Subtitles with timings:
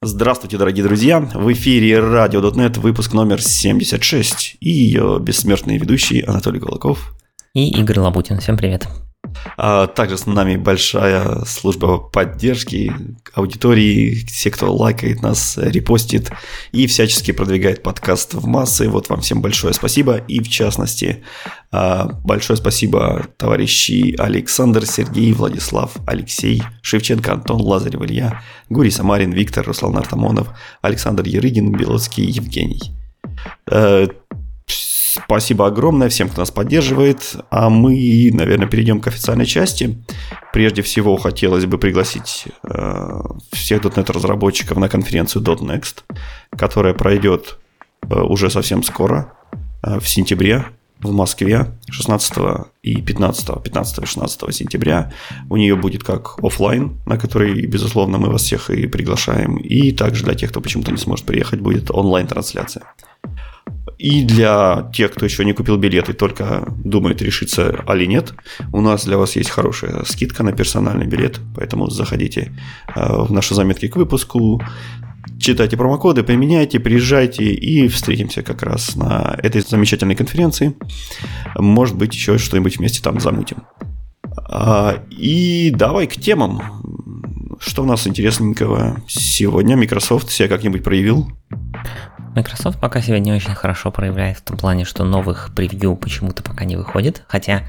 [0.00, 1.18] Здравствуйте, дорогие друзья!
[1.18, 7.16] В эфире Radio.net, выпуск номер 76 и ее бессмертный ведущий Анатолий Голоков.
[7.52, 8.38] И Игорь Лабутин.
[8.38, 8.86] Всем привет.
[9.56, 12.92] А также с нами большая служба поддержки
[13.34, 16.30] аудитории, все, кто лайкает нас, репостит
[16.72, 18.88] и всячески продвигает подкаст в массы.
[18.88, 20.16] Вот вам всем большое спасибо.
[20.16, 21.22] И в частности,
[21.70, 29.66] а, большое спасибо товарищи Александр, Сергей, Владислав, Алексей, Шевченко, Антон, Лазарев, Илья, Гурий Самарин, Виктор,
[29.66, 30.48] Руслан Артамонов,
[30.82, 32.96] Александр Ерыгин, Белоцкий, Евгений.
[35.24, 37.36] Спасибо огромное всем, кто нас поддерживает.
[37.50, 39.98] А мы, наверное, перейдем к официальной части.
[40.52, 43.20] Прежде всего, хотелось бы пригласить э,
[43.52, 46.02] всех .NET разработчиков на конференцию .next,
[46.56, 47.58] которая пройдет
[48.08, 49.32] э, уже совсем скоро,
[49.82, 50.66] э, в сентябре
[51.00, 55.12] в Москве 16 и 15, 15 и 16 сентября.
[55.48, 59.56] У нее будет как офлайн, на который, безусловно, мы вас всех и приглашаем.
[59.58, 62.82] И также для тех, кто почему-то не сможет приехать, будет онлайн-трансляция.
[63.98, 68.32] И для тех, кто еще не купил билеты, только думает решиться или нет,
[68.72, 72.52] у нас для вас есть хорошая скидка на персональный билет, поэтому заходите
[72.94, 74.62] э, в наши заметки к выпуску,
[75.40, 80.74] читайте промокоды, применяйте, приезжайте и встретимся как раз на этой замечательной конференции.
[81.56, 83.64] Может быть, еще что-нибудь вместе там замутим.
[84.48, 86.62] А, и давай к темам.
[87.60, 89.76] Что у нас интересненького сегодня?
[89.76, 91.28] Microsoft себя как-нибудь проявил?
[92.34, 96.64] Microsoft пока себя не очень хорошо проявляет в том плане, что новых превью почему-то пока
[96.64, 97.64] не выходит, хотя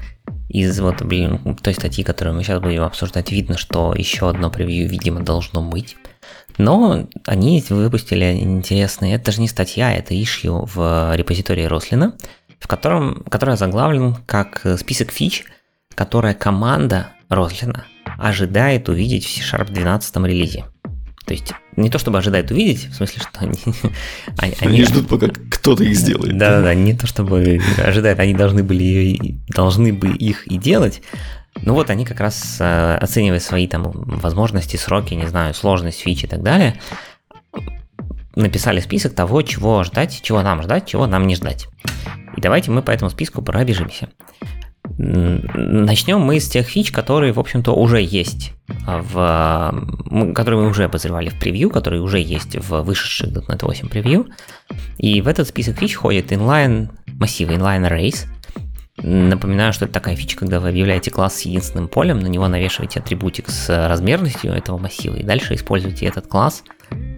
[0.48, 4.88] из вот, блин, той статьи, которую мы сейчас будем обсуждать, видно, что еще одно превью,
[4.88, 5.96] видимо, должно быть.
[6.58, 12.14] Но они выпустили интересные, это же не статья, это ишью в репозитории Рослина,
[12.58, 15.44] в котором, которая заглавлен как список фич,
[15.94, 17.86] которая команда Рослина
[18.18, 20.64] ожидает увидеть в C-Sharp 12 релизе.
[21.30, 23.54] То есть не то чтобы ожидают увидеть, в смысле, что они...
[24.38, 26.36] они, они ждут, пока кто-то их сделает.
[26.36, 31.02] Да-да-да, не то чтобы ожидают, они должны были должны бы их и делать.
[31.62, 36.24] Ну вот они как раз э, оценивая свои там возможности, сроки, не знаю, сложность фичи
[36.24, 36.80] и так далее,
[38.34, 41.68] написали список того, чего ждать, чего нам ждать, чего нам не ждать.
[42.36, 44.08] И давайте мы по этому списку пробежимся.
[44.98, 48.52] Начнем мы с тех фич, которые, в общем-то, уже есть
[48.86, 49.84] в,
[50.34, 54.26] которые мы уже обозревали в превью, которые уже есть в вышедших .NET 8 превью.
[54.98, 58.26] И в этот список фич входит inline массивы, inline arrays.
[59.02, 63.00] Напоминаю, что это такая фича, когда вы объявляете класс с единственным полем, на него навешиваете
[63.00, 66.64] атрибутик с размерностью этого массива, и дальше используете этот класс,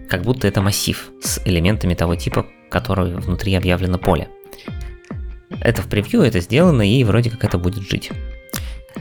[0.09, 4.29] как будто это массив с элементами того типа, который внутри объявлено поле.
[5.61, 8.11] Это в превью, это сделано, и вроде как это будет жить.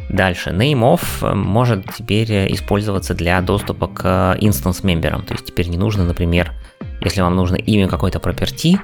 [0.08, 5.22] Дальше, nameOf может теперь использоваться для доступа к instance мемберам.
[5.22, 6.52] То есть теперь не нужно, например,
[7.00, 8.78] если вам нужно имя какой-то property,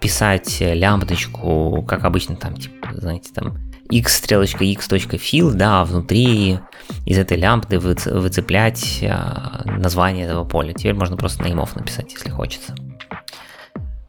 [0.00, 3.58] писать лямбдочку, как обычно там, типа, знаете, там
[3.90, 6.60] x стрелочка x.fill, да, а внутри
[7.06, 10.72] из этой лямбды выцеплять а, название этого поля.
[10.72, 12.74] Теперь можно просто nameOf написать, если хочется.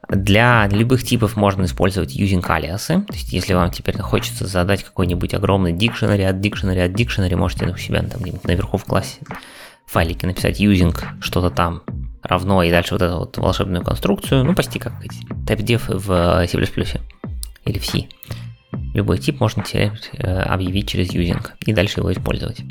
[0.10, 3.02] Для любых типов можно использовать using алиасы.
[3.02, 7.68] То есть, если вам теперь хочется задать какой-нибудь огромный дикшенери от дикшенери от дикшенери, можете
[7.68, 9.20] у себя там где-нибудь наверху в классе
[9.90, 11.82] файлике написать using что-то там
[12.22, 14.94] равно и дальше вот эту вот волшебную конструкцию, ну почти как
[15.48, 16.58] typedef в C++
[17.66, 18.08] или в C.
[18.94, 22.62] Любой тип можно э, объявить через using и дальше его использовать.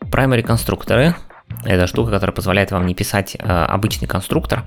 [0.00, 1.14] Primary конструкторы–
[1.64, 4.64] это штука, которая позволяет вам не писать э, обычный конструктор,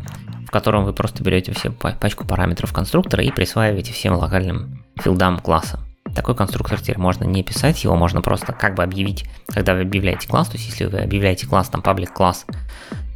[0.47, 5.81] в котором вы просто берете все пачку параметров конструктора и присваиваете всем локальным филдам класса.
[6.15, 10.25] Такой конструктор теперь можно не писать, его можно просто как бы объявить, когда вы объявляете
[10.29, 12.45] класс, то есть если вы объявляете класс, там public класс,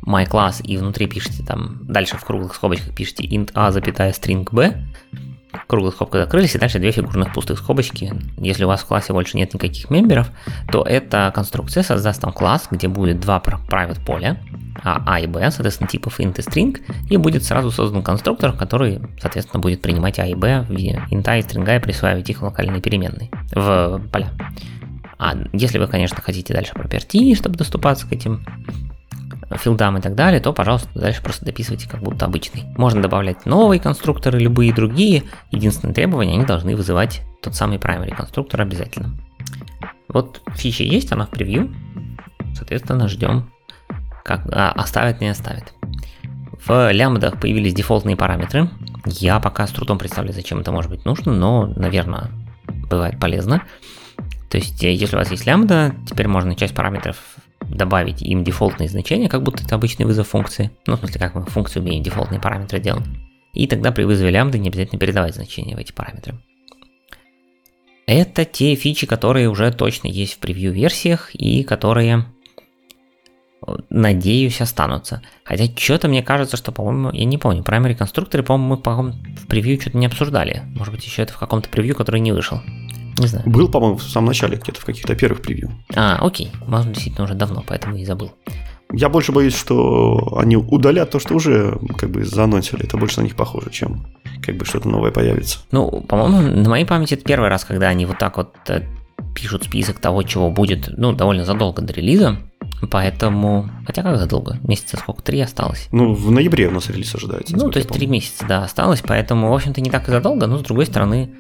[0.06, 4.46] my class и внутри пишете там, дальше в круглых скобочках пишете int a, запятая string
[4.52, 4.76] b,
[5.68, 8.14] круглые скобки закрылись, и дальше две фигурных пустых скобочки.
[8.38, 10.30] Если у вас в классе больше нет никаких мемберов,
[10.72, 14.42] то эта конструкция создаст там класс, где будет два private поля,
[14.84, 19.02] а, а и b, соответственно, типов int и string, и будет сразу создан конструктор, который,
[19.20, 22.82] соответственно, будет принимать а и b в виде int и string и присваивать их локальные
[22.82, 24.32] переменные в поля.
[25.20, 28.44] А если вы, конечно, хотите дальше проперти, чтобы доступаться к этим
[29.58, 32.64] филдам и так далее, то, пожалуйста, дальше просто дописывайте как будто обычный.
[32.78, 35.24] Можно добавлять новые конструкторы, любые другие.
[35.52, 39.18] Единственное требование, они должны вызывать тот самый primary конструктор обязательно.
[40.08, 41.74] Вот фича есть, она в превью.
[42.54, 43.50] Соответственно, ждем,
[44.24, 45.74] как а, оставит, не оставит.
[46.66, 48.70] В лямбдах появились дефолтные параметры.
[49.06, 52.30] Я пока с трудом представляю, зачем это может быть нужно, но, наверное,
[52.90, 53.64] бывает полезно.
[54.50, 57.18] То есть, если у вас есть лямбда, теперь можно часть параметров
[57.76, 60.72] добавить им дефолтные значения, как будто это обычный вызов функции.
[60.88, 63.06] Ну, в смысле, как мы функции умеем дефолтные параметры делать.
[63.54, 66.40] И тогда при вызове лямбды не обязательно передавать значения в эти параметры.
[68.06, 72.26] Это те фичи, которые уже точно есть в превью-версиях и которые,
[73.90, 75.22] надеюсь, останутся.
[75.44, 79.48] Хотя что-то мне кажется, что, по-моему, я не помню, primary конструкторы, по-моему, мы по в
[79.48, 80.64] превью что-то не обсуждали.
[80.76, 82.62] Может быть, еще это в каком-то превью, который не вышел.
[83.22, 83.50] Не знаю.
[83.50, 85.72] Был, по-моему, в самом начале, где-то в каких-то первых превью.
[85.96, 86.52] А, окей.
[86.68, 88.32] Может, действительно уже давно, поэтому и забыл.
[88.94, 92.84] Я больше боюсь, что они удалят то, что уже как бы заанонсили.
[92.84, 94.06] Это больше на них похоже, чем
[94.44, 95.60] как бы что-то новое появится.
[95.72, 98.82] Ну, по-моему, на моей памяти это первый раз, когда они вот так вот э,
[99.34, 102.38] пишут список того, чего будет, ну, довольно задолго до релиза.
[102.90, 104.58] Поэтому, хотя как задолго?
[104.64, 105.22] Месяца сколько?
[105.22, 105.88] Три осталось?
[105.92, 107.56] Ну, в ноябре у нас релиз ожидается.
[107.56, 110.58] Ну, то есть три месяца, да, осталось, поэтому, в общем-то, не так и задолго, но,
[110.58, 111.32] с другой стороны,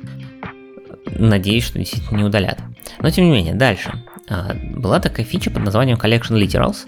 [1.06, 2.60] надеюсь, что действительно не удалят.
[3.00, 3.94] Но, тем не менее, дальше.
[4.30, 6.88] А, была такая фича под названием Collection Literals.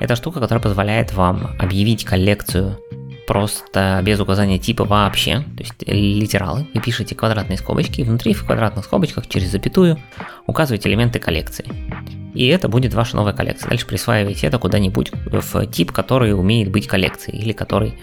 [0.00, 2.78] Это штука, которая позволяет вам объявить коллекцию
[3.26, 8.44] просто без указания типа вообще, то есть литералы, вы пишете квадратные скобочки, и внутри в
[8.44, 9.98] квадратных скобочках через запятую
[10.46, 11.64] указываете элементы коллекции.
[12.34, 13.70] И это будет ваша новая коллекция.
[13.70, 17.98] Дальше присваиваете это куда-нибудь в тип, который умеет быть коллекцией, или который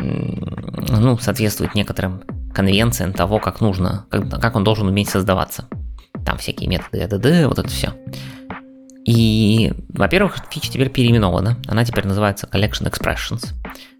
[0.00, 5.68] ну, соответствует некоторым конвенциям того, как нужно, как, как он должен уметь создаваться.
[6.24, 7.94] Там всякие методы ADD, вот это все.
[9.04, 11.56] И, во-первых, фича теперь переименована.
[11.66, 13.54] Она теперь называется Collection Expressions.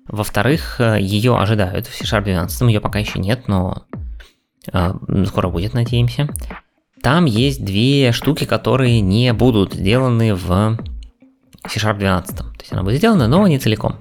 [0.07, 2.63] Во-вторых, ее ожидают в C-Sharp 12.
[2.63, 3.85] Ее пока еще нет, но
[4.73, 4.95] э,
[5.27, 6.29] скоро будет, надеемся.
[7.03, 10.79] Там есть две штуки, которые не будут сделаны в
[11.67, 12.37] C-Sharp 12.
[12.37, 13.99] То есть она будет сделана, но не целиком.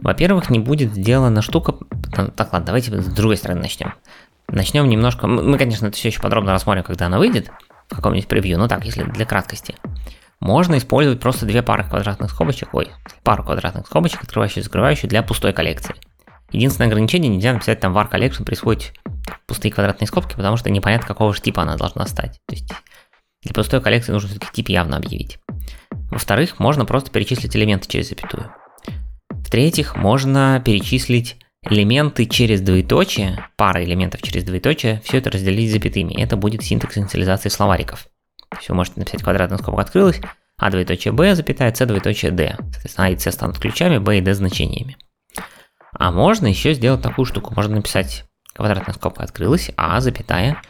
[0.00, 1.74] Во-первых, не будет сделана штука...
[2.12, 3.94] Так, ладно, давайте с другой стороны начнем.
[4.48, 5.26] Начнем немножко...
[5.26, 7.50] Мы, конечно, это все еще подробно рассмотрим, когда она выйдет
[7.88, 9.74] в каком-нибудь превью, но так, если для краткости
[10.40, 12.90] можно использовать просто две пары квадратных скобочек, ой,
[13.22, 15.94] пару квадратных скобочек, открывающую и закрывающую для пустой коллекции.
[16.50, 18.92] Единственное ограничение, нельзя написать там var collection, присвоить
[19.46, 22.40] пустые квадратные скобки, потому что непонятно, какого же типа она должна стать.
[22.46, 22.70] То есть
[23.42, 25.38] для пустой коллекции нужно все-таки тип явно объявить.
[26.10, 28.52] Во-вторых, можно просто перечислить элементы через запятую.
[29.44, 36.14] В-третьих, можно перечислить элементы через двоеточие, пара элементов через двоеточие, все это разделить запятыми.
[36.20, 38.06] Это будет синтекс инициализации словариков.
[38.58, 40.20] Все можете написать квадратная скобка открылась,
[40.56, 42.56] а двоеточие b, запятая, c двоеточие d.
[42.58, 44.96] Соответственно, а и c станут ключами, b и d значениями.
[45.92, 47.52] А можно еще сделать такую штуку.
[47.54, 48.24] Можно написать
[48.54, 50.62] квадратная скобка открылась, а, запятая,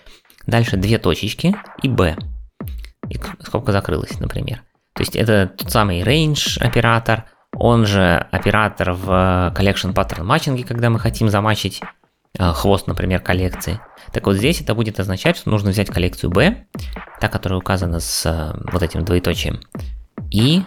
[0.46, 2.16] дальше две точечки и b.
[3.08, 4.62] И скобка закрылась, например.
[4.94, 7.24] То есть это тот самый range оператор,
[7.56, 11.82] он же оператор в collection pattern matching, когда мы хотим замачить
[12.36, 13.80] Э, хвост, например, коллекции.
[14.12, 16.64] Так вот здесь это будет означать, что нужно взять коллекцию B,
[17.20, 19.60] та, которая указана с э, вот этим двоеточием,
[20.32, 20.64] и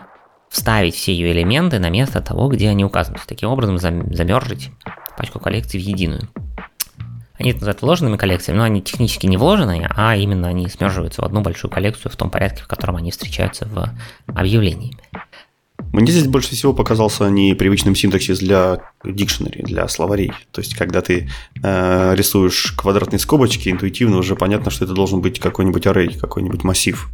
[0.50, 3.18] вставить все ее элементы на место того, где они указаны.
[3.28, 4.72] Таким образом замержить
[5.18, 6.30] пачку коллекций в единую.
[7.38, 11.26] Они это называют вложенными коллекциями, но они технически не вложенные, а именно они смерживаются в
[11.26, 13.90] одну большую коллекцию в том порядке, в котором они встречаются в
[14.28, 14.98] объявлении.
[15.94, 20.32] Мне здесь больше всего показался непривычным синтаксис для дикшенери, для словарей.
[20.52, 21.30] То есть, когда ты
[21.64, 27.10] э, рисуешь квадратные скобочки, интуитивно уже понятно, что это должен быть какой-нибудь array, какой-нибудь массив.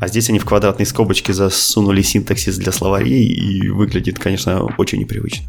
[0.00, 5.46] А здесь они в квадратные скобочки засунули синтаксис для словарей, и выглядит, конечно, очень непривычно.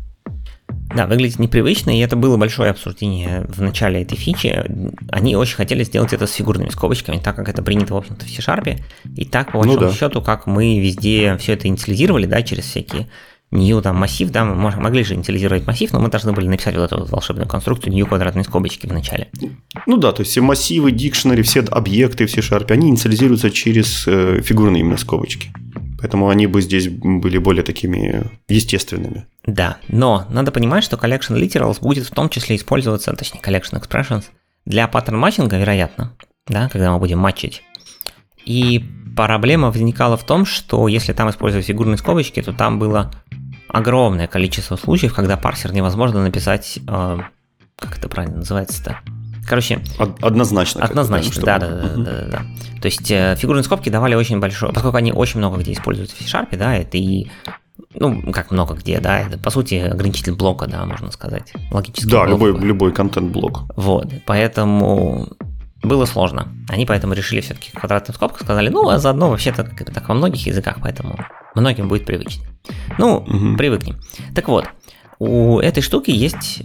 [0.96, 4.63] Да, выглядит непривычно, и это было большое обсуждение в начале этой фичи.
[5.10, 8.29] Они очень хотели сделать это с фигурными скобочками, так как это принято, в общем-то, в
[8.29, 8.79] C-Sharp.
[9.15, 9.94] И так, по большому ну, да.
[9.94, 13.08] счету, как мы везде все это инициализировали, да, через всякие
[13.51, 16.83] new там массив, да, мы могли же инициализировать массив, но мы должны были написать вот
[16.83, 19.29] эту вот волшебную конструкцию new квадратные скобочки в начале.
[19.85, 24.41] Ну да, то есть все массивы, дикшнери, все объекты в C-Sharp, они инициализируются через э,
[24.41, 25.51] фигурные именно скобочки.
[25.99, 29.25] Поэтому они бы здесь были более такими естественными.
[29.45, 34.25] Да, но надо понимать, что Collection Literals будет в том числе использоваться, точнее Collection Expressions,
[34.65, 36.13] для паттерн матчинга, вероятно,
[36.47, 37.63] да, когда мы будем матчить.
[38.45, 38.83] И
[39.15, 43.11] проблема возникала в том, что если там использовать фигурные скобочки, то там было
[43.69, 47.17] огромное количество случаев, когда парсер невозможно написать, э,
[47.77, 49.00] как это правильно называется-то,
[49.47, 49.79] Короче...
[49.97, 50.83] Однозначно.
[50.83, 52.41] Однозначно, да, да, да, да, да.
[52.81, 56.19] То есть э, фигурные скобки давали очень большое, поскольку они очень много где используются в
[56.19, 57.27] C-Sharp, да, это и
[57.93, 61.53] ну, как много где, да, это, по сути, ограничитель блока, да, можно сказать.
[61.71, 62.29] Логический Да, блок.
[62.29, 63.71] любой, любой контент-блок.
[63.75, 65.29] Вот, поэтому
[65.81, 66.50] было сложно.
[66.69, 70.77] Они поэтому решили все-таки квадратную скобку, сказали, ну, а заодно вообще-то так во многих языках,
[70.81, 71.17] поэтому
[71.57, 72.47] многим будет привычнее.
[72.97, 73.57] Ну, угу.
[73.57, 73.99] привыкнем.
[74.35, 74.65] Так вот,
[75.19, 76.61] у этой штуки есть,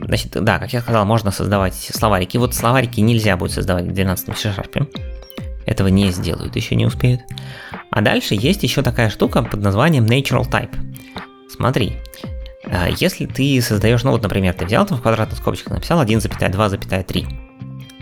[0.00, 2.38] значит, да, как я сказал, можно создавать словарики.
[2.38, 4.88] Вот словарики нельзя будет создавать в 12 C-Sharp.
[5.66, 7.20] Этого не сделают, еще не успеют.
[7.90, 10.74] А дальше есть еще такая штука под названием Natural Type.
[11.54, 11.98] Смотри,
[12.64, 17.26] э, если ты создаешь, ну вот, например, ты взял там в квадратных скобочках, написал 1,2,3,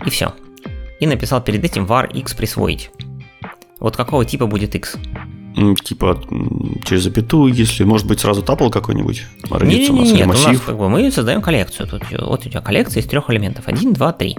[0.05, 0.33] и все.
[0.99, 2.89] И написал перед этим var x присвоить.
[3.79, 4.95] Вот какого типа будет x?
[5.83, 6.21] Типа
[6.85, 10.45] через запятую, если может быть сразу тапл какой-нибудь, родится не, не, не, нет, массив.
[10.47, 11.87] у нас как бы мы создаем коллекцию.
[11.87, 13.67] Тут вот у тебя коллекция из трех элементов.
[13.67, 14.37] 1, 2, 3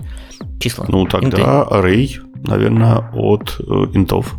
[0.61, 0.87] числа.
[0.89, 1.43] Ну тогда инты.
[1.43, 2.09] array,
[2.47, 3.63] наверное, от э,
[3.95, 4.35] интов.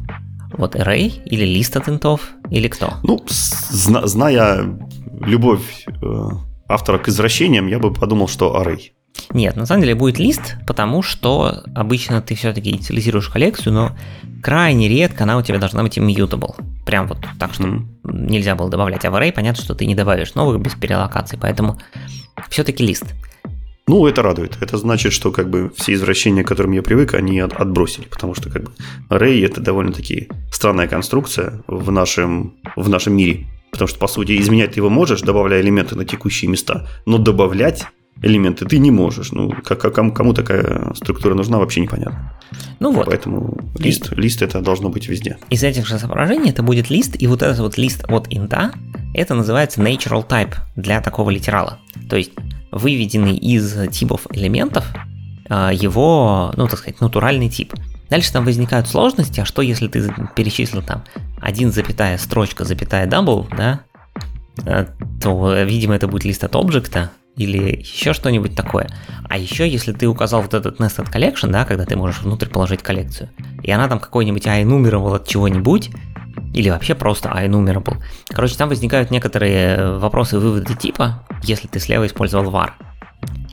[0.54, 2.94] Вот array или лист от интов или кто?
[3.04, 4.80] Ну, зна- зная
[5.22, 6.30] любовь э,
[6.68, 8.92] автора к извращениям, я бы подумал, что array.
[9.34, 13.98] Нет, на самом деле будет лист, потому что обычно ты все-таки инициализируешь коллекцию, но
[14.41, 16.56] крайне редко она у тебя должна быть immutable.
[16.86, 17.86] Прям вот так, что mm.
[18.03, 19.06] нельзя было добавлять.
[19.06, 21.80] А в array понятно, что ты не добавишь новых без перелокации, поэтому
[22.50, 23.06] все-таки лист.
[23.88, 24.58] Ну, это радует.
[24.62, 28.36] Это значит, что как бы все извращения, к которым я привык, они от, отбросили, потому
[28.36, 28.72] что как бы
[29.10, 33.48] array это довольно-таки странная конструкция в нашем, в нашем мире.
[33.72, 37.86] Потому что, по сути, изменять ты его можешь, добавляя элементы на текущие места, но добавлять
[38.22, 39.32] элементы ты не можешь.
[39.32, 42.34] Ну, как, кому, кому такая структура нужна, вообще непонятно.
[42.80, 43.08] Ну вот.
[43.08, 45.38] Поэтому лист, и, лист это должно быть везде.
[45.50, 48.72] Из этих же соображений это будет лист, и вот этот вот лист от инта,
[49.13, 51.80] это называется natural type для такого литерала.
[52.10, 52.32] То есть
[52.72, 54.86] выведенный из типов элементов
[55.50, 57.74] а, его, ну так сказать, натуральный тип.
[58.10, 61.04] Дальше там возникают сложности, а что если ты перечислил там
[61.42, 63.82] 1 запятая строчка запятая double, да,
[64.66, 64.86] э,
[65.22, 68.90] то, видимо, это будет лист от объекта, или еще что-нибудь такое.
[69.30, 72.84] А еще, если ты указал вот этот nested collection, да, когда ты можешь внутрь положить
[72.84, 73.30] коллекцию,
[73.64, 75.90] и она там какой-нибудь iNumerable от чего-нибудь,
[76.54, 77.98] или вообще просто IEnumerable.
[78.28, 82.72] Короче, там возникают некоторые вопросы вывода типа, если ты слева использовал var.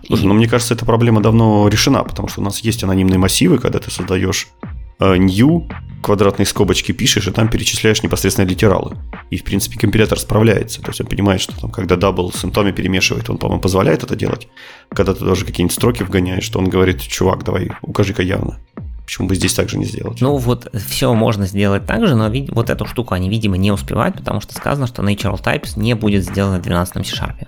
[0.06, 0.26] Слушай, и...
[0.26, 3.78] ну мне кажется, эта проблема давно решена, потому что у нас есть анонимные массивы, когда
[3.78, 4.66] ты создаешь э,
[5.00, 5.70] new,
[6.02, 8.96] квадратные скобочки пишешь, и там перечисляешь непосредственно литералы.
[9.30, 10.80] И, в принципе, компилятор справляется.
[10.82, 14.04] То есть он понимает, что там, когда double с int ами перемешивает, он, по-моему, позволяет
[14.04, 14.48] это делать.
[14.90, 18.58] Когда ты даже какие-нибудь строки вгоняешь, что он говорит, чувак, давай, укажи-ка явно.
[19.04, 20.20] Почему бы здесь также не сделать?
[20.20, 24.16] Ну вот все можно сделать так же, но вот эту штуку они, видимо, не успевают,
[24.16, 27.46] потому что сказано, что Natural Types не будет сделано в 12 C-Sharp.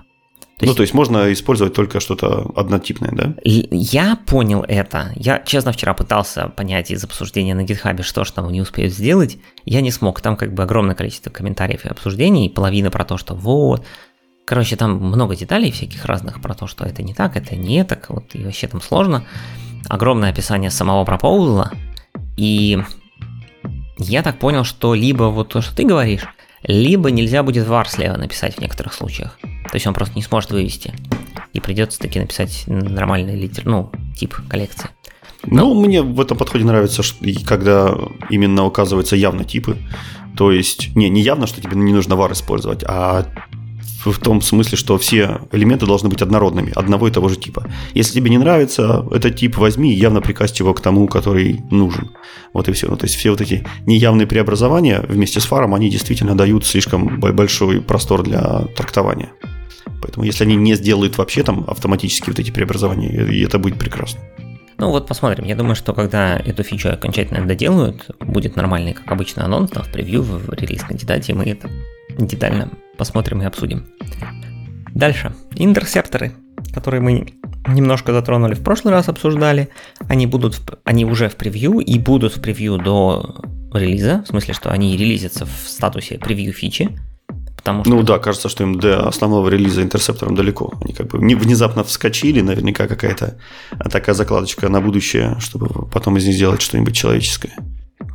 [0.60, 3.34] То ну, то есть можно использовать только что-то однотипное, да?
[3.44, 5.10] Я понял это.
[5.16, 9.38] Я, честно, вчера пытался понять из обсуждения на GitHub, что же там не успеют сделать.
[9.64, 10.20] Я не смог.
[10.20, 13.84] Там как бы огромное количество комментариев и обсуждений, половина про то, что вот,
[14.44, 18.10] Короче, там много деталей всяких разных про то, что это не так, это не так,
[18.10, 19.24] вот и вообще там сложно.
[19.88, 21.70] Огромное описание самого пропоузла.
[22.36, 22.82] И
[23.96, 26.26] я так понял, что либо вот то, что ты говоришь,
[26.62, 29.38] либо нельзя будет var слева написать в некоторых случаях.
[29.42, 30.92] То есть он просто не сможет вывести.
[31.52, 34.88] И придется таки написать нормальный литер, ну, тип коллекции.
[35.44, 37.94] Ну, мне в этом подходе нравится, что, когда
[38.28, 39.78] именно указываются явно типы.
[40.36, 43.26] То есть, не, не явно, что тебе не нужно var использовать, а
[44.04, 47.66] в том смысле, что все элементы должны быть однородными, одного и того же типа.
[47.94, 52.10] Если тебе не нравится этот тип, возьми и явно прикасть его к тому, который нужен.
[52.52, 52.88] Вот и все.
[52.88, 57.20] Ну, то есть все вот эти неявные преобразования вместе с фаром, они действительно дают слишком
[57.20, 59.32] большой простор для трактования.
[60.02, 64.20] Поэтому если они не сделают вообще там автоматически вот эти преобразования, это будет прекрасно.
[64.78, 65.44] Ну вот посмотрим.
[65.44, 69.92] Я думаю, что когда эту фичу окончательно доделают, будет нормальный, как обычно, анонс там, в
[69.92, 71.68] превью, в релиз-кандидате, мы это
[72.18, 73.86] детально посмотрим и обсудим.
[74.94, 75.32] Дальше.
[75.54, 76.32] Интерсепторы,
[76.74, 77.34] которые мы
[77.66, 79.68] немножко затронули в прошлый раз, обсуждали.
[80.08, 83.40] Они, будут, в, они уже в превью и будут в превью до
[83.72, 84.22] релиза.
[84.24, 86.98] В смысле, что они релизятся в статусе превью фичи.
[87.56, 87.94] Потому что...
[87.94, 90.72] Ну да, кажется, что им до основного релиза интерсептором далеко.
[90.82, 93.38] Они как бы внезапно вскочили, наверняка какая-то
[93.90, 97.52] такая закладочка на будущее, чтобы потом из них сделать что-нибудь человеческое.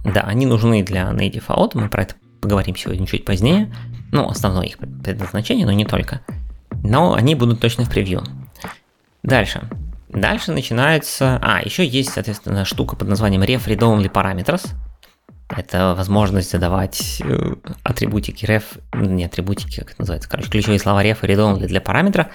[0.04, 3.74] Да, они нужны для Native Out, мы про это поговорим сегодня чуть позднее.
[4.12, 6.22] Ну, основное их предназначение, но не только.
[6.84, 8.24] Но они будут точно в превью.
[9.24, 9.68] Дальше.
[10.10, 11.40] Дальше начинается...
[11.42, 14.68] А, еще есть, соответственно, штука под названием ref read only parameters.
[15.50, 21.18] Это возможность задавать э, атрибутики ref, не атрибутики, как это называется, короче, ключевые слова ref
[21.24, 22.30] и read only для параметра.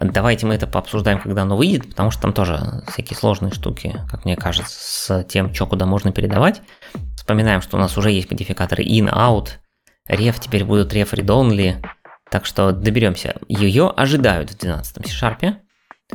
[0.00, 4.24] Давайте мы это пообсуждаем, когда оно выйдет, потому что там тоже всякие сложные штуки, как
[4.24, 6.60] мне кажется, с тем, что куда можно передавать.
[7.24, 9.52] Вспоминаем, что у нас уже есть модификаторы in, out,
[10.06, 11.82] ref теперь будут ref read only,
[12.30, 13.36] так что доберемся.
[13.48, 15.56] Ее ожидают в 12 C-Sharp,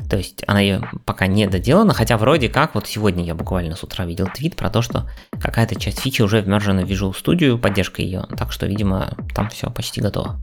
[0.07, 3.81] то есть она ее пока не доделана, хотя вроде как, вот сегодня я буквально с
[3.81, 5.09] утра видел твит про то, что
[5.41, 9.71] какая-то часть фичи уже вмержена в Visual Studio, поддержка ее, так что, видимо, там все
[9.71, 10.39] почти готово.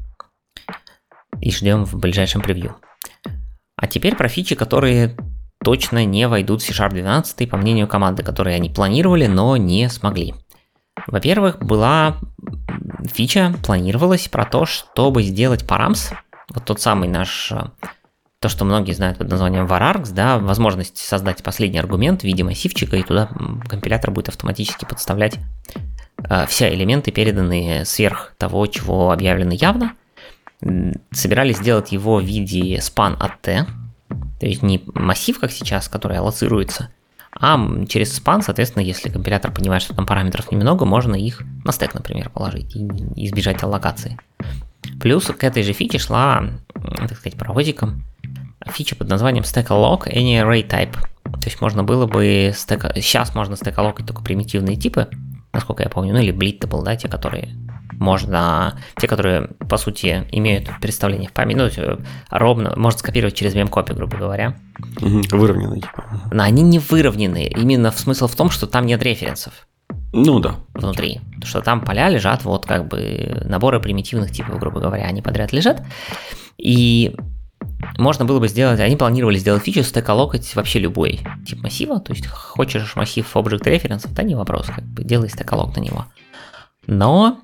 [1.41, 2.75] И ждем в ближайшем превью.
[3.77, 5.17] А теперь про фичи, которые
[5.63, 10.35] точно не войдут в C-Sharp 12, по мнению команды, которые они планировали, но не смогли.
[11.07, 12.17] Во-первых, была
[13.13, 16.15] фича планировалась про то, чтобы сделать params,
[16.53, 17.67] вот тот самый наш, э,
[18.41, 22.97] то, что многие знают под названием varargs, да, возможность создать последний аргумент в виде массивчика,
[22.97, 23.29] и туда
[23.69, 25.39] компилятор будет автоматически подставлять
[26.29, 29.95] э, все элементы, переданные сверх того, чего объявлено явно.
[31.13, 33.67] Собирались сделать его в виде span от t,
[34.09, 36.91] то есть не массив, как сейчас, который аллоцируется,
[37.39, 41.95] а через span, соответственно, если компилятор понимает, что там параметров немного, можно их на стек,
[41.95, 42.87] например, положить и
[43.27, 44.19] избежать аллокации.
[45.01, 48.05] Плюс к этой же фиче шла, так сказать, паровозиком
[48.67, 50.97] фича под названием Stack Alloc Any Array Type.
[51.33, 52.85] То есть можно было бы стек...
[52.97, 55.09] сейчас можно stack alloc только примитивные типы,
[55.53, 57.55] насколько я помню, ну или blittable, да, те, которые
[57.99, 61.99] можно, те, которые, по сути, имеют представление в памяти, ну,
[62.31, 64.57] ровно, можно скопировать через мемкопи, грубо говоря.
[65.01, 66.05] Выровненные, типа.
[66.33, 69.67] Но они не выровненные, именно смысл в том, что там нет референсов.
[70.13, 70.57] Ну да.
[70.75, 71.21] Внутри.
[71.45, 75.83] Что там поля лежат, вот как бы наборы примитивных типов, грубо говоря, они подряд лежат.
[76.57, 77.15] И
[77.99, 82.27] можно было бы сделать, они планировали сделать фичу стекалокать вообще любой тип массива, то есть
[82.27, 86.07] хочешь массив Object Reference, да не вопрос, как бы делай стекалок на него.
[86.87, 87.41] Но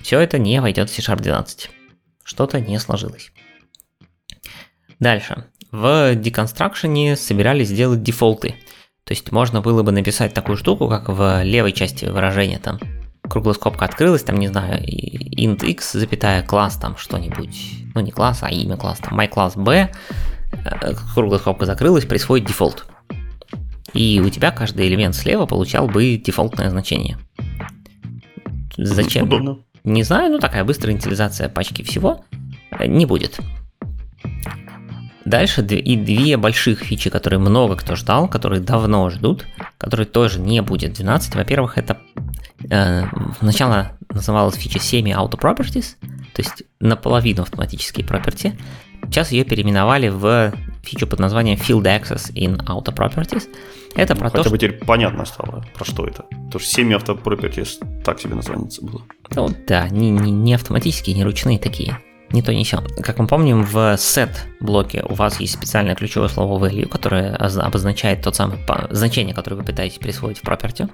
[0.00, 1.70] все это не войдет в C-Sharp 12.
[2.24, 3.32] Что-то не сложилось.
[5.00, 5.46] Дальше.
[5.70, 8.54] В деконстракшене собирались сделать дефолты.
[9.04, 12.78] То есть можно было бы написать такую штуку, как в левой части выражения там
[13.28, 18.40] круглая скобка открылась, там, не знаю, int x, запятая, класс там что-нибудь, ну не класс,
[18.42, 19.90] а имя класс, там, my class b,
[20.52, 22.86] э, круглая скобка закрылась, присвоить дефолт.
[23.94, 27.18] И у тебя каждый элемент слева получал бы дефолтное значение.
[28.76, 29.24] Зачем?
[29.24, 29.58] Удобно.
[29.84, 32.24] Не знаю, ну такая быстрая инициализация пачки всего
[32.70, 33.38] э, не будет.
[35.24, 39.46] Дальше и две больших фичи, которые много кто ждал, которые давно ждут,
[39.78, 41.34] которые тоже не будет 12.
[41.34, 41.98] Во-первых, это
[42.68, 43.04] э,
[43.38, 45.96] сначала называлась фича Semi Auto Properties,
[46.32, 48.58] то есть наполовину автоматические property.
[49.06, 53.48] Сейчас ее переименовали в фичу под названием Field Access in Auto Properties.
[53.94, 54.66] Это ну, про хотя то, бы что...
[54.66, 56.22] теперь понятно стало, про что это.
[56.22, 59.02] Потому что Semi Auto Properties так себе название было.
[59.34, 61.98] Ну да, не, не, не автоматические, не ручные такие
[62.32, 62.82] не то не все.
[63.02, 68.22] Как мы помним, в set блоке у вас есть специальное ключевое слово value, которое обозначает
[68.22, 68.58] тот самый
[68.90, 70.90] значение, которое вы пытаетесь присвоить в property.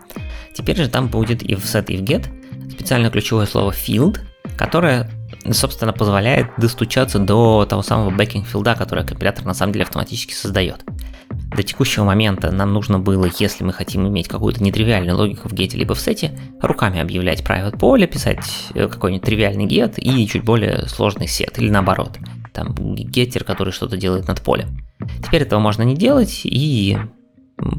[0.55, 2.27] Теперь же там будет и в set, и в get
[2.71, 4.19] специальное ключевое слово field,
[4.57, 5.11] которое
[5.51, 10.85] собственно, позволяет достучаться до того самого backing филда, который компилятор на самом деле автоматически создает.
[11.31, 15.79] До текущего момента нам нужно было, если мы хотим иметь какую-то нетривиальную логику в гете
[15.79, 20.87] либо в сете, руками объявлять private поле, писать э, какой-нибудь тривиальный get и чуть более
[20.89, 22.19] сложный сет, или наоборот,
[22.53, 24.87] там геттер, который что-то делает над полем.
[25.25, 26.99] Теперь этого можно не делать и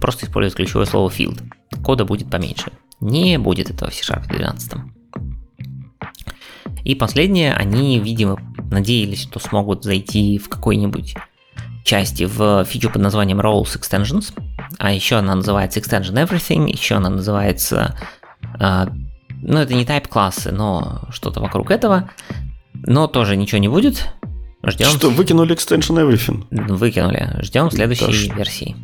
[0.01, 1.41] просто использовать ключевое слово field.
[1.83, 2.71] Кода будет поменьше.
[2.99, 4.73] Не будет этого в C-Sharp 12.
[6.83, 8.39] И последнее, они, видимо,
[8.71, 11.15] надеялись, что смогут зайти в какой-нибудь
[11.89, 14.31] части в фичу под названием Roles Extensions,
[14.77, 17.97] а еще она называется Extension Everything, еще она называется,
[18.59, 18.85] э,
[19.41, 22.11] ну это не type классы, но что-то вокруг этого,
[22.73, 24.07] но тоже ничего не будет.
[24.63, 24.87] Ждем.
[24.89, 26.45] Что, выкинули Extension Everything?
[26.51, 27.41] Выкинули.
[27.41, 28.75] Ждем следующей да, версии.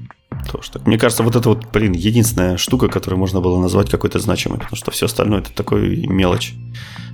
[0.52, 0.86] Тоже так.
[0.86, 4.76] Мне кажется, вот это вот, блин, единственная штука, которую можно было назвать какой-то значимой, потому
[4.76, 6.54] что все остальное это такой мелочь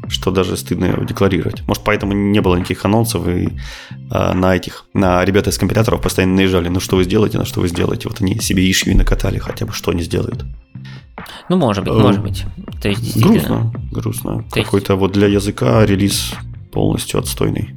[0.08, 1.66] что даже стыдно его декларировать.
[1.68, 3.50] Может, поэтому не было никаких анонсов, и
[4.10, 7.62] а, на этих, на ребята из компиляторов постоянно наезжали, ну что вы сделаете, на что
[7.62, 8.10] вы сделаете.
[8.10, 10.44] Вот они себе ишью накатали, хотя бы что они сделают.
[11.50, 12.46] Ну, может быть, может быть.
[12.82, 13.72] То есть, действительно...
[13.72, 14.46] Грустно, грустно.
[14.52, 16.34] То Какой-то вот для языка релиз
[16.72, 17.76] полностью отстойный.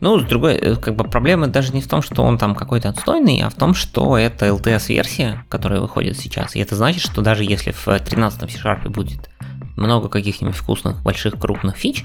[0.00, 2.88] Ну, с другой, э, как бы проблема даже не в том, что он там какой-то
[2.88, 6.56] отстойный, а в том, что это LTS-версия, которая выходит сейчас.
[6.56, 9.30] И это значит, что даже если в 13 C-Sharp будет
[9.76, 12.04] много каких-нибудь вкусных, больших, крупных фич,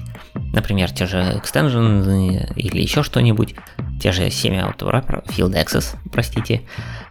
[0.52, 3.54] например, те же extension или еще что-нибудь,
[4.00, 6.62] те же 7 автопропер, field access, простите,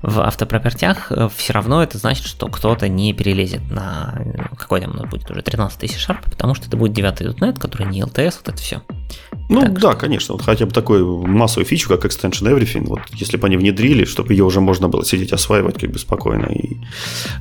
[0.02, 4.20] в автопропертях, э, все равно это значит, что кто-то не перелезет на
[4.58, 7.60] какой там у нас будет уже 13 тысяч Sharp, потому что это будет 9 .NET,
[7.60, 8.82] который не LTS, вот это все.
[9.50, 10.00] Ну так да, что...
[10.00, 14.06] конечно, вот хотя бы такой массовую фичу, как Extension Everything, вот если бы они внедрили,
[14.06, 16.78] чтобы ее уже можно было сидеть осваивать как бы спокойно и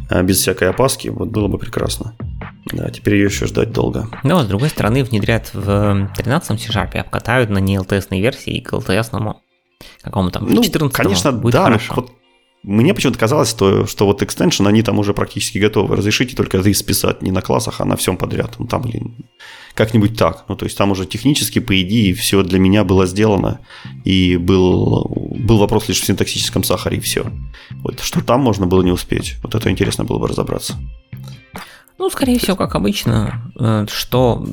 [0.08, 2.14] а, без всякой опаски, вот было бы прекрасно.
[2.72, 4.08] Да, теперь ее еще ждать долго.
[4.22, 8.72] Но, с другой стороны, внедрят в 13 C-Sharp, обкатают на не LTS версии и к
[8.72, 9.36] LTS
[10.02, 11.94] какому-то ну, 14 конечно, будет да, хорошо.
[11.96, 12.12] Вот
[12.66, 15.94] мне почему-то казалось, что, что вот extension, они там уже практически готовы.
[15.94, 18.56] Разрешите только это списать не на классах, а на всем подряд.
[18.58, 19.14] Ну, там, блин,
[19.74, 20.44] как-нибудь так.
[20.48, 23.60] Ну, то есть там уже технически, по идее, все для меня было сделано.
[24.04, 25.06] И был,
[25.38, 27.30] был вопрос лишь в синтаксическом сахаре, и все.
[27.84, 29.36] Вот что там можно было не успеть.
[29.44, 30.74] Вот это интересно было бы разобраться.
[31.98, 34.46] Ну, скорее всего, как обычно, э, что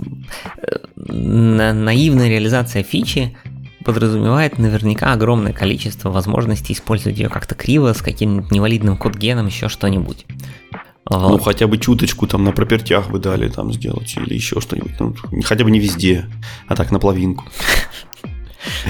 [0.55, 3.35] э, наивная реализация фичи
[3.83, 10.25] подразумевает наверняка огромное количество возможностей использовать ее как-то криво, с каким-нибудь невалидным код-геном, еще что-нибудь.
[11.05, 11.29] Вот.
[11.29, 14.93] Ну, хотя бы чуточку там на пропертях вы дали там сделать или еще что-нибудь.
[14.99, 16.25] Ну, хотя бы не везде,
[16.67, 17.45] а так на половинку.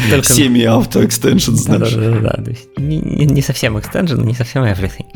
[0.10, 0.34] Только...
[0.34, 1.94] Semi-auto extension, знаешь.
[1.94, 2.44] Да, да, да, да.
[2.44, 5.08] То есть не, не совсем extension, не совсем everything.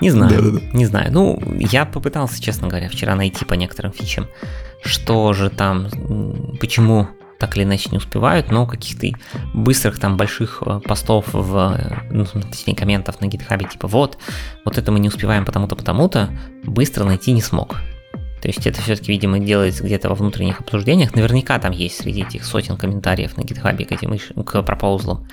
[0.00, 0.60] Не знаю, да, да, да.
[0.72, 1.12] не знаю.
[1.12, 4.26] Ну, я попытался, честно говоря, вчера найти по некоторым фичам,
[4.82, 5.88] что же там,
[6.60, 7.08] почему
[7.40, 9.06] так или иначе не успевают, но каких-то
[9.54, 14.18] быстрых там больших э, постов в, э, ну, точнее, комментов на гитхабе, типа вот,
[14.64, 16.28] вот это мы не успеваем потому-то, потому-то,
[16.64, 17.76] быстро найти не смог.
[18.40, 21.14] То есть это все-таки, видимо, делается где-то во внутренних обсуждениях.
[21.14, 25.26] Наверняка там есть среди этих сотен комментариев на GitHub к этим к пропоузлам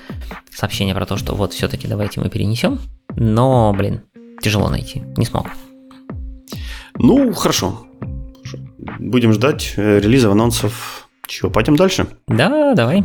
[0.50, 2.80] сообщение про то, что вот все-таки давайте мы перенесем.
[3.16, 4.02] Но, блин,
[4.42, 5.04] тяжело найти.
[5.16, 5.48] Не смог.
[6.96, 7.88] Ну, хорошо.
[9.00, 11.08] Будем ждать э, релизов, анонсов.
[11.28, 12.08] Чего, пойдем дальше?
[12.28, 13.04] Да, давай.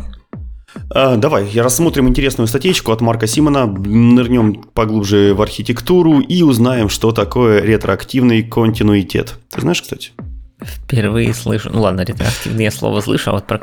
[0.90, 7.12] А, давай, рассмотрим интересную статейку от Марка Симона, нырнем поглубже в архитектуру и узнаем, что
[7.12, 9.38] такое ретроактивный континуитет.
[9.50, 10.12] Ты знаешь, кстати?
[10.61, 11.70] Впервые слышу.
[11.72, 13.61] Ну ладно, ретроактивное слово слышу, а вот про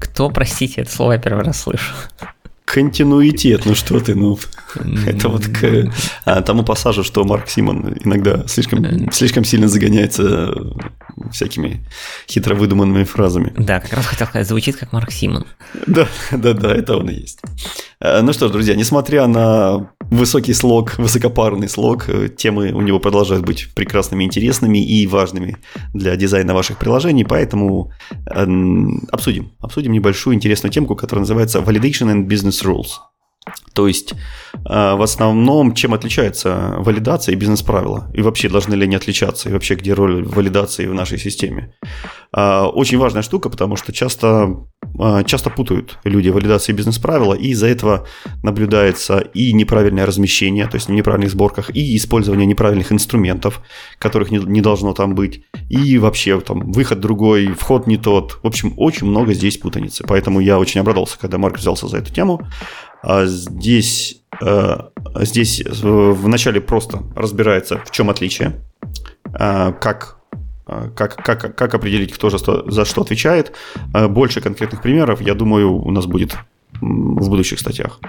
[0.00, 1.92] кто, простите, это слово я первый раз слышу.
[2.64, 4.38] Континуитет, ну что ты, ну
[5.06, 5.92] это вот к
[6.24, 10.54] а, тому пассажу, что Марк Симон иногда слишком, слишком сильно загоняется
[11.30, 11.84] всякими
[12.28, 13.52] хитро выдуманными фразами.
[13.58, 15.46] Да, как раз хотел сказать, звучит как Марк Симон.
[15.86, 17.40] Да, да, да, это он и есть.
[18.00, 22.98] А, ну что ж, друзья, несмотря на высокий слог, высокопарный слог, э, темы у него
[22.98, 25.58] продолжают быть прекрасными, интересными и важными
[25.92, 27.92] для дизайна ваших приложений, поэтому
[29.10, 33.00] обсудим, обсудим небольшую интересную темку, которая называется Validation and Business rules.
[33.74, 38.10] То есть, э, в основном, чем отличается валидация и бизнес-правила?
[38.14, 39.48] И вообще, должны ли они отличаться?
[39.48, 41.74] И вообще, где роль валидации в нашей системе?
[42.34, 44.66] Э, очень важная штука, потому что часто,
[44.98, 48.06] э, часто путают люди валидации и бизнес-правила, и из-за этого
[48.42, 53.60] наблюдается и неправильное размещение, то есть в неправильных сборках, и использование неправильных инструментов,
[53.98, 58.38] которых не, не должно там быть, и вообще там выход другой, вход не тот.
[58.42, 60.04] В общем, очень много здесь путаницы.
[60.06, 62.40] Поэтому я очень обрадовался, когда Марк взялся за эту тему.
[63.06, 64.78] А здесь, э,
[65.20, 68.62] здесь вначале просто разбирается, в чем отличие,
[69.38, 70.18] э, как
[70.96, 73.52] как, как, как определить, кто что, за что отвечает.
[73.92, 76.38] Э, больше конкретных примеров, я думаю, у нас будет
[76.80, 78.00] в будущих статьях.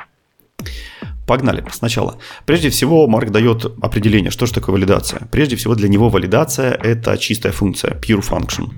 [1.25, 2.17] Погнали сначала.
[2.45, 5.27] Прежде всего, Марк дает определение, что же такое валидация.
[5.31, 8.69] Прежде всего, для него валидация– это чистая функция, pure function,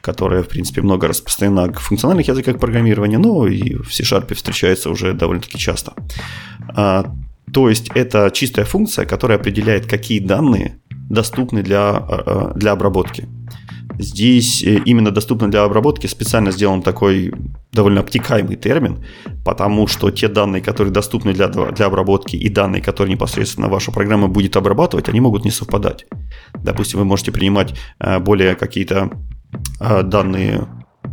[0.00, 5.14] которая, в принципе, много распространена в функциональных языках программирования, но и в C-Sharp встречается уже
[5.14, 5.94] довольно-таки часто.
[6.68, 7.12] А,
[7.52, 13.28] то есть, это чистая функция, которая определяет, какие данные доступны для, а, для обработки.
[13.98, 17.32] Здесь э, именно доступно для обработки специально сделан такой
[17.72, 19.04] довольно обтекаемый термин,
[19.44, 24.28] потому что те данные, которые доступны для, для обработки и данные, которые непосредственно ваша программа
[24.28, 26.06] будет обрабатывать, они могут не совпадать.
[26.54, 29.10] Допустим, вы можете принимать э, более какие-то
[29.80, 30.66] э, данные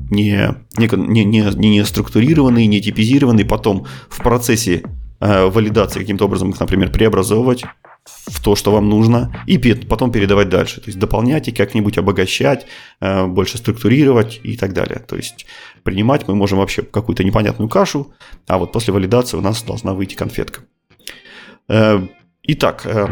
[0.10, 4.84] не, не, не, не структурированные, не типизированные, потом в процессе
[5.20, 7.64] валидации каким-то образом их, например, преобразовывать,
[8.06, 10.82] в то, что вам нужно, и потом передавать дальше.
[10.82, 12.66] То есть дополнять и как-нибудь обогащать,
[13.00, 15.00] э, больше структурировать и так далее.
[15.00, 15.46] То есть
[15.84, 18.14] принимать мы можем вообще какую-то непонятную кашу,
[18.48, 20.62] а вот после валидации у нас должна выйти конфетка.
[21.70, 22.06] Э,
[22.44, 23.08] итак, э,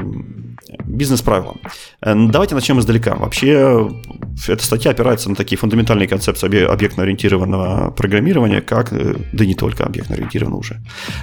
[0.85, 1.55] бизнес-правила.
[2.01, 3.15] Давайте начнем издалека.
[3.15, 3.89] Вообще,
[4.47, 10.81] эта статья опирается на такие фундаментальные концепции объектно-ориентированного программирования, как, да не только объектно-ориентированного уже,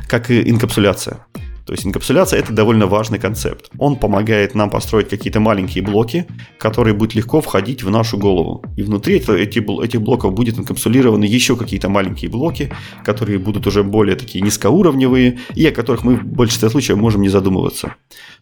[0.09, 1.27] как и инкапсуляция.
[1.69, 3.71] То есть инкапсуляция– это довольно важный концепт.
[3.77, 6.27] Он помогает нам построить какие-то маленькие блоки,
[6.59, 8.65] которые будут легко входить в нашу голову.
[8.79, 12.73] И внутри этих блоков будет инкапсулированы еще какие-то маленькие блоки,
[13.05, 17.29] которые будут уже более такие низкоуровневые, и о которых мы в большинстве случаев можем не
[17.29, 17.97] задумываться.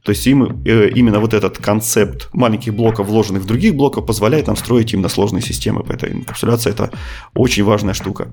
[0.05, 4.47] То есть им, э, именно вот этот концепт маленьких блоков, вложенных в других блоков, позволяет
[4.47, 5.83] нам строить именно сложные системы.
[5.83, 6.93] Поэтому инкапсуляция– это
[7.35, 8.29] очень важная штука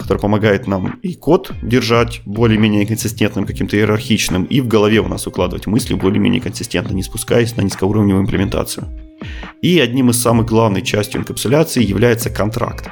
[0.00, 5.26] который помогает нам и код держать более-менее консистентным, каким-то иерархичным, и в голове у нас
[5.26, 8.88] укладывать мысли более-менее консистентно, не спускаясь на низкоуровневую имплементацию.
[9.62, 12.88] И одним из самых главных частей инкапсуляции является контракт,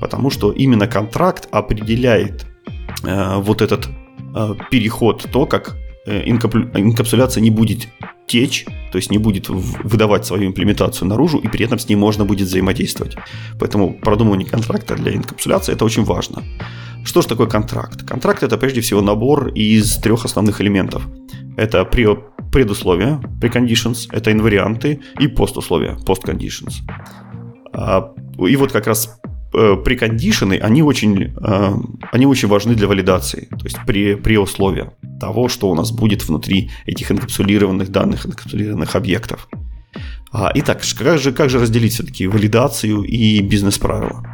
[0.00, 2.46] потому что именно контракт определяет
[3.02, 3.88] э, вот этот
[4.34, 7.88] э, переход, то, как э, инкапсуляция не будет
[8.30, 12.24] течь, то есть не будет выдавать свою имплементацию наружу, и при этом с ней можно
[12.24, 13.16] будет взаимодействовать.
[13.58, 16.42] Поэтому продумывание контракта для инкапсуляции это очень важно.
[17.04, 18.02] Что же такое контракт?
[18.06, 21.02] Контракт это прежде всего набор из трех основных элементов.
[21.56, 26.74] Это предусловия, preconditions, это инварианты, и постусловия, postconditions.
[27.72, 29.20] А, и вот как раз
[29.52, 31.74] э, прекондишены, они очень, э,
[32.12, 36.26] они очень важны для валидации, то есть при, при условии того, что у нас будет
[36.28, 39.48] внутри этих инкапсулированных данных, инкапсулированных объектов.
[40.32, 44.24] А, итак, как же, как же разделить все-таки валидацию и бизнес-правила?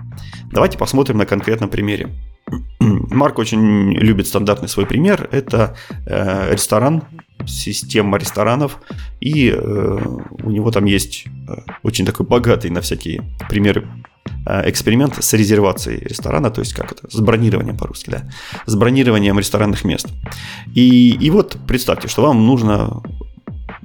[0.52, 2.10] Давайте посмотрим на конкретном примере.
[2.80, 5.28] Марк очень любит стандартный свой пример.
[5.32, 5.76] Это
[6.06, 7.04] э, ресторан,
[7.46, 8.80] система ресторанов,
[9.20, 11.26] и у него там есть
[11.82, 13.86] очень такой богатый на всякие примеры
[14.46, 18.30] эксперимент с резервацией ресторана, то есть как это, с бронированием по-русски, да,
[18.66, 20.08] с бронированием ресторанных мест.
[20.74, 23.02] И, и вот представьте, что вам нужно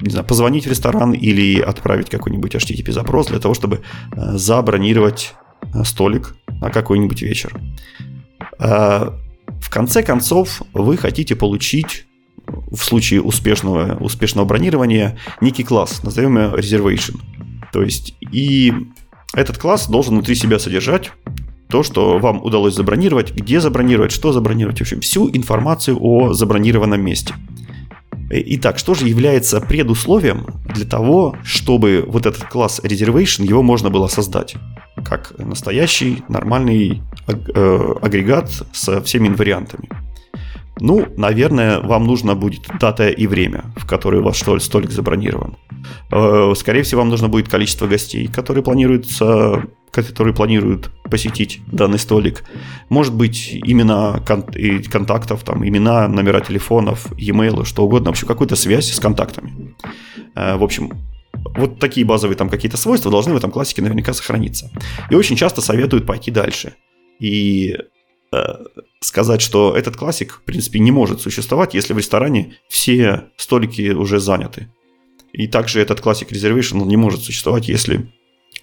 [0.02, 3.82] не знаю, позвонить в ресторан или отправить какой-нибудь HTTP запрос для того, чтобы
[4.16, 5.36] э, забронировать
[5.74, 7.60] э, столик на какой-нибудь вечер.
[8.60, 9.12] Э,
[9.48, 12.06] в конце концов, вы хотите получить
[12.48, 17.20] в случае успешного, успешного бронирования некий класс, назовем его reservation.
[17.72, 18.74] То есть и
[19.34, 21.12] этот класс должен внутри себя содержать
[21.70, 27.02] то, что вам удалось забронировать, где забронировать, что забронировать, в общем, всю информацию о забронированном
[27.02, 27.34] месте.
[28.30, 34.08] Итак, что же является предусловием для того, чтобы вот этот класс reservation, его можно было
[34.08, 34.56] создать?
[35.04, 39.90] Как настоящий нормальный э, агрегат со всеми инвариантами.
[40.80, 45.58] Ну, наверное, вам нужно будет дата и время, в которое у вас столик забронирован.
[46.12, 52.46] Э, скорее всего, вам нужно будет количество гостей, которые планируются которые планируют посетить данный столик.
[52.90, 54.46] Может быть, имена кон-
[54.90, 59.76] контактов, там, имена, номера телефонов, e-mail, что угодно, вообще какую-то связь с контактами.
[60.36, 60.92] Э, в общем,
[61.56, 64.72] вот такие базовые там какие-то свойства должны в этом классике наверняка сохраниться.
[65.10, 66.74] И очень часто советуют пойти дальше.
[67.20, 67.76] И
[69.02, 74.20] сказать, что этот классик, в принципе, не может существовать, если в ресторане все столики уже
[74.20, 74.72] заняты.
[75.34, 78.12] И также этот классик Reservation не может существовать, если,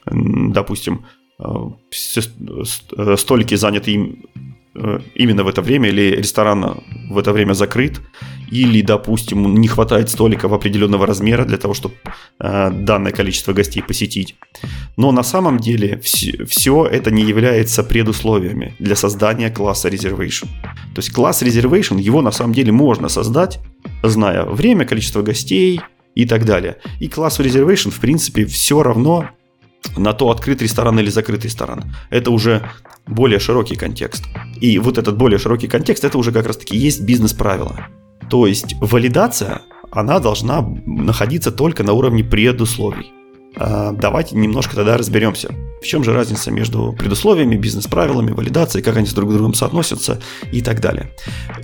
[0.07, 1.05] допустим,
[1.39, 4.39] Э, столики заняты э,
[5.15, 8.01] именно в это время, или ресторан в это время закрыт,
[8.51, 11.95] или, допустим, не хватает столика в определенного размера для того, чтобы
[12.41, 14.37] э, данное количество гостей посетить.
[14.97, 20.49] Но на самом деле все, это не является предусловиями для создания класса Reservation.
[20.95, 23.61] То есть класс Reservation, его на самом деле можно создать,
[24.03, 25.81] зная время, количество гостей
[26.15, 26.77] и так далее.
[27.01, 29.29] И класс Reservation, в принципе, все равно
[29.97, 31.95] на то, открыт ресторан или закрыт ресторан.
[32.11, 32.69] Это уже
[33.07, 34.25] более широкий контекст.
[34.61, 37.87] И вот этот более широкий контекст, это уже как раз-таки есть бизнес-правила.
[38.31, 43.13] То есть валидация, она должна находиться только на уровне предусловий.
[43.57, 49.07] А, давайте немножко тогда разберемся, в чем же разница между предусловиями, бизнес-правилами, валидацией, как они
[49.07, 50.21] с друг другом соотносятся
[50.53, 51.11] и так далее.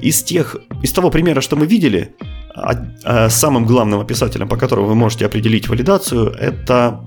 [0.00, 2.14] Из, тех, из того примера, что мы видели,
[2.54, 2.72] а,
[3.04, 7.04] а, самым главным описателем, по которому вы можете определить валидацию, это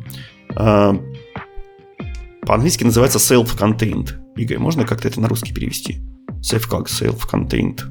[2.48, 4.12] по-английски называется self-contained.
[4.38, 6.02] Игорь, можно как-то это на русский перевести?
[6.42, 7.82] Self как self-contained.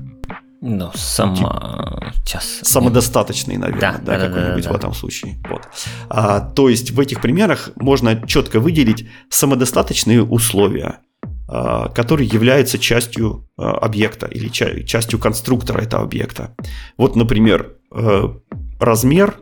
[0.62, 2.12] Ну, сама...
[2.24, 2.60] Сейчас.
[2.62, 5.36] Самодостаточный, наверное, да, да, да какой-нибудь да, да, в этом случае.
[5.48, 5.68] Вот.
[6.08, 11.00] А, то есть в этих примерах можно четко выделить самодостаточные условия,
[11.48, 16.56] а, которые являются частью а, объекта или частью конструктора этого объекта.
[16.96, 18.22] Вот, например, э,
[18.80, 19.38] размер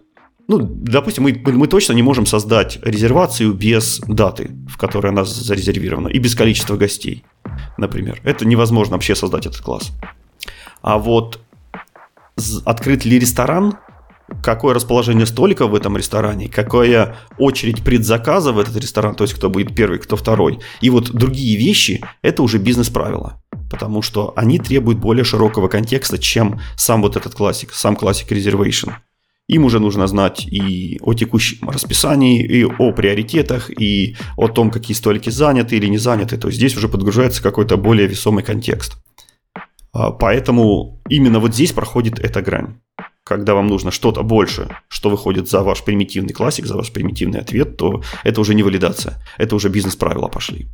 [0.48, 6.08] ну, допустим, мы, мы точно не можем создать резервацию без даты, в которой она зарезервирована,
[6.08, 7.24] и без количества гостей,
[7.78, 8.20] например.
[8.24, 9.92] Это невозможно вообще создать этот класс.
[10.82, 11.40] А вот
[12.66, 13.78] открыт ли ресторан,
[14.42, 19.48] какое расположение столиков в этом ресторане, какая очередь предзаказа в этот ресторан, то есть кто
[19.48, 24.98] будет первый, кто второй, и вот другие вещи, это уже бизнес-правила, потому что они требуют
[24.98, 28.92] более широкого контекста, чем сам вот этот классик, сам классик Reservation.
[29.48, 34.96] Им уже нужно знать и о текущем расписании, и о приоритетах, и о том, какие
[34.96, 36.38] столики заняты или не заняты.
[36.38, 38.96] То есть здесь уже подгружается какой-то более весомый контекст.
[39.92, 42.80] А, поэтому именно вот здесь проходит эта грань.
[43.22, 47.76] Когда вам нужно что-то больше, что выходит за ваш примитивный классик, за ваш примитивный ответ,
[47.76, 50.68] то это уже не валидация, это уже бизнес-правила пошли.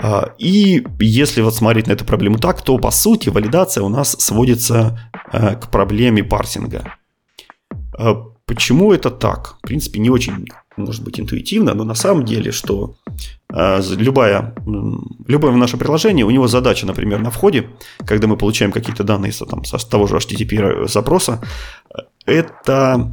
[0.00, 4.12] А, и если вот смотреть на эту проблему так, то по сути валидация у нас
[4.12, 6.97] сводится э, к проблеме парсинга.
[7.98, 8.14] А
[8.46, 9.56] почему это так?
[9.58, 12.94] В принципе, не очень, может быть, интуитивно, но на самом деле, что
[13.52, 14.54] а, любая,
[15.26, 17.70] любое наше приложение, у него задача, например, на входе,
[18.06, 21.42] когда мы получаем какие-то данные там, с того же HTTP запроса,
[22.24, 23.12] это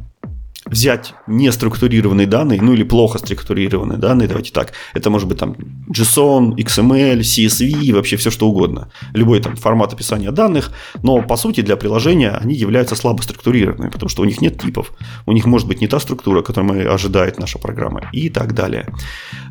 [0.66, 4.72] взять неструктурированные данные, ну или плохо структурированные данные, давайте так.
[4.94, 5.56] Это может быть там
[5.88, 8.90] JSON, XML, CSV, вообще все что угодно.
[9.14, 14.08] Любой там формат описания данных, но по сути для приложения они являются слабо структурированными, потому
[14.08, 14.92] что у них нет типов,
[15.26, 18.88] у них может быть не та структура, которую ожидает наша программа и так далее.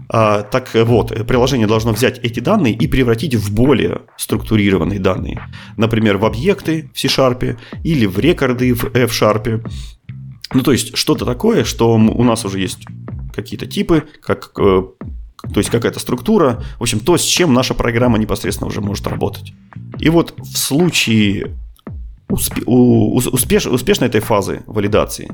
[0.10, 5.48] А, так вот, приложение должно взять эти данные и превратить в более структурированные данные.
[5.78, 9.66] Например, в объекты в C-Sharp или в рекорды в F-Sharp
[10.54, 12.86] ну, то есть, что-то такое, что у нас уже есть
[13.34, 14.84] какие-то типы, как, э,
[15.54, 19.54] то есть какая-то структура, в общем, то, с чем наша программа непосредственно уже может работать.
[20.00, 21.56] И вот в случае
[22.30, 25.30] успе- успеш- успешной этой фазы валидации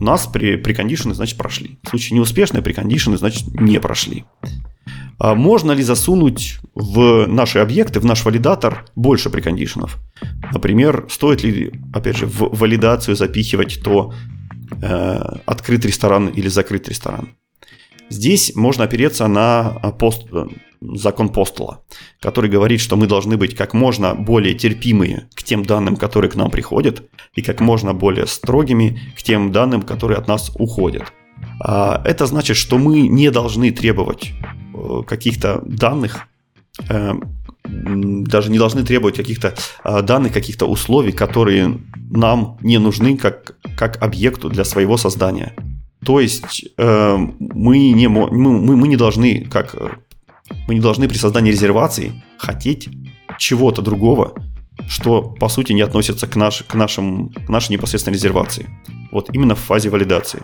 [0.00, 1.78] нас при, прекондишены, значит, прошли.
[1.82, 4.24] В случае неуспешной прекондишены, значит, не прошли.
[5.18, 9.96] А можно ли засунуть в наши объекты, в наш валидатор больше прекондишенов?
[10.52, 14.12] Например, стоит ли, опять же, в валидацию запихивать то,
[15.46, 17.30] открыт ресторан или закрыт ресторан.
[18.08, 20.46] Здесь можно опереться на пост, э,
[20.80, 21.82] закон Постула,
[22.20, 26.36] который говорит, что мы должны быть как можно более терпимые к тем данным, которые к
[26.36, 27.02] нам приходят,
[27.34, 31.12] и как можно более строгими к тем данным, которые от нас уходят.
[31.60, 34.32] А это значит, что мы не должны требовать
[34.74, 36.28] э, каких-то данных,
[37.68, 44.02] даже не должны требовать каких-то а, данных, каких-то условий, которые нам не нужны как, как
[44.02, 45.54] объекту для своего создания.
[46.04, 49.74] То есть э, мы, не, мы, мы, не должны, как
[50.68, 52.88] мы не должны при создании резервации хотеть
[53.38, 54.34] чего-то другого,
[54.88, 58.68] что по сути не относится к, наш, к, нашим, к нашей непосредственной резервации.
[59.10, 60.42] Вот именно в фазе валидации.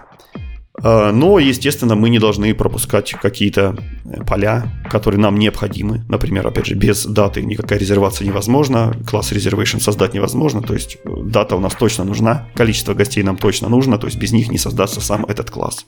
[0.80, 6.04] А, но, естественно, мы не должны пропускать какие-то э, поля, которые нам необходимы.
[6.08, 11.10] Например, опять же, без даты никакая резервация невозможна, класс reservation создать невозможно, то есть э,
[11.24, 14.58] дата у нас точно нужна, количество гостей нам точно нужно, то есть без них не
[14.58, 15.86] создастся сам этот класс.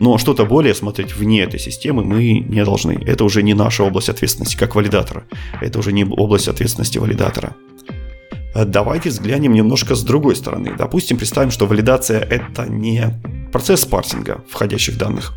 [0.00, 3.00] Но что-то более смотреть вне этой системы мы не должны.
[3.06, 5.24] Это уже не наша область ответственности, как валидатора.
[5.60, 7.54] Это уже не область ответственности валидатора.
[8.56, 10.74] Э, давайте взглянем немножко с другой стороны.
[10.76, 13.20] Допустим, представим, что валидация это не
[13.52, 15.34] процесс парсинга входящих данных,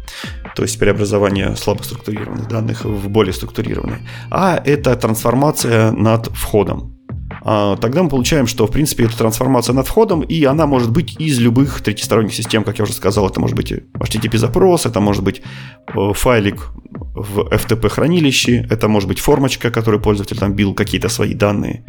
[0.55, 3.99] то есть преобразование слабо структурированных данных в более структурированные,
[4.31, 6.98] а это трансформация над входом.
[7.41, 11.19] А, тогда мы получаем, что, в принципе, это трансформация над входом, и она может быть
[11.19, 15.41] из любых третьесторонних систем, как я уже сказал, это может быть HTTP-запрос, это может быть
[15.87, 21.85] э, файлик в FTP-хранилище, это может быть формочка, которую пользователь там бил какие-то свои данные.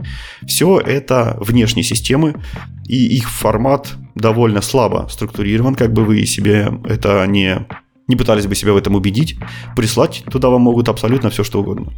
[0.46, 2.34] Все это внешние системы,
[2.86, 7.66] и их формат довольно слабо структурирован, как бы вы себе это не,
[8.08, 9.38] не пытались бы себя в этом убедить.
[9.76, 11.92] Прислать туда вам могут абсолютно все, что угодно.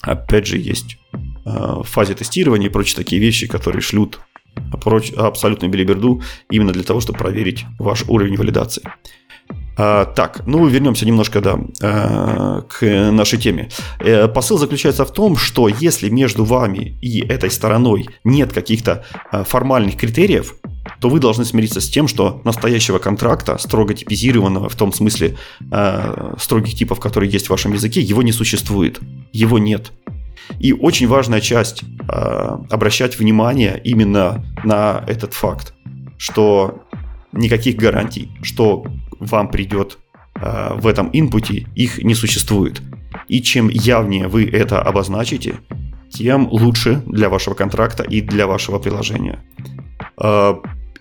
[0.00, 0.98] Опять же, есть
[1.44, 4.20] в фазе тестирования и прочие такие вещи, которые шлют
[5.16, 8.82] абсолютно билиберду именно для того, чтобы проверить ваш уровень валидации.
[9.76, 13.68] А, так, ну вернемся немножко да, а, к нашей теме.
[13.98, 19.96] А, посыл заключается в том, что если между вами и этой стороной нет каких-то формальных
[19.96, 20.54] критериев,
[21.00, 25.36] то вы должны смириться с тем, что настоящего контракта, строго типизированного в том смысле
[26.38, 29.00] строгих типов, которые есть в вашем языке, его не существует.
[29.32, 29.92] Его нет.
[30.58, 35.74] И очень важная часть а, обращать внимание именно на этот факт,
[36.18, 36.84] что
[37.32, 38.84] никаких гарантий, что
[39.18, 39.98] вам придет
[40.36, 42.80] э, в этом инпуте, их не существует.
[43.28, 45.56] И чем явнее вы это обозначите,
[46.10, 49.40] тем лучше для вашего контракта и для вашего приложения.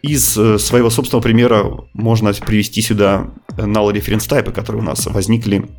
[0.04, 5.70] Из э, своего собственного примера можно привести сюда null reference type, которые у нас возникли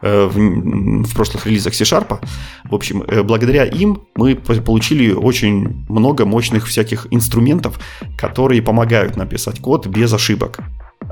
[0.00, 2.18] э, в, в прошлых релизах C-Sharp.
[2.64, 7.78] В общем, э, благодаря им мы получили очень много мощных всяких инструментов,
[8.16, 10.60] которые помогают написать код без ошибок.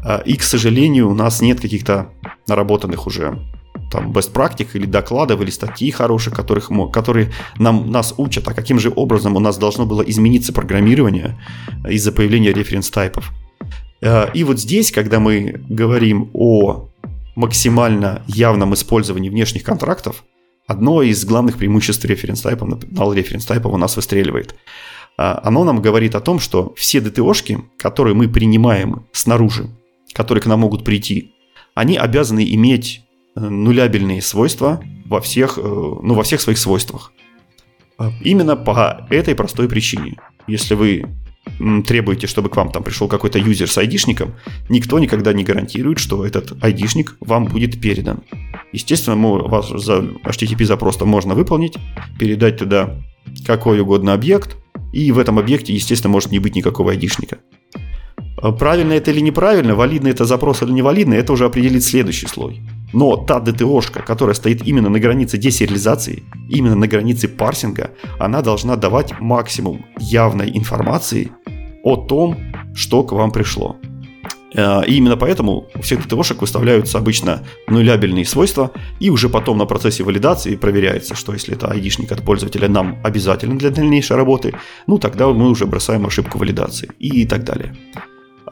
[0.03, 2.09] А, и, к сожалению, у нас нет каких-то
[2.49, 3.39] наработанных уже
[3.93, 8.79] там best практик или докладов, или статьи хороших, которых, которые нам, нас учат, а каким
[8.79, 11.39] же образом у нас должно было измениться программирование
[11.89, 13.31] из-за появления референс-тайпов.
[14.03, 16.89] А, и вот здесь, когда мы говорим о
[17.37, 20.25] максимально явном использовании внешних контрактов,
[20.67, 24.55] одно из главных преимуществ референс-тайпов, null референс-тайпов у нас выстреливает.
[25.19, 29.69] А, оно нам говорит о том, что все DTO-шки, которые мы принимаем снаружи,
[30.15, 31.33] которые к нам могут прийти,
[31.75, 37.13] они обязаны иметь э, нулябельные свойства во всех, э, ну, во всех своих свойствах.
[37.99, 40.17] А, именно по этой простой причине.
[40.47, 41.05] Если вы
[41.87, 44.35] требуете, чтобы к вам там пришел какой-то юзер с айдишником,
[44.69, 48.21] никто никогда не гарантирует, что этот айдишник вам будет передан.
[48.73, 51.77] Естественно, мы, вас за HTTP запрос можно выполнить,
[52.19, 53.03] передать туда
[53.45, 54.57] какой угодно объект,
[54.93, 57.39] и в этом объекте, естественно, может не быть никакого айдишника.
[58.59, 62.61] Правильно это или неправильно, валидный это запрос или невалидный, это уже определит следующий слой.
[62.93, 68.77] Но та ДТОшка, которая стоит именно на границе десериализации, именно на границе парсинга, она должна
[68.77, 71.31] давать максимум явной информации
[71.85, 72.37] о том,
[72.75, 73.77] что к вам пришло.
[74.55, 79.67] Э, и именно поэтому у всех ДТОшек выставляются обычно нулябельные свойства, и уже потом на
[79.67, 84.55] процессе валидации проверяется, что если это айдишник от пользователя нам обязателен для дальнейшей работы,
[84.87, 87.75] ну тогда мы уже бросаем ошибку валидации и так далее.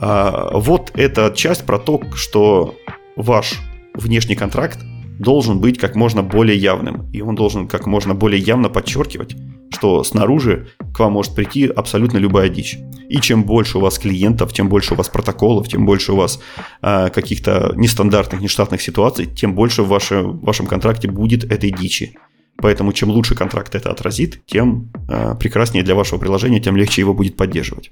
[0.00, 2.74] А, вот эта часть про то, что
[3.16, 3.60] ваш
[3.94, 4.78] внешний контракт
[5.18, 9.36] должен быть как можно более явным, и он должен как можно более явно подчеркивать,
[9.70, 12.78] что снаружи к вам может прийти абсолютно любая дичь.
[13.10, 16.40] И чем больше у вас клиентов, тем больше у вас протоколов, тем больше у вас
[16.80, 22.16] э, каких-то нестандартных, нештатных ситуаций, тем больше в, ваше, в вашем контракте будет этой дичи.
[22.56, 27.12] Поэтому чем лучше контракт это отразит, тем э, прекраснее для вашего приложения, тем легче его
[27.12, 27.90] будет поддерживать.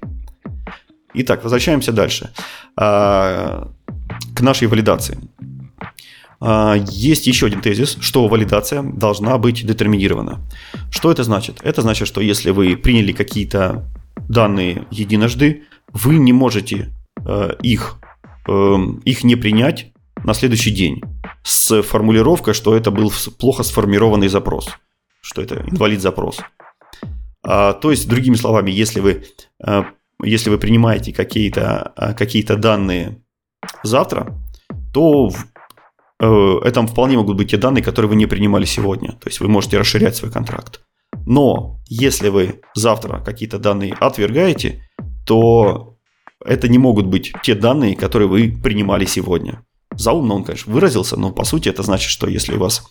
[1.14, 2.30] Итак, возвращаемся дальше.
[2.80, 3.64] Э,
[4.34, 5.18] к нашей валидации.
[6.40, 10.40] А, есть еще один тезис, что валидация должна быть детерминирована.
[10.90, 11.60] Что это значит?
[11.62, 13.90] Это значит, что если вы приняли какие-то
[14.28, 16.94] данные единожды, вы не можете
[17.26, 17.96] э, их,
[18.46, 19.92] эм, их не принять
[20.24, 21.00] на следующий день
[21.42, 24.68] с формулировкой, что это был плохо сформированный запрос,
[25.20, 26.40] что это инвалид-запрос.
[27.42, 29.24] А, то есть, другими словами, если вы,
[29.64, 29.82] э,
[30.22, 33.22] если вы принимаете какие-то э, какие данные
[33.82, 34.38] завтра,
[34.92, 35.30] то
[36.20, 39.12] Э, это вполне могут быть те данные, которые вы не принимали сегодня.
[39.12, 40.80] То есть вы можете расширять свой контракт.
[41.26, 44.82] Но если вы завтра какие-то данные отвергаете,
[45.26, 45.96] то
[46.44, 49.64] это не могут быть те данные, которые вы принимали сегодня.
[49.96, 52.88] Заумно он, конечно, выразился, но по сути это значит, что если у вас,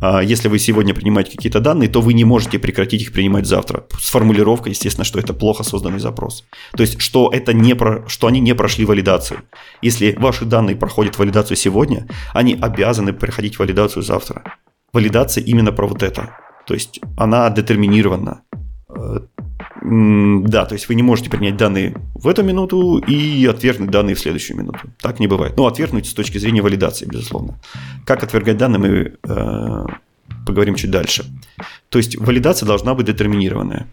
[0.00, 3.86] а, если вы сегодня принимаете какие-то данные, то вы не можете прекратить их принимать завтра.
[3.98, 6.44] С формулировкой, естественно, что это плохо созданный запрос.
[6.76, 9.40] То есть, что, это не про, что они не прошли валидацию.
[9.80, 14.58] Если ваши данные проходят валидацию сегодня, они обязаны проходить валидацию завтра.
[14.92, 16.36] Валидация именно про вот это.
[16.66, 18.42] То есть, она детерминирована.
[19.84, 24.20] Да, то есть вы не можете принять данные в эту минуту и отвергнуть данные в
[24.20, 24.78] следующую минуту.
[25.00, 25.56] Так не бывает.
[25.56, 27.58] Ну, отвергнуть с точки зрения валидации, безусловно.
[28.06, 29.86] Как отвергать данные, мы э,
[30.46, 31.24] поговорим чуть дальше.
[31.88, 33.86] То есть валидация должна быть детерминированная.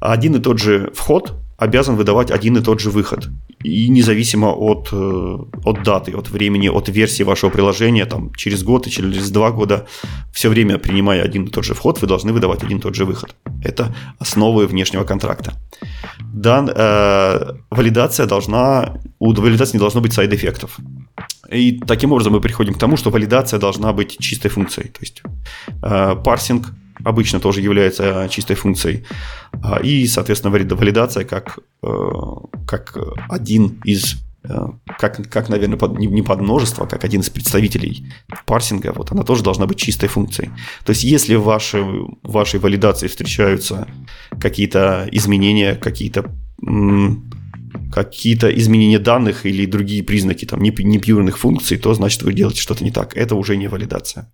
[0.00, 3.28] Один и тот же вход обязан выдавать один и тот же выход.
[3.62, 8.86] И независимо от, э, от даты, от времени, от версии вашего приложения, там, через год
[8.86, 9.86] и через два года,
[10.32, 13.04] все время принимая один и тот же вход, вы должны выдавать один и тот же
[13.04, 13.36] выход.
[13.62, 15.52] Это основы внешнего контракта.
[16.34, 20.78] Дан, э, валидация должна, у валидации не должно быть сайд-эффектов.
[21.52, 24.88] И таким образом мы приходим к тому, что валидация должна быть чистой функцией.
[24.88, 25.22] То есть
[25.82, 26.72] э, парсинг
[27.04, 29.04] обычно тоже является чистой функцией.
[29.62, 32.12] А, и, соответственно, валидация как, э,
[32.66, 32.96] как
[33.28, 34.66] один из э,
[34.98, 38.06] как, как, наверное, под, не под множество, а как один из представителей
[38.46, 40.50] парсинга, вот она тоже должна быть чистой функцией.
[40.84, 43.86] То есть, если в вашей, в вашей валидации встречаются
[44.40, 46.30] какие-то изменения, какие-то
[47.92, 52.90] какие-то изменения данных или другие признаки там непьюрных функций, то значит вы делаете что-то не
[52.90, 53.16] так.
[53.16, 54.32] Это уже не валидация.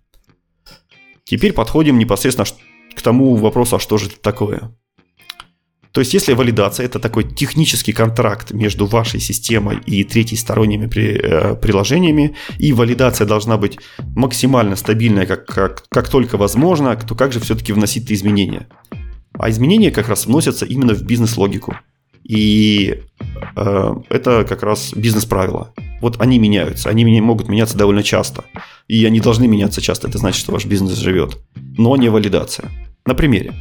[1.27, 2.47] Теперь подходим непосредственно
[2.95, 4.71] к тому вопросу, а что же это такое.
[5.91, 11.55] То есть, если валидация это такой технический контракт между вашей системой и третьесторонними при, э,
[11.55, 13.77] приложениями, и валидация должна быть
[14.15, 18.69] максимально стабильная, как, как, как только возможно, то как же все-таки вносить изменения?
[19.33, 21.75] А изменения как раз вносятся именно в бизнес-логику.
[22.23, 23.01] И
[23.55, 25.73] э, это как раз бизнес-правила.
[26.01, 28.43] Вот они меняются, они могут меняться довольно часто.
[28.87, 31.37] И они должны меняться часто, это значит, что ваш бизнес живет.
[31.77, 32.71] Но не валидация.
[33.07, 33.53] На примере.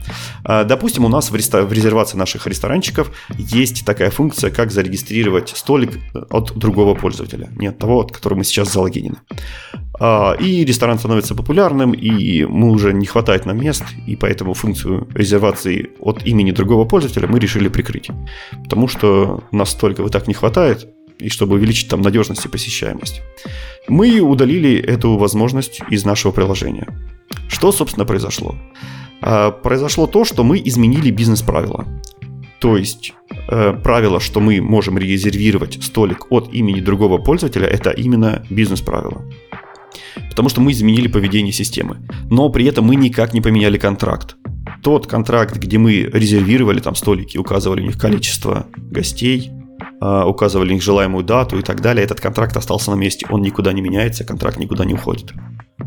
[0.45, 6.59] Э, допустим, у нас в, резервации наших ресторанчиков есть такая функция, как зарегистрировать столик от
[6.59, 9.19] другого пользователя, не от того, от которого мы сейчас залогинены.
[10.01, 15.07] А, и ресторан становится популярным, и мы уже не хватает нам мест, и поэтому функцию
[15.15, 18.11] резервации от имени другого пользователя мы решили прикрыть.
[18.65, 20.89] Потому что нас столько вот так не хватает,
[21.19, 23.23] и чтобы увеличить там надежность и посещаемость.
[23.89, 26.87] Мы удалили эту возможность из нашего приложения.
[27.49, 28.55] Что, собственно, произошло?
[29.21, 31.87] А, произошло то, что мы изменили бизнес-правила.
[32.59, 33.13] То есть
[33.49, 39.23] э, правило, что мы можем резервировать столик от имени другого пользователя, это именно бизнес-правило
[40.37, 41.97] потому что мы изменили поведение системы.
[42.29, 44.37] Но при этом мы никак не поменяли контракт.
[44.83, 49.51] Тот контракт, где мы резервировали там столики, указывали у них количество гостей,
[50.01, 53.73] указывали у них желаемую дату и так далее, этот контракт остался на месте, он никуда
[53.73, 55.33] не меняется, контракт никуда не уходит.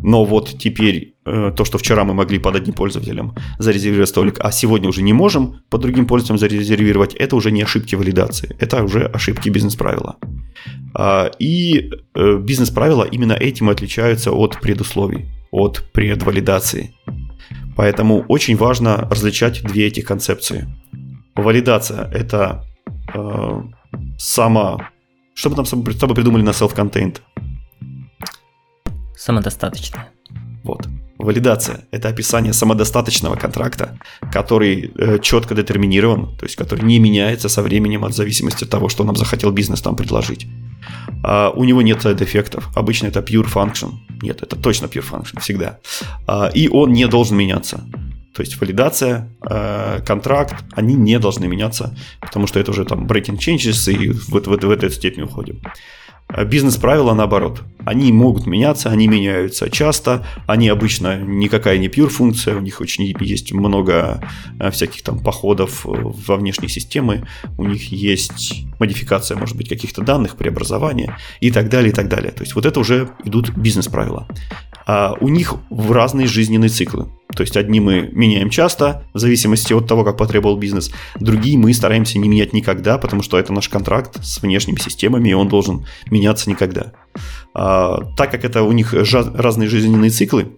[0.03, 4.51] но вот теперь э, то, что вчера мы могли под одним пользователем зарезервировать столик, а
[4.51, 9.05] сегодня уже не можем под другим пользователем зарезервировать, это уже не ошибки валидации, это уже
[9.05, 10.17] ошибки бизнес-правила.
[10.93, 16.95] А, и э, бизнес-правила именно этим отличаются от предусловий, от предвалидации.
[17.75, 20.67] Поэтому очень важно различать две эти концепции.
[21.35, 22.65] Валидация– это
[23.13, 23.61] э,
[24.17, 24.89] сама...
[25.33, 27.19] Что мы там с собой придумали на self-contained?
[29.15, 30.09] Самодостаточная.
[30.63, 30.87] Вот.
[31.17, 33.97] Валидация– это описание самодостаточного контракта,
[34.31, 38.87] который э, четко детерминирован, то есть который не меняется со временем от зависимости от того,
[38.87, 40.47] что нам захотел бизнес там предложить.
[41.23, 42.69] А у него нет дефектов.
[42.75, 43.91] Обычно это pure function.
[44.21, 45.79] Нет, это точно pure function, всегда.
[46.25, 47.83] А, и он не должен меняться.
[48.33, 53.37] То есть валидация, э, контракт, они не должны меняться, потому что это уже там breaking
[53.37, 55.61] changes, и вот в, в, в эту степень уходим.
[56.31, 57.63] А бизнес-правила наоборот.
[57.85, 63.03] Они могут меняться, они меняются часто, они обычно никакая не pure функция, у них очень
[63.19, 64.21] есть много
[64.59, 67.27] э, всяких там походов во внешние системы,
[67.57, 72.31] у них есть модификация, может быть, каких-то данных, преобразование и так далее, и так далее.
[72.31, 74.27] То есть вот это уже идут бизнес-правила.
[74.85, 77.07] А у них в разные жизненные циклы.
[77.35, 80.91] То есть одни мы меняем часто, в зависимости от того, как потребовал бизнес.
[81.19, 85.33] Другие мы стараемся не менять никогда, потому что это наш контракт с внешними системами, и
[85.33, 86.93] он должен меняться никогда.
[87.53, 90.49] А, так как это у них разные жизненные циклы,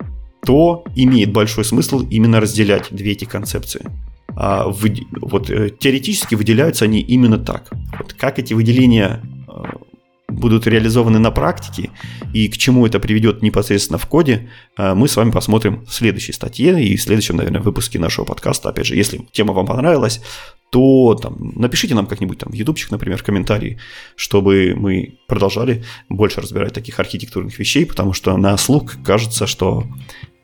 [0.46, 3.86] то имеет большой смысл именно разделять две эти концепции.
[4.36, 7.70] А, вы, вот, э, теоретически выделяются они именно так.
[8.00, 9.22] Вот, как эти выделения
[10.42, 11.92] будут реализованы на практике
[12.34, 16.34] и к чему это приведет непосредственно в коде, э, мы с вами посмотрим в следующей
[16.34, 18.70] статье и в следующем, наверное, выпуске нашего подкаста.
[18.70, 20.22] Опять же, если тема вам понравилась,
[20.72, 23.78] то там, напишите нам как-нибудь там в ютубчик, например, комментарии,
[24.16, 29.84] чтобы мы продолжали больше разбирать таких архитектурных вещей, потому что на слух кажется, что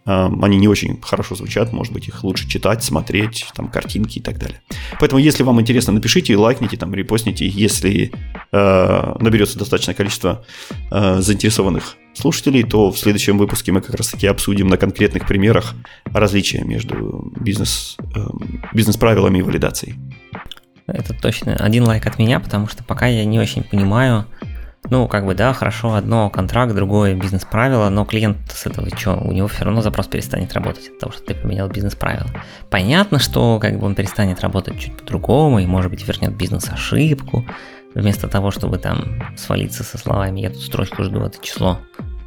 [0.08, 4.40] они не очень хорошо звучат, может быть, их лучше читать, смотреть, там, картинки и так
[4.40, 4.62] далее.
[5.00, 8.12] Поэтому, если вам интересно, напишите, лайкните, там, репостните, если
[8.52, 10.46] э, наберется достаточное количество
[10.92, 16.64] э, заинтересованных слушателей, то в следующем выпуске мы как раз-таки обсудим на конкретных примерах различия
[16.64, 18.26] между бизнес, э,
[18.74, 19.96] бизнес-правилами и валидацией.
[20.88, 21.54] Это точно.
[21.58, 24.26] Один лайк от меня, потому что пока я не очень понимаю,
[24.90, 29.32] ну, как бы, да, хорошо, одно контракт, другое бизнес-правило, но клиент с этого что, у
[29.32, 32.30] него все равно запрос перестанет работать от того, что ты поменял бизнес-правило.
[32.70, 37.46] Понятно, что как бы он перестанет работать чуть по-другому и, может быть, вернет бизнес-ошибку,
[37.96, 41.80] вместо того, чтобы там свалиться со словами «я тут строчку жду, это число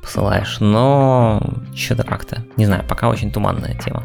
[0.03, 1.42] посылаешь», но
[1.74, 4.05] что-то как-то, не знаю, пока очень туманная тема.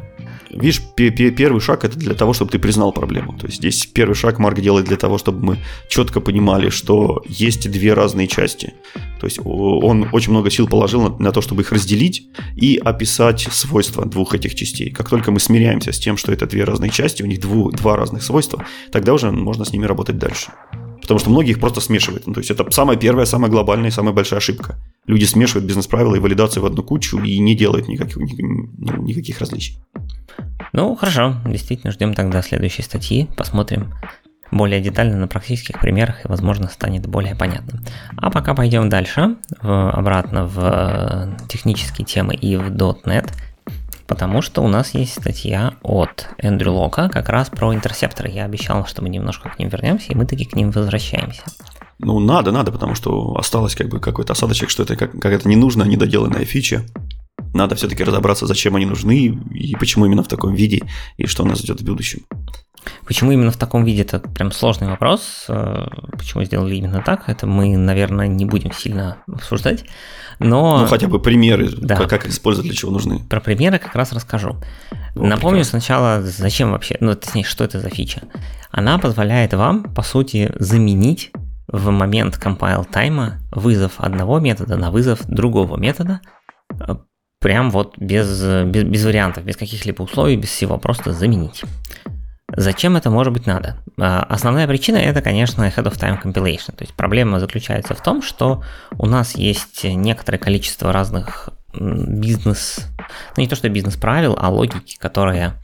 [0.56, 3.38] Видишь, первый шаг это для того, чтобы ты признал проблему.
[3.38, 5.58] То есть здесь первый шаг Марк делает для того, чтобы мы
[5.90, 8.74] четко понимали, что есть две разные части.
[9.20, 13.48] То есть он очень много сил положил на, на то, чтобы их разделить и описать
[13.52, 14.92] свойства двух этих частей.
[14.92, 17.98] Как только мы смиряемся с тем, что это две разные части, у них дву, два
[17.98, 20.52] разных свойства, тогда уже можно с ними работать дальше.
[21.06, 22.26] Потому что многие их просто смешивают.
[22.26, 24.76] Ну, то есть это самая первая, самая глобальная и самая большая ошибка.
[25.06, 29.78] Люди смешивают бизнес-правила и валидацию в одну кучу и не делают никаких, ну, никаких различий.
[30.74, 33.94] Ну, хорошо, действительно, ждем тогда следующей статьи, посмотрим
[34.52, 37.84] более детально на практических примерах и, возможно, станет более понятным.
[38.18, 43.32] А пока пойдем дальше, в, обратно в э, технические темы и в .NET,
[44.08, 48.30] потому что у нас есть статья от Эндрю Лока как раз про интерсепторы.
[48.30, 51.44] Я обещал, что мы немножко к ним вернемся, и мы таки к ним возвращаемся.
[52.00, 55.48] Ну, надо, надо, потому что осталось как бы какой-то осадочек, что это как, как это
[55.48, 56.86] не нужно, недоделанная фича
[57.56, 60.84] надо все-таки разобраться, зачем они нужны и почему именно в таком виде,
[61.18, 62.22] и что нас ждет в будущем.
[63.06, 65.46] Почему именно в таком виде, это прям сложный вопрос.
[65.48, 69.86] Э, почему сделали именно так, это мы, наверное, не будем сильно обсуждать.
[70.40, 70.80] Но...
[70.80, 71.96] Ну, хотя бы примеры, да.
[71.96, 73.20] как, как использовать, для чего нужны.
[73.20, 74.58] Про примеры как раз расскажу.
[74.92, 75.80] О, Напомню прекрасно.
[75.80, 78.22] сначала, зачем вообще, ну, точнее, что это за фича.
[78.72, 81.32] Она позволяет вам, по сути, заменить
[81.68, 86.22] в момент compile тайма вызов одного метода на вызов другого метода
[86.80, 86.96] э,
[87.40, 91.64] прям вот без, без, без вариантов, без каких-либо условий, без всего, просто заменить.
[92.54, 93.78] Зачем это может быть надо?
[94.00, 96.76] А, основная причина это, конечно, ahead of time compilation.
[96.76, 98.64] То есть проблема заключается в том, что
[98.98, 102.88] у нас есть некоторое количество разных бизнес,
[103.36, 105.56] ну не то что бизнес-правил, а логики, которая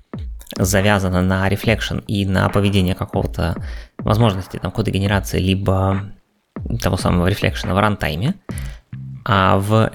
[0.57, 3.55] завязана на reflection и на поведение какого-то
[3.99, 6.11] возможности там, кода генерации, либо
[6.81, 8.35] того самого reflection в рантайме.
[9.23, 9.89] А в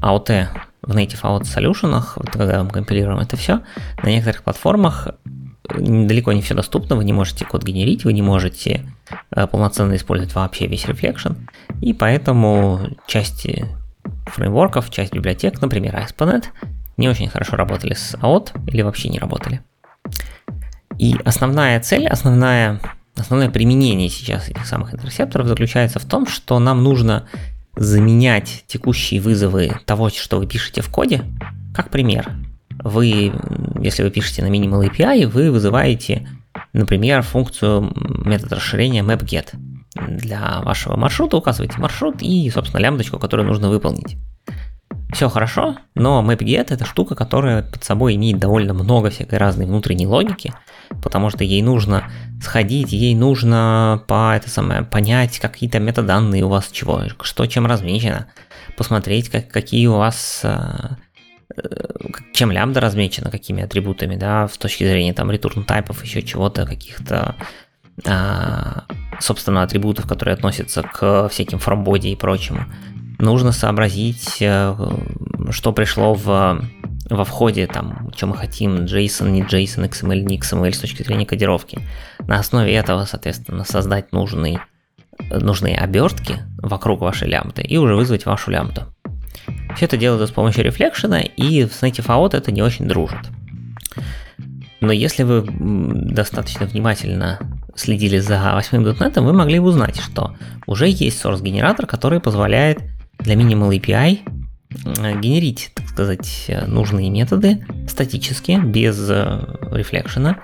[0.00, 0.48] AOT а,
[0.82, 3.60] в Native Out Solution, когда мы компилируем это все,
[4.02, 5.08] на некоторых платформах
[5.76, 8.86] далеко не все доступно, вы не можете код генерить, вы не можете
[9.30, 11.36] э, полноценно использовать вообще весь Reflection,
[11.80, 13.66] и поэтому части
[14.26, 16.44] фреймворков, часть библиотек, например, ASP.NET,
[16.96, 19.62] не очень хорошо работали с AOT или вообще не работали.
[20.98, 22.80] И основная цель, основная,
[23.16, 27.26] основное применение сейчас этих самых интерсепторов заключается в том, что нам нужно
[27.76, 31.22] заменять текущие вызовы того, что вы пишете в коде,
[31.74, 32.30] как пример.
[32.82, 33.32] Вы,
[33.80, 36.28] если вы пишете на Minimal API, вы вызываете,
[36.72, 37.92] например, функцию
[38.24, 39.48] метод расширения mapget.
[39.94, 44.16] Для вашего маршрута указываете маршрут и, собственно, лямбдочку, которую нужно выполнить.
[45.12, 50.06] Все хорошо, но mapget это штука, которая под собой имеет довольно много всякой разной внутренней
[50.06, 50.54] логики,
[51.02, 52.04] потому что ей нужно
[52.40, 58.28] сходить, ей нужно по, это самое, понять какие-то метаданные у вас чего, что чем размечено,
[58.76, 60.96] посмотреть, как, какие у вас э,
[62.32, 67.36] чем лямбда размечена, какими атрибутами, да, с точки зрения там return тайпов, еще чего-то, каких-то
[68.06, 68.84] а,
[69.18, 72.64] собственно, атрибутов, которые относятся к всяким фромбоди и прочему.
[73.18, 74.74] Нужно сообразить, э,
[75.50, 76.62] что пришло в
[77.10, 81.26] во входе, там, что мы хотим, JSON, не JSON, XML, не XML с точки зрения
[81.26, 81.80] кодировки.
[82.20, 84.62] На основе этого, соответственно, создать нужные,
[85.28, 88.82] нужные обертки вокруг вашей лямбды и уже вызвать вашу лямбду.
[89.76, 93.20] Все это делается с помощью рефлекшена, и с Native AOT это не очень дружит.
[94.80, 97.38] Но если вы достаточно внимательно
[97.74, 100.34] следили за 8.NET, вы могли бы узнать, что
[100.66, 102.80] уже есть source-генератор, который позволяет
[103.18, 104.20] для Minimal API
[105.20, 109.40] генерить, так сказать, нужные методы статически, без э,
[109.72, 110.38] рефлекшена,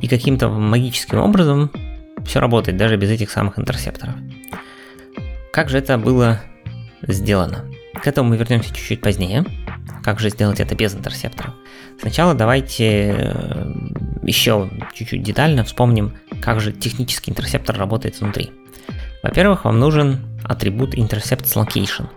[0.00, 1.70] и каким-то магическим образом
[2.24, 4.14] все работает даже без этих самых интерсепторов.
[5.52, 6.40] Как же это было
[7.02, 7.64] сделано?
[7.94, 9.44] К этому мы вернемся чуть-чуть позднее.
[10.02, 11.54] Как же сделать это без интерсепторов?
[12.00, 13.72] Сначала давайте э,
[14.22, 18.50] еще чуть-чуть детально вспомним, как же технический интерсептор работает внутри.
[19.22, 22.08] Во-первых, вам нужен атрибут intercepts location–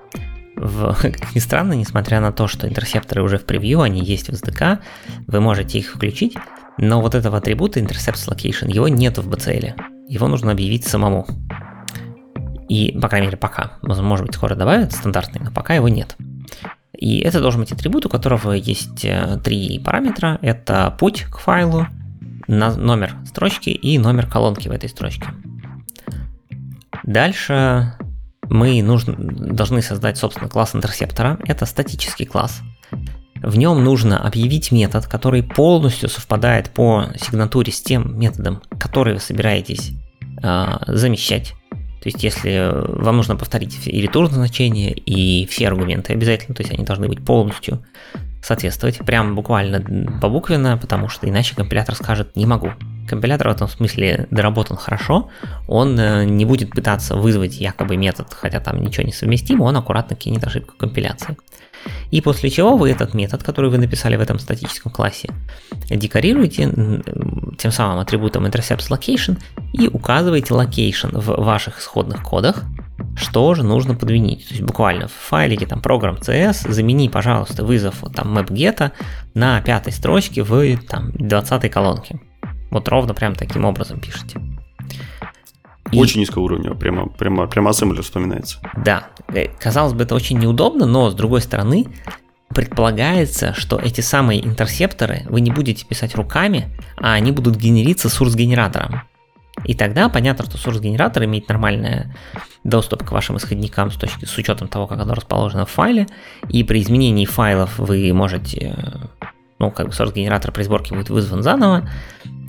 [0.56, 4.34] в, как ни странно, несмотря на то, что интерсепторы уже в превью, они есть в
[4.34, 4.80] SDK,
[5.28, 6.36] вы можете их включить,
[6.78, 9.74] но вот этого атрибута intercepts location, его нет в BCL.
[10.08, 11.26] Его нужно объявить самому.
[12.68, 13.74] И, по крайней мере, пока.
[13.82, 16.16] Может быть, скоро добавят стандартный, но пока его нет.
[16.94, 20.40] И это должен быть атрибут, у которого есть э, три параметра.
[20.42, 21.88] Это путь к файлу,
[22.48, 25.28] номер строчки и номер колонки в этой строчке.
[27.04, 27.94] Дальше
[28.50, 31.38] мы нужно, должны создать, собственно, класс интерсептора.
[31.46, 32.62] Это статический класс.
[33.36, 39.20] В нем нужно объявить метод, который полностью совпадает по сигнатуре с тем методом, который вы
[39.20, 39.92] собираетесь
[40.42, 41.54] э, замещать.
[42.06, 46.72] То есть, если вам нужно повторить и return значение, и все аргументы обязательно, то есть
[46.72, 47.84] они должны быть полностью
[48.44, 49.84] соответствовать, прям буквально
[50.22, 52.70] побуквенно, потому что иначе компилятор скажет «не могу».
[53.10, 55.32] Компилятор в этом смысле доработан хорошо,
[55.68, 60.16] он э, не будет пытаться вызвать якобы метод, хотя там ничего не совместимо, он аккуратно
[60.16, 61.36] кинет ошибку компиляции.
[62.12, 65.30] И после чего вы этот метод, который вы написали в этом статическом классе,
[65.90, 66.72] декорируете
[67.58, 69.38] тем самым атрибутом intercepts location
[69.74, 72.64] и указываете location в ваших исходных кодах,
[73.16, 74.48] что же нужно подменить.
[74.48, 78.92] То есть буквально в файлике там программ CS замени, пожалуйста, вызов там mapget
[79.34, 82.20] на пятой строчке в там 20 колонке.
[82.72, 84.40] Вот ровно прям таким образом пишете.
[85.92, 86.00] И...
[86.00, 88.60] Очень низкого уровня, прямо, прямо, прямо ассемблер вспоминается.
[88.84, 91.86] Да, э, казалось бы, это очень неудобно, но с другой стороны,
[92.50, 99.04] предполагается, что эти самые интерсепторы вы не будете писать руками, а они будут генериться source-генератором.
[99.64, 102.14] И тогда понятно, что source-генератор имеет нормальный
[102.64, 106.08] доступ к вашим исходникам с, точки, с учетом того, как оно расположено в файле,
[106.50, 108.76] и при изменении файлов вы можете
[109.60, 111.90] ну, как бы source-генератор при сборке будет вызван заново,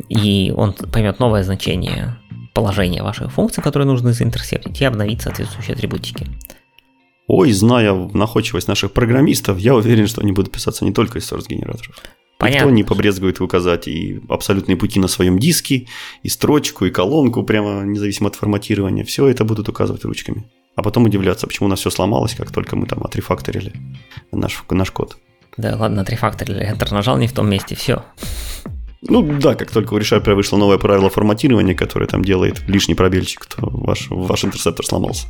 [0.08, 2.16] и он поймет новое значение
[2.56, 6.26] положения ваших функций, которые нужно заинтерсептить, и обновить соответствующие атрибутики.
[7.26, 11.96] Ой, зная находчивость наших программистов, я уверен, что они будут писаться не только из source-генераторов.
[12.38, 12.66] Понятно.
[12.66, 15.86] Никто не побрезгует указать и абсолютные пути на своем диске,
[16.22, 19.04] и строчку, и колонку, прямо независимо от форматирования.
[19.04, 20.50] Все это будут указывать ручками.
[20.76, 23.72] А потом удивляться, почему у нас все сломалось, как только мы там отрефакторили
[24.32, 25.18] наш, наш код.
[25.58, 26.70] Да, ладно, отрефакторили.
[26.70, 28.02] Enter нажал не в том месте, все.
[29.08, 33.46] Ну да, как только у ReSharper вышло новое правило форматирования, которое там делает лишний пробельчик,
[33.46, 35.26] то ваш, ваш интерсептор сломался.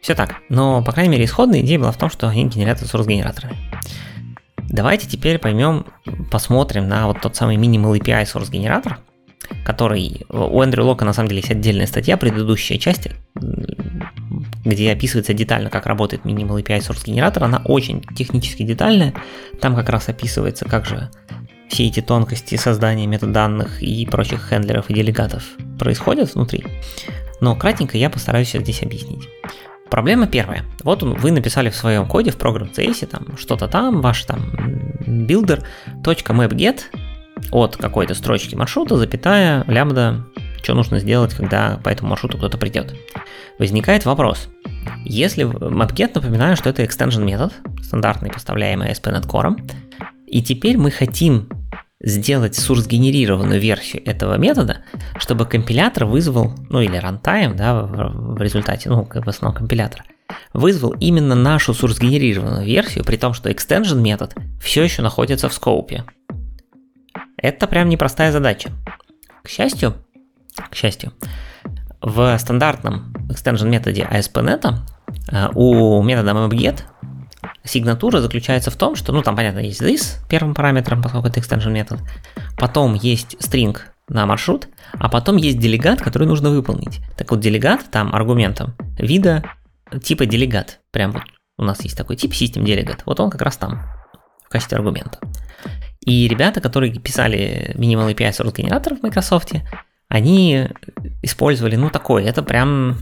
[0.00, 0.36] Все так.
[0.48, 3.56] Но, по крайней мере, исходная идея была в том, что они генерят с генераторами.
[4.68, 5.84] Давайте теперь поймем,
[6.30, 8.98] посмотрим на вот тот самый Minimal API Source генератор,
[9.64, 13.08] который у Эндрю Лока на самом деле есть отдельная статья, предыдущая часть,
[14.64, 17.42] где описывается детально, как работает Minimal API Source генератор.
[17.44, 19.12] Она очень технически детальная.
[19.60, 21.10] Там как раз описывается, как же
[21.70, 25.44] все эти тонкости создания метаданных и прочих хендлеров и делегатов
[25.78, 26.64] происходят внутри.
[27.40, 29.28] Но кратенько я постараюсь здесь объяснить.
[29.88, 30.64] Проблема первая.
[30.82, 34.50] Вот вы написали в своем коде в программ CS там что-то там, ваш там
[35.06, 36.80] builder.mapget
[37.50, 40.26] от какой-то строчки маршрута, запятая, лямбда,
[40.62, 42.94] что нужно сделать, когда по этому маршруту кто-то придет.
[43.58, 44.48] Возникает вопрос.
[45.04, 47.52] Если mapget, напоминаю, что это extension метод,
[47.82, 49.56] стандартный, поставляемый ASP.NET Core,
[50.30, 51.48] и теперь мы хотим
[52.00, 54.84] сделать source-генерированную версию этого метода,
[55.18, 60.04] чтобы компилятор вызвал, ну или runtime, да, в, результате, ну, в основном компилятор,
[60.54, 66.04] вызвал именно нашу source-генерированную версию, при том, что extension метод все еще находится в скоупе.
[67.36, 68.70] Это прям непростая задача.
[69.42, 69.94] К счастью,
[70.70, 71.12] к счастью,
[72.00, 74.74] в стандартном extension методе ASP.NET
[75.32, 76.84] э, у метода mapget
[77.64, 81.70] сигнатура заключается в том, что, ну, там, понятно, есть this первым параметром, поскольку это extension
[81.70, 82.00] метод,
[82.58, 83.76] потом есть string
[84.08, 87.00] на маршрут, а потом есть делегат, который нужно выполнить.
[87.16, 89.44] Так вот, делегат там аргументом вида
[90.02, 90.80] типа делегат.
[90.90, 91.22] Прям вот
[91.58, 93.02] у нас есть такой тип систем делегат.
[93.06, 93.82] Вот он как раз там
[94.44, 95.18] в качестве аргумента.
[96.00, 99.52] И ребята, которые писали Minimal API Source генератор в Microsoft,
[100.08, 100.68] они
[101.22, 102.98] использовали, ну, такой, это прям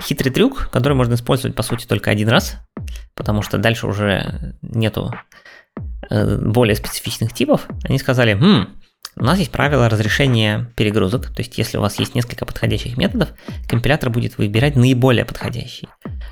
[0.00, 2.58] хитрый трюк, который можно использовать, по сути, только один раз,
[3.14, 5.14] потому что дальше уже нету
[6.10, 7.66] э, более специфичных типов.
[7.84, 8.68] Они сказали, хм,
[9.16, 13.30] у нас есть правило разрешения перегрузок, то есть если у вас есть несколько подходящих методов,
[13.68, 15.88] компилятор будет выбирать наиболее подходящий.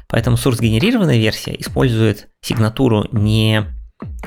[0.09, 3.65] Поэтому source-генерированная версия использует сигнатуру не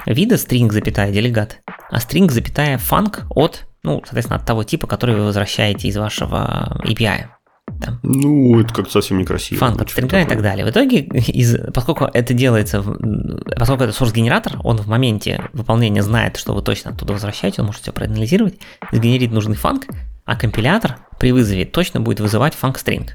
[0.05, 1.59] вида string, запятая делегат,
[1.89, 6.81] а string, запятая func от, ну, соответственно, от того типа, который вы возвращаете из вашего
[6.85, 7.27] API.
[7.67, 7.99] Да.
[8.03, 9.59] Ну, это как-то совсем некрасиво.
[9.59, 10.65] Фан от стринга и так далее.
[10.65, 16.53] В итоге, из, поскольку это делается, поскольку это source-генератор, он в моменте выполнения знает, что
[16.53, 18.59] вы точно оттуда возвращаете, он может все проанализировать,
[18.91, 19.85] сгенерить нужный фанк,
[20.25, 23.09] а компилятор при вызове точно будет вызывать func-string.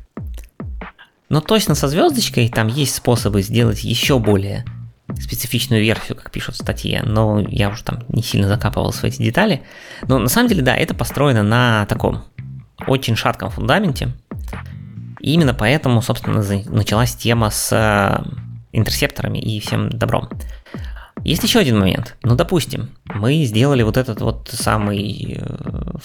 [1.29, 4.65] Но точно со звездочкой там есть способы сделать еще более
[5.19, 9.23] специфичную версию, как пишут в статье, но я уже там не сильно закапывался в эти
[9.23, 9.63] детали.
[10.07, 12.25] Но на самом деле, да, это построено на таком
[12.87, 14.09] очень шатком фундаменте.
[15.21, 18.25] И именно поэтому, собственно, началась тема с э,
[18.73, 20.29] интерсепторами и всем добром.
[21.25, 22.17] Есть еще один момент.
[22.23, 25.45] Ну, допустим, мы сделали вот этот вот самый э,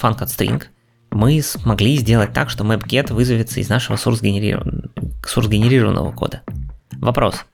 [0.01, 0.63] от string.
[1.11, 6.41] Мы смогли сделать так, что mapget вызовется из нашего source-генерированного кода.
[6.91, 7.45] Вопрос.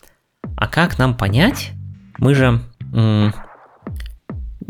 [0.57, 1.71] А как нам понять?
[2.17, 2.59] Мы же
[2.93, 3.33] м-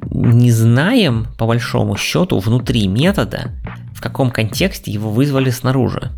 [0.09, 3.51] не знаем, по большому счету, внутри метода,
[3.93, 6.11] в каком контексте его вызвали снаружи.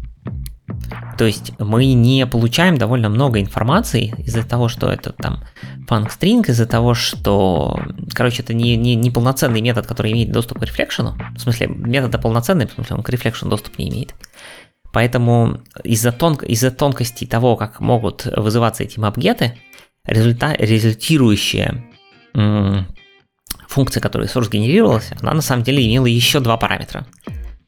[1.18, 5.44] То есть мы не получаем довольно много информации из-за того, что это там
[5.88, 7.80] func из-за того, что,
[8.14, 11.16] короче, это не, не, не полноценный метод, который имеет доступ к рефлекшену.
[11.36, 14.16] В смысле, метод полноценный, в смысле, он к рефлекшену доступ не имеет.
[14.92, 19.58] Поэтому из-за, тон, из-за тонкости того, как могут вызываться эти мапгеты,
[20.06, 21.84] результа, результирующая
[22.36, 22.88] м-
[23.68, 27.08] функция, которая source генерировалась, она на самом деле имела еще два параметра–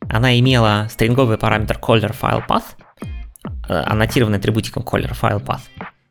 [0.10, 2.64] она имела стринговый параметр caller file path,
[3.68, 5.62] аннотированный атрибутиком caller file path,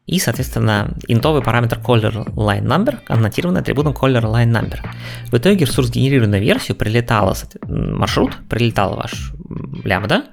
[0.06, 4.78] и, соответственно, интовый параметр caller line number, аннотированный атрибутом caller line number.
[5.30, 7.34] В итоге source генерированную версию прилетала
[7.68, 9.32] маршрут, прилетал ваш
[9.84, 10.24] лямбда,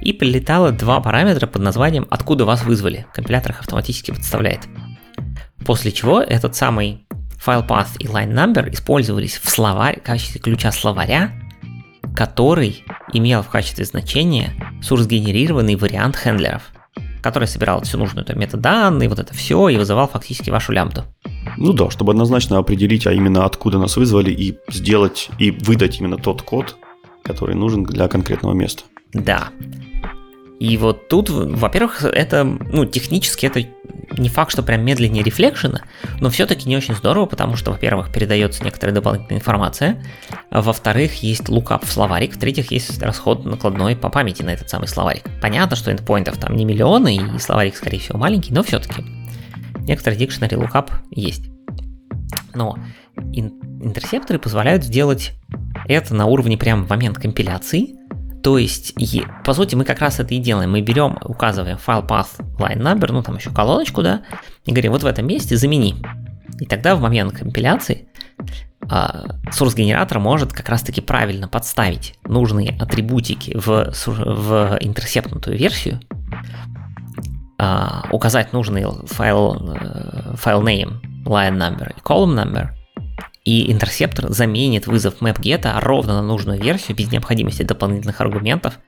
[0.00, 3.06] и прилетало два параметра под названием «Откуда вас вызвали».
[3.14, 4.60] Компилятор их автоматически подставляет.
[5.64, 7.06] После чего этот самый
[7.44, 11.32] file path и line number использовались в словарь, в качестве ключа словаря
[12.14, 16.62] который имел в качестве значения source-генерированный вариант хендлеров,
[17.22, 21.04] который собирал всю нужную там, метаданные, вот это все, и вызывал фактически вашу лямбду.
[21.56, 26.16] Ну да, чтобы однозначно определить, а именно откуда нас вызвали, и сделать, и выдать именно
[26.16, 26.76] тот код,
[27.22, 28.84] который нужен для конкретного места.
[29.12, 29.48] Да.
[30.64, 33.62] И вот тут, во-первых, это, ну, технически это
[34.16, 35.82] не факт, что прям медленнее рефлекшена,
[36.20, 40.02] но все-таки не очень здорово, потому что, во-первых, передается некоторая дополнительная информация,
[40.48, 44.88] а во-вторых, есть лукап в словарик, в-третьих, есть расход накладной по памяти на этот самый
[44.88, 45.24] словарик.
[45.42, 49.04] Понятно, что эндпоинтов там не миллионы, и словарик, скорее всего, маленький, но все-таки
[49.80, 51.50] некоторый дикшнери лукап есть.
[52.54, 52.78] Но
[53.34, 55.32] интерсепторы позволяют сделать
[55.86, 57.96] это на уровне прям в момент компиляции,
[58.44, 58.92] то есть,
[59.42, 60.70] по сути, мы как раз это и делаем.
[60.70, 62.28] Мы берем, указываем файл path
[62.58, 64.22] line number, ну там еще колоночку, да,
[64.66, 66.04] и говорим, вот в этом месте замени.
[66.60, 68.06] И тогда в момент компиляции
[68.82, 76.00] а, source генератор может как раз таки правильно подставить нужные атрибутики в, в интерсептнутую версию,
[77.58, 82.68] а, указать нужный файл, э, файл name, line number и column number–
[83.44, 88.78] и интерсептор заменит вызов mapget ровно на нужную версию без необходимости дополнительных аргументов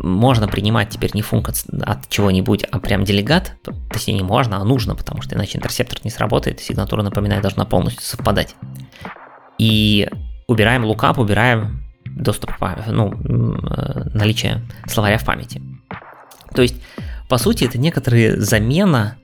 [0.00, 4.64] можно принимать теперь не функ от, чего-нибудь, а прям делегат, то, точнее не можно, а
[4.64, 8.54] нужно, потому что иначе интерсептор не сработает, сигнатура, напоминаю, должна полностью совпадать.
[9.58, 10.08] И
[10.46, 15.62] убираем лукап, убираем доступ к памяти, ну, э, наличие словаря в памяти.
[16.54, 16.76] То есть,
[17.28, 19.16] по сути, это некоторая замена,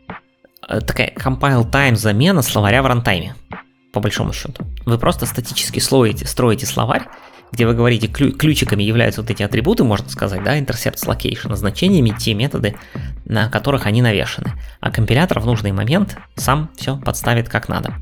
[0.69, 3.35] э, такая compile time замена словаря в рантайме,
[3.95, 4.64] по большому счету.
[4.84, 7.07] Вы просто статически строите, строите словарь,
[7.53, 12.34] где вы говорите, ключиками являются вот эти атрибуты, можно сказать, да, intercepts location, значениями те
[12.34, 12.74] методы,
[13.24, 14.53] на которых они навешаны.
[14.80, 17.95] А компилятор в нужный момент сам все подставит как надо.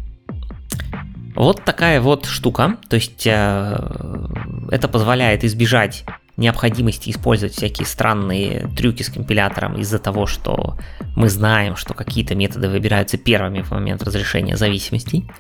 [1.35, 4.29] Вот такая вот штука, то есть э,
[4.71, 6.05] это позволяет избежать
[6.37, 10.79] необходимости использовать всякие странные трюки с компилятором из-за того, что
[11.15, 15.31] мы знаем, что какие-то методы выбираются первыми в момент разрешения зависимостей.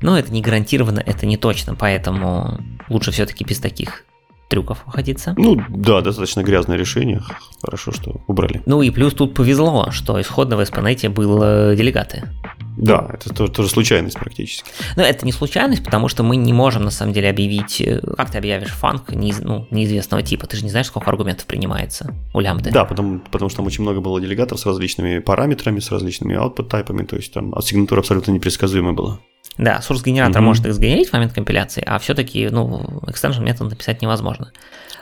[0.00, 4.04] Но это не гарантированно, это не точно, поэтому лучше все-таки без таких
[4.50, 5.34] трюков обходиться.
[5.38, 7.22] Ну да, достаточно грязное решение.
[7.62, 8.60] Хорошо, что убрали.
[8.66, 12.28] Ну и плюс тут повезло, что исходно в SPNet был э, делегаты.
[12.76, 14.70] Да, это тоже, тоже случайность практически.
[14.96, 18.30] Но это не случайность, потому что мы не можем на самом деле объявить, э, как
[18.30, 20.46] ты объявишь фанк неиз, ну, неизвестного типа.
[20.46, 22.70] Ты же не знаешь, сколько аргументов принимается у лямбды.
[22.70, 26.68] Да, потому, потому что там очень много было делегатов с различными параметрами, с различными output
[26.68, 29.20] тайпами, то есть там ассигнатура абсолютно непредсказуемая была.
[29.58, 30.44] Да, source-генератор mm-hmm.
[30.44, 34.52] может их сгенерить в момент компиляции, а все-таки, ну, extension метод написать невозможно.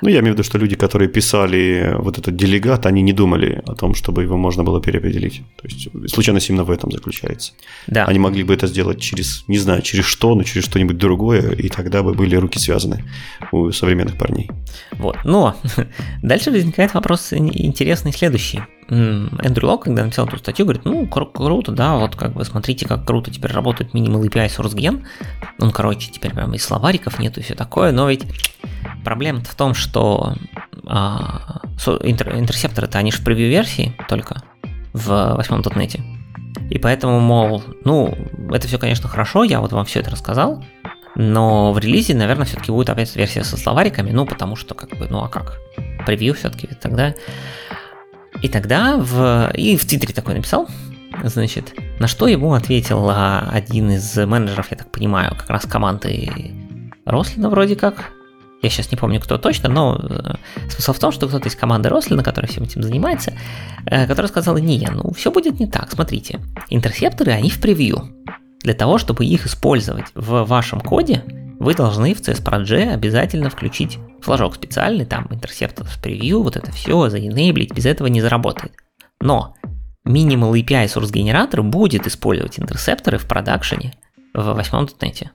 [0.00, 3.62] Ну, я имею в виду, что люди, которые писали вот этот делегат, они не думали
[3.66, 5.42] о том, чтобы его можно было переопределить.
[5.60, 7.52] То есть случайность именно в этом заключается.
[7.86, 8.04] Да.
[8.04, 11.68] Они могли бы это сделать через, не знаю, через что, но через что-нибудь другое, и
[11.68, 13.04] тогда бы были руки связаны
[13.50, 14.50] у современных парней.
[14.92, 15.16] Вот.
[15.24, 15.56] Но
[16.22, 18.60] дальше возникает вопрос интересный следующий.
[18.90, 22.86] Эндрю Лок, когда написал эту статью, говорит, ну, кру- круто, да, вот как бы смотрите,
[22.86, 25.04] как круто теперь работает Minimal API SourceGen.
[25.60, 28.24] Он, короче, теперь прям и словариков нету и все такое, но ведь
[29.04, 30.34] проблема в том, что
[30.86, 34.42] а, интер- интерсепторы-то, они же в превью-версии только
[34.94, 36.02] в восьмом дотнете.
[36.70, 38.16] И поэтому, мол, ну,
[38.50, 40.64] это все, конечно, хорошо, я вот вам все это рассказал,
[41.14, 45.08] но в релизе, наверное, все-таки будет опять версия со словариками, ну, потому что, как бы,
[45.10, 45.58] ну а как?
[46.06, 47.14] Превью все-таки тогда
[48.42, 49.50] и тогда в...
[49.54, 50.68] И в Твиттере такой написал,
[51.24, 56.52] значит, на что ему ответил а, один из менеджеров, я так понимаю, как раз команды
[57.04, 58.12] Рослина вроде как.
[58.60, 60.34] Я сейчас не помню, кто точно, но э,
[60.68, 63.34] смысл в том, что кто-то из команды Рослина, который всем этим занимается,
[63.86, 68.08] э, который сказал, не, ну все будет не так, смотрите, интерсепторы, они в превью.
[68.62, 71.22] Для того, чтобы их использовать в вашем коде,
[71.60, 77.72] вы должны в CSPRG обязательно включить флажок специальный, там Intercept Preview, вот это все, заенейблить,
[77.72, 78.72] без этого не заработает.
[79.20, 79.54] Но
[80.06, 83.94] Minimal API Source генератор будет использовать интерсепторы в продакшене
[84.32, 85.28] в восьмом .NET.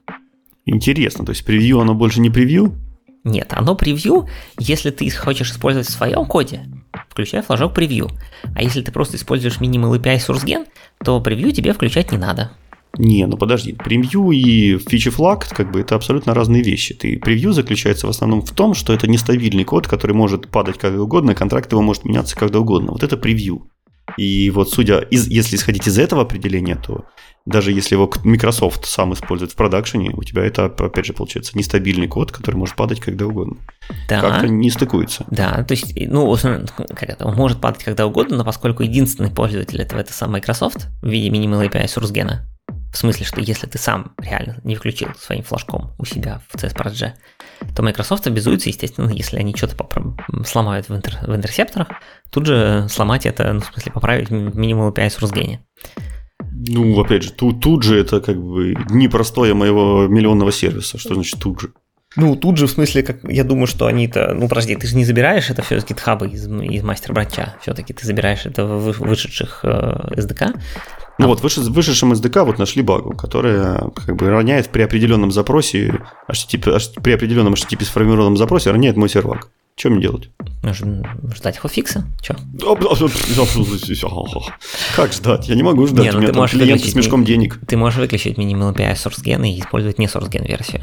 [0.66, 2.74] Интересно, то есть превью оно больше не превью?
[3.22, 4.28] Нет, оно превью,
[4.58, 6.66] если ты хочешь использовать в своем коде,
[7.08, 8.10] включай флажок превью.
[8.54, 10.66] А если ты просто используешь Minimal API Source Gen,
[11.02, 12.50] то превью тебе включать не надо.
[12.98, 16.94] Не, ну подожди, превью и фичи флаг, как бы это абсолютно разные вещи.
[16.94, 21.02] Ты превью заключается в основном в том, что это нестабильный код, который может падать когда
[21.02, 22.92] угодно, контракт его может меняться когда угодно.
[22.92, 23.66] Вот это превью.
[24.16, 27.04] И вот судя, из, если исходить из этого определения, то
[27.46, 32.06] даже если его Microsoft сам использует в продакшене, у тебя это, опять же, получается нестабильный
[32.06, 33.56] код, который может падать когда угодно.
[34.08, 34.20] Да.
[34.20, 35.26] Как-то не стыкуется.
[35.30, 39.80] Да, то есть, ну, как это, он может падать когда угодно, но поскольку единственный пользователь
[39.80, 42.53] этого это сам Microsoft в виде Minimal API SourceGen,
[42.94, 47.14] в смысле, что если ты сам реально не включил своим флажком у себя в CSPRG,
[47.74, 49.76] то Microsoft обязуется, естественно, если они что-то
[50.46, 51.88] сломают в, интер в интерсепторах,
[52.30, 55.66] тут же сломать это, ну, в смысле, поправить минимум API Русгене.
[56.68, 60.96] Ну, опять же, тут, тут же это как бы непростое моего миллионного сервиса.
[60.96, 61.72] Что значит тут же?
[62.16, 64.34] Ну, тут же, в смысле, как я думаю, что они-то...
[64.34, 67.54] Ну, подожди, ты же не забираешь это все с гитхаба из, из мастер-бранча.
[67.60, 70.54] Все-таки ты забираешь это в вышедших э, SDK.
[71.18, 71.28] Ну а.
[71.28, 77.00] вот, в вышедшем SDK вот нашли багу, которая как бы равняет при определенном запросе, HTTP,
[77.02, 79.48] при определенном HTTP сформированном запросе равняет мой сервак.
[79.76, 80.30] Что мне делать?
[81.34, 82.04] Ждать фикса.
[82.22, 82.36] Че?
[84.94, 85.48] Как ждать?
[85.48, 86.04] Я не могу ждать.
[86.04, 87.58] Не, ну У меня ты можешь клиенты с мешком денег.
[87.66, 90.82] Ты можешь выключить Minimal API SourceGen и использовать не SourceGen версию.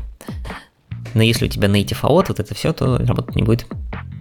[1.14, 3.66] Но если у тебя native AOT, вот это все, то работать не будет.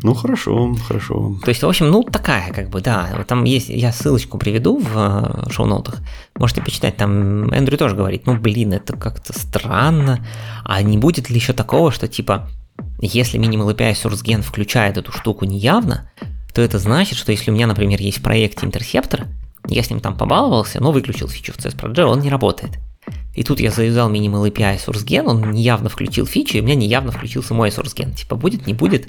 [0.02, 1.36] Ну хорошо, хорошо.
[1.44, 3.24] То есть, в общем, ну такая, как бы, да.
[3.26, 5.98] Там есть, я ссылочку приведу в э, шоу-ноутах.
[6.36, 10.26] Можете почитать, там Эндрю тоже говорит, ну блин, это как-то странно.
[10.64, 12.48] А не будет ли еще такого, что типа,
[13.00, 16.10] если Minimal API SourceGen включает эту штуку неявно,
[16.54, 19.26] то это значит, что если у меня, например, есть в проекте интерсептор,
[19.68, 22.78] я с ним там побаловался, но выключил фичу в CSPRG, он не работает.
[23.34, 27.12] И тут я завязал Minimal API SourceGen, он неявно включил фичу, и у меня неявно
[27.12, 28.14] включился мой SourceGen.
[28.14, 29.08] Типа будет, не будет.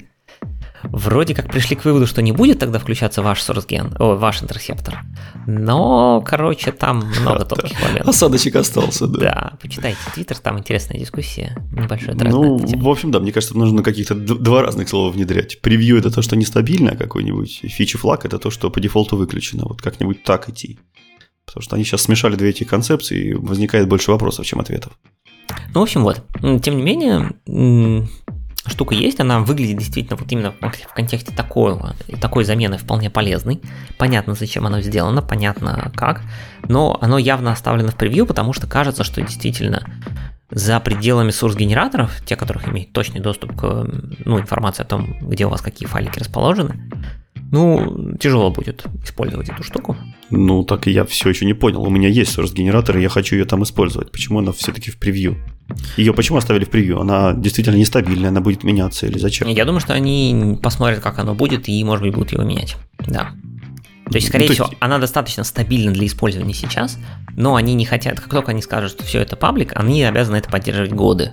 [0.84, 5.00] вроде как пришли к выводу, что не будет тогда включаться ваш source о, ваш интерсептор.
[5.46, 8.08] Но, короче, там много тонких моментов.
[8.08, 9.20] Осадочек остался, да.
[9.20, 13.82] Да, почитайте Твиттер, там интересная дискуссия, небольшой тред Ну, в общем, да, мне кажется, нужно
[13.82, 15.60] каких-то два разных слова внедрять.
[15.60, 19.64] Превью– это то, что нестабильно какой-нибудь, и фичи флаг– это то, что по дефолту выключено.
[19.66, 20.78] Вот как-нибудь так идти.
[21.46, 24.92] Потому что они сейчас смешали две эти концепции, и возникает больше вопросов, чем ответов.
[25.74, 26.22] Ну, в общем, вот.
[26.62, 27.32] Тем не менее,
[28.66, 33.60] штука есть, она выглядит действительно вот именно в контексте такого, такой замены вполне полезной.
[33.98, 36.22] Понятно, зачем оно сделано, понятно как,
[36.68, 39.84] но оно явно оставлено в превью, потому что кажется, что действительно
[40.50, 43.86] за пределами source-генераторов, те, которых имеет точный доступ к
[44.24, 46.90] ну, информации о том, где у вас какие файлики расположены,
[47.52, 49.94] ну, тяжело будет использовать эту штуку.
[50.30, 51.82] Ну, так и я все еще не понял.
[51.82, 54.10] У меня есть source-генератор, и я хочу ее там использовать.
[54.10, 55.36] Почему она все-таки в превью?
[55.98, 56.98] Ее почему оставили в превью?
[56.98, 59.48] Она действительно нестабильная, она будет меняться или зачем?
[59.48, 62.76] Я думаю, что они посмотрят, как оно будет, и, может быть, будут его менять.
[63.06, 63.32] Да.
[64.10, 64.78] То есть, скорее ну, всего, есть...
[64.80, 66.98] она достаточно стабильна для использования сейчас,
[67.36, 70.50] но они не хотят, как только они скажут, что все это паблик, они обязаны это
[70.50, 71.32] поддерживать годы.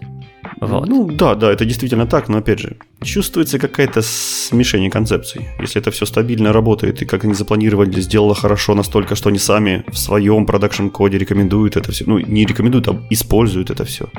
[0.62, 0.88] Вот.
[0.88, 5.48] Ну да, да, это действительно так, но опять же, чувствуется какая-то смешение концепций.
[5.60, 9.86] Если это все стабильно работает и как они запланировали, сделало хорошо настолько, что они сами
[9.88, 14.10] в своем продакшн-коде рекомендуют это все, ну не рекомендуют, а используют это все,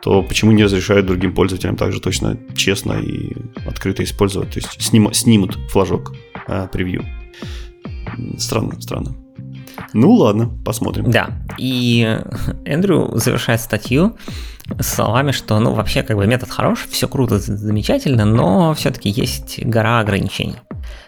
[0.00, 3.36] то почему не разрешают другим пользователям также точно честно и
[3.66, 6.14] открыто использовать, то есть сним, снимут флажок
[6.46, 7.04] а, превью.
[8.38, 9.21] Странно, странно.
[9.92, 11.10] Ну ладно, посмотрим.
[11.10, 12.18] Да, и
[12.64, 14.16] Эндрю завершает статью
[14.80, 20.00] словами, что, ну, вообще, как бы метод хорош, все круто, замечательно, но все-таки есть гора
[20.00, 20.56] ограничений.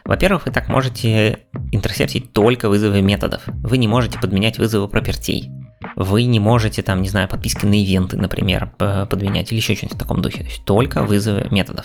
[0.05, 1.41] Во-первых, вы так можете
[1.73, 3.43] интерсептить только вызовы методов.
[3.47, 5.51] Вы не можете подменять вызовы пропертей.
[5.97, 10.01] Вы не можете, там, не знаю, подписки на ивенты, например, подменять или еще что-нибудь в
[10.01, 10.39] таком духе.
[10.39, 11.85] То есть только вызовы методов.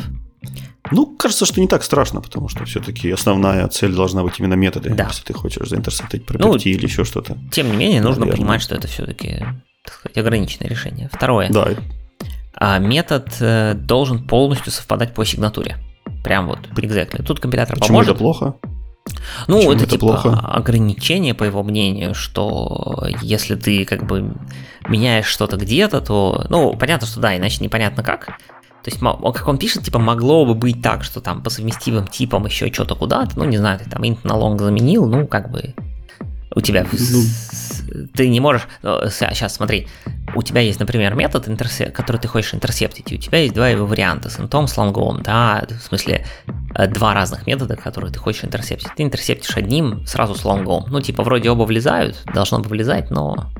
[0.91, 4.89] Ну, кажется, что не так страшно, потому что все-таки основная цель должна быть именно методы,
[4.93, 5.07] да.
[5.07, 7.37] если ты хочешь заинтерсептить проперти ну, или еще что-то.
[7.51, 8.37] Тем не менее, нужно Наверное.
[8.37, 9.45] понимать, что это все-таки
[9.83, 11.09] так сказать, ограниченное решение.
[11.11, 11.49] Второе.
[11.49, 11.69] Да.
[12.53, 15.77] А метод э, должен полностью совпадать по сигнатуре.
[16.23, 17.23] Прям вот, exactly.
[17.23, 18.11] Тут компилятор Почему поможет.
[18.11, 18.55] это плохо?
[19.47, 20.39] Ну, Почему это, это типа плохо?
[20.39, 24.35] ограничение, по его мнению, что если ты как бы
[24.87, 28.39] меняешь что-то где-то, то, ну, понятно, что да, иначе непонятно как.
[28.83, 32.45] То есть, как он пишет, типа, могло бы быть так, что там по совместимым типам
[32.45, 35.73] еще что-то куда-то, ну, не знаю, ты там int на long заменил, ну, как бы
[36.55, 38.67] у тебя ну, ты не можешь...
[38.81, 39.87] Сейчас смотри,
[40.35, 41.47] у тебя есть, например, метод,
[41.93, 45.21] который ты хочешь интерсептить, и у тебя есть два его варианта с интом, с лонгом,
[45.21, 46.25] да, в смысле
[46.75, 48.89] э, два разных метода, которые ты хочешь интерсептить.
[48.95, 50.85] Ты интерсептишь одним сразу с лонгом.
[50.89, 53.51] Ну, типа, вроде оба влезают, должно бы влезать, но...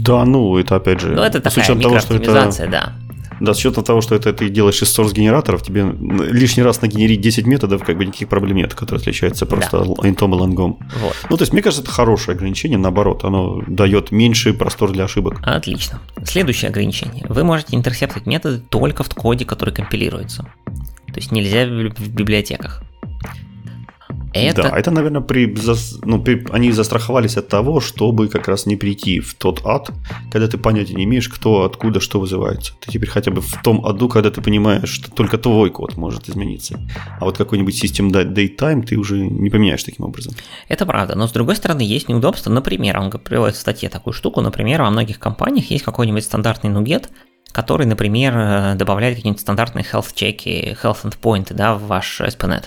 [0.00, 1.08] Да, ну, это опять же...
[1.08, 2.72] Ну, это такая микрооптимизация, это...
[2.72, 3.03] да.
[3.40, 5.84] Да, с учетом того, что это ты делаешь из source-генераторов, тебе
[6.30, 10.08] лишний раз нагенерить 10 методов, как бы никаких проблем нет, которые отличаются просто да.
[10.08, 10.78] интом и лонгом.
[11.00, 11.16] Вот.
[11.30, 15.40] Ну, то есть, мне кажется, это хорошее ограничение, наоборот, оно дает меньший простор для ошибок.
[15.42, 16.00] Отлично.
[16.24, 17.24] Следующее ограничение.
[17.28, 20.46] Вы можете интерсептить методы только в коде, который компилируется.
[21.06, 22.82] То есть нельзя в библиотеках.
[24.34, 24.62] Это...
[24.64, 25.56] Да, это, наверное, при,
[26.02, 29.90] ну, при, они застраховались от того, чтобы как раз не прийти в тот ад,
[30.32, 32.72] когда ты понятия не имеешь, кто, откуда, что вызывается.
[32.80, 36.28] Ты теперь хотя бы в том аду, когда ты понимаешь, что только твой код может
[36.28, 36.80] измениться.
[37.20, 40.34] А вот какой-нибудь систем datetime ты уже не поменяешь таким образом.
[40.68, 42.50] Это правда, но с другой стороны есть неудобства.
[42.50, 47.08] Например, он приводит в статье такую штуку, например, во многих компаниях есть какой-нибудь стандартный нугет,
[47.52, 52.64] который, например, э, добавляет какие-нибудь стандартные health-чеки, health endpoint да, в ваш SPNet.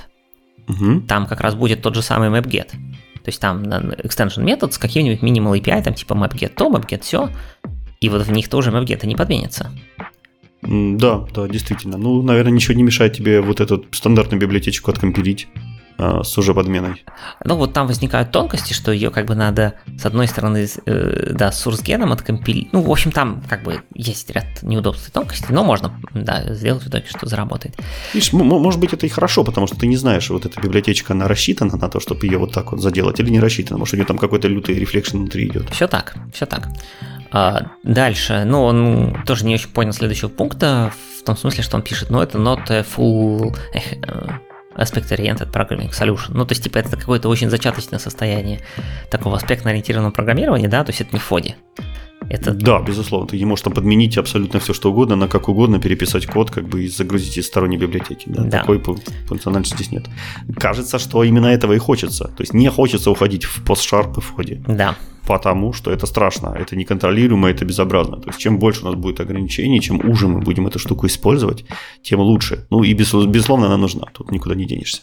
[0.68, 1.02] Угу.
[1.08, 2.70] Там как раз будет тот же самый mapget.
[2.70, 7.30] То есть там extension метод с каким-нибудь minimal API, там типа mapget то, mapget все,
[8.00, 9.72] и вот в них тоже mapget не подменится.
[10.62, 11.98] Да, да, действительно.
[11.98, 15.48] Ну, наверное, ничего не мешает тебе вот эту стандартную библиотечку откомпилить
[15.98, 17.04] с уже подменой.
[17.44, 21.52] Ну вот там возникают тонкости, что ее как бы надо с одной стороны, э, да,
[21.52, 22.72] с сурсгеном откомпилить.
[22.72, 26.84] Ну, в общем, там как бы есть ряд неудобств и тонкостей, но можно, да, сделать
[26.84, 27.76] в итоге, что заработает.
[28.14, 31.28] Видишь, может быть, это и хорошо, потому что ты не знаешь, вот эта библиотечка, она
[31.28, 34.06] рассчитана на то, чтобы ее вот так вот заделать, или не рассчитана, может, у нее
[34.06, 35.70] там какой-то лютый reflection внутри идет.
[35.72, 36.68] Все так, все так.
[37.32, 41.84] А, дальше, ну, он тоже не очень понял следующего пункта, в том смысле, что он
[41.84, 43.56] пишет, ну, это not a full
[44.78, 46.32] Aspect-Oriented Programming Solution.
[46.32, 48.62] Ну, то есть, типа, это какое-то очень зачаточное состояние
[49.10, 51.56] такого аспектно-ориентированного программирования, да, то есть это не Fody.
[52.30, 52.52] Это...
[52.52, 56.52] Да, безусловно, ты можешь там подменить абсолютно все, что угодно, на как угодно переписать код,
[56.52, 58.26] как бы и загрузить из сторонней библиотеки.
[58.28, 58.44] Да?
[58.44, 58.60] Да.
[58.60, 58.84] Такой
[59.28, 60.06] функциональности здесь нет.
[60.58, 62.26] Кажется, что именно этого и хочется.
[62.26, 64.62] То есть не хочется уходить в PostSharp и в ходе.
[64.68, 64.96] Да.
[65.28, 68.18] Потому что это страшно, это неконтролируемо, это безобразно.
[68.18, 71.66] То есть чем больше у нас будет ограничений, чем уже мы будем эту штуку использовать,
[72.02, 72.66] тем лучше.
[72.70, 75.02] Ну и безусловно она нужна, тут никуда не денешься.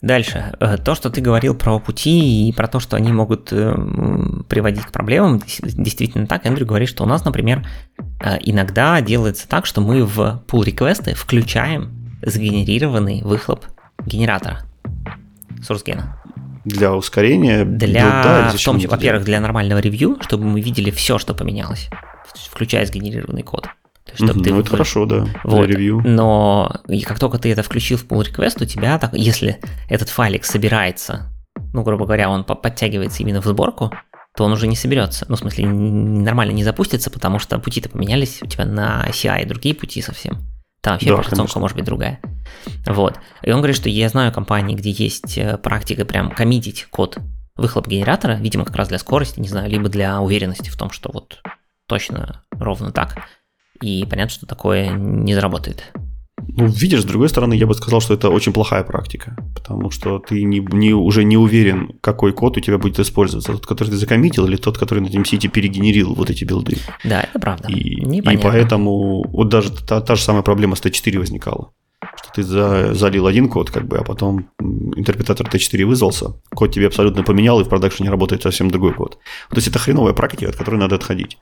[0.00, 0.52] Дальше.
[0.60, 3.74] Э, то, что ты говорил про пути и про то, что они могут э,
[4.48, 6.46] приводить к проблемам, действительно так.
[6.46, 7.66] Эндрю говорит, что у нас, например,
[8.20, 11.90] э, иногда делается так, что мы в pull реквесты включаем
[12.22, 13.64] сгенерированный выхлоп
[14.06, 14.62] генератора
[15.60, 16.02] SourceGen.
[16.66, 17.64] Для ускорения?
[17.64, 21.88] Для, ну, да, в том, во-первых, для нормального ревью, чтобы мы видели все, что поменялось,
[22.50, 23.68] включая сгенерированный код.
[24.14, 25.66] Чтобы ты ну, это хорошо, да, вот.
[25.66, 26.02] для ревью.
[26.04, 30.44] Но как только ты это включил в pull request, у тебя, так, если этот файлик
[30.44, 31.32] собирается,
[31.72, 33.92] ну, грубо говоря, он подтягивается именно в сборку,
[34.36, 35.24] то он уже не соберется.
[35.28, 39.74] Ну, в смысле, нормально не запустится, потому что пути-то поменялись, у тебя на CI другие
[39.74, 40.38] пути совсем.
[40.80, 41.60] Там вообще да, операционка конечно.
[41.60, 42.20] может быть другая.
[42.86, 43.18] Вот.
[43.42, 47.18] И он говорит, что я знаю компании, где есть э, практика прям коммитить код
[47.56, 51.10] выхлоп генератора, видимо, как раз для скорости, не знаю, либо для уверенности в том, что
[51.12, 51.42] вот
[51.88, 53.16] точно ровно так.
[53.80, 55.92] И понятно, что такое не заработает.
[56.38, 60.18] Ну, видишь, с другой стороны, я бы сказал, что это очень плохая практика, потому что
[60.18, 63.52] ты не, не, уже не уверен, какой код у тебя будет использоваться.
[63.52, 66.76] Тот, который ты закоммитил, или тот, который на TeamCity перегенерил вот эти билды.
[67.04, 67.68] Да, это правда.
[67.68, 71.70] И, и поэтому вот даже та, та же самая проблема с T4 возникала
[72.16, 76.86] что ты за, залил один код, как бы, а потом интерпретатор T4 вызвался, код тебе
[76.86, 79.18] абсолютно поменял, и в продакшене работает совсем другой код.
[79.50, 81.38] То есть это хреновая практика, от которой надо отходить.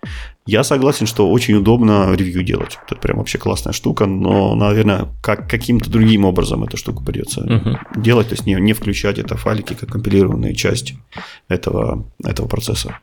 [0.46, 2.78] Я согласен, что очень удобно ревью делать.
[2.86, 8.00] Это прям вообще классная штука, но, наверное, как, каким-то другим образом эту штуку придется uh-huh.
[8.00, 10.94] делать, то есть не, не включать это файлики как компилированную часть
[11.48, 12.98] этого, этого процесса.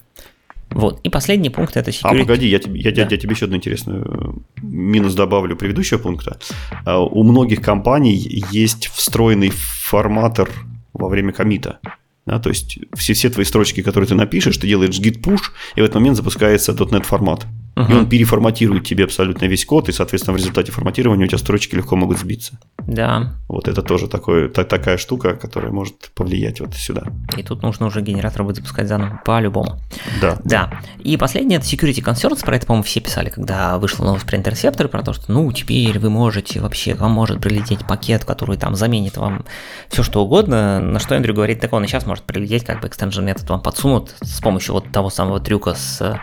[0.72, 1.00] Вот.
[1.04, 2.02] И последний пункт это security.
[2.04, 3.02] А погоди, я тебе, я, да.
[3.02, 6.40] я, я тебе еще одну интересную э, минус добавлю предыдущего пункта.
[6.86, 10.50] А, у многих компаний есть встроенный форматор
[10.94, 11.80] во время комита.
[12.26, 15.42] Да, то есть все, все твои строчки, которые ты напишешь, ты делаешь git push,
[15.76, 17.48] и в этот момент запускается .NET формат.
[17.76, 17.92] Угу.
[17.92, 21.76] И он переформатирует тебе абсолютно весь код, и, соответственно, в результате форматирования у тебя строчки
[21.76, 22.60] легко могут сбиться.
[22.86, 23.34] Да.
[23.48, 27.04] Вот это тоже такой, та, такая штука, которая может повлиять вот сюда.
[27.38, 29.80] И тут нужно уже генератор будет запускать заново по-любому.
[30.20, 30.38] Да.
[30.44, 30.82] Да.
[31.00, 34.90] И последнее это security concerns, про это, по-моему, все писали, когда вышла новость про интерсепторы,
[34.90, 39.18] про то, что, ну, теперь вы можете вообще, вам может прилететь пакет, который там заменит
[39.18, 39.46] вам
[39.90, 42.88] все что угодно, на что Эндрю говорит, так он и сейчас может прилететь, как бы
[42.88, 46.20] extension метод вам подсунут с помощью вот того самого трюка с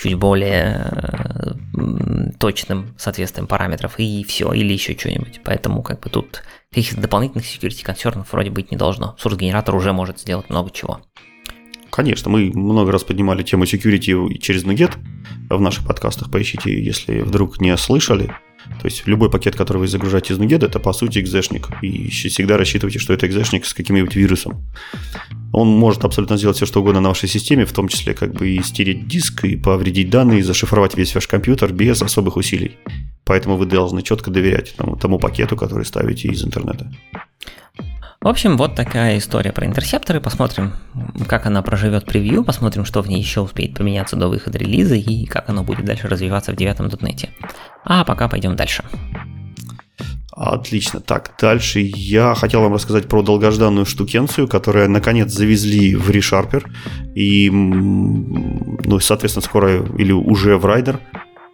[0.00, 5.40] чуть более э, точным соответствием параметров и все, или еще что-нибудь.
[5.44, 9.16] Поэтому как бы тут каких-то дополнительных security концернов вроде быть не должно.
[9.22, 11.00] Source-генератор уже может сделать много чего.
[11.90, 14.92] Конечно, мы много раз поднимали тему security через Nuget
[15.50, 16.30] в наших подкастах.
[16.30, 18.32] Поищите, если вдруг не слышали.
[18.80, 21.68] То есть любой пакет, который вы загружаете из NuGet, это по сути экзешник.
[21.82, 24.64] И всегда рассчитывайте, что это экзешник с каким-нибудь вирусом.
[25.52, 28.48] Он может абсолютно сделать все, что угодно на вашей системе, в том числе как бы
[28.48, 32.76] и стереть диск, и повредить данные, и зашифровать весь ваш компьютер без особых усилий.
[33.24, 36.90] Поэтому вы должны четко доверять тому, тому пакету, который ставите из интернета.
[38.22, 40.20] В общем, вот такая история про интерсепторы.
[40.20, 40.74] Посмотрим,
[41.26, 45.24] как она проживет превью, посмотрим, что в ней еще успеет поменяться до выхода релиза и
[45.24, 47.30] как оно будет дальше развиваться в девятом дотнете.
[47.82, 48.84] А пока пойдем дальше.
[50.32, 51.00] Отлично.
[51.00, 56.66] Так, дальше я хотел вам рассказать про долгожданную штукенцию, которая наконец завезли в ReSharper.
[57.14, 60.98] И, ну, соответственно, скоро или уже в Rider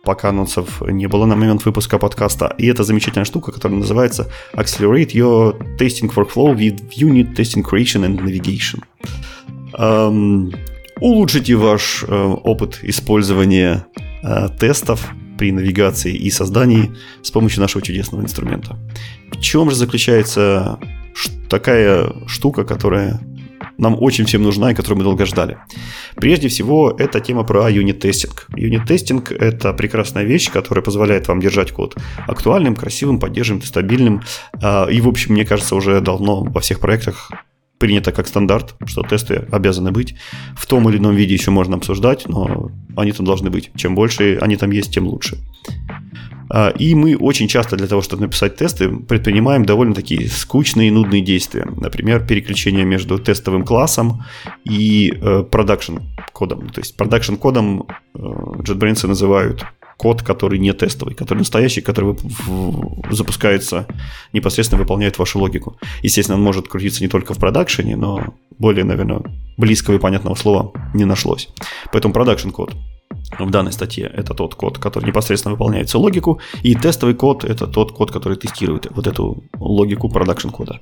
[0.07, 2.55] пока анонсов не было на момент выпуска подкаста.
[2.59, 8.19] И это замечательная штука, которая называется Accelerate Your Testing Workflow with Unit Testing Creation and
[8.21, 8.83] Navigation.
[9.77, 10.53] Эм,
[11.01, 13.85] улучшите ваш э, опыт использования
[14.23, 16.93] э, тестов при навигации и создании
[17.23, 18.77] с помощью нашего чудесного инструмента.
[19.33, 20.79] В чем же заключается
[21.51, 23.21] такая штука, которая
[23.79, 25.59] нам очень всем нужна и которую мы долго ждали.
[26.14, 28.47] Прежде всего, это тема про юнит-тестинг.
[28.57, 31.97] Юнит-тестинг– это прекрасная вещь, которая позволяет вам держать код
[32.27, 34.22] актуальным, красивым, поддерживаемым, стабильным.
[34.62, 37.31] А, и, в общем, мне кажется, уже давно во всех проектах
[37.78, 40.16] принято как стандарт, что тесты обязаны быть.
[40.57, 43.70] В том или ином виде еще можно обсуждать, но они там должны быть.
[43.77, 45.36] Чем больше они там есть, тем лучше.
[46.48, 50.90] А, и мы очень часто для того, чтобы написать тесты, предпринимаем довольно такие скучные и
[50.90, 51.66] нудные действия.
[51.77, 54.24] Например, переключение между тестовым классом
[54.64, 55.12] и
[55.51, 56.01] продакшн э,
[56.32, 56.68] кодом.
[56.68, 59.64] То есть продакшн кодом э, JetBrains называют
[59.97, 62.16] код, который не тестовый, который настоящий, который
[63.10, 63.86] запускается
[64.32, 65.78] непосредственно выполняет вашу логику.
[66.02, 69.23] Естественно, он может крутиться не только в продакшене, но более, наверное,
[69.56, 71.48] близкого и понятного слова не нашлось.
[71.93, 72.74] Поэтому продакшн код
[73.39, 77.66] в данной статье это тот код, который непосредственно выполняет всю логику, и тестовый код это
[77.66, 80.81] тот код, который тестирует вот эту логику продакшн кода.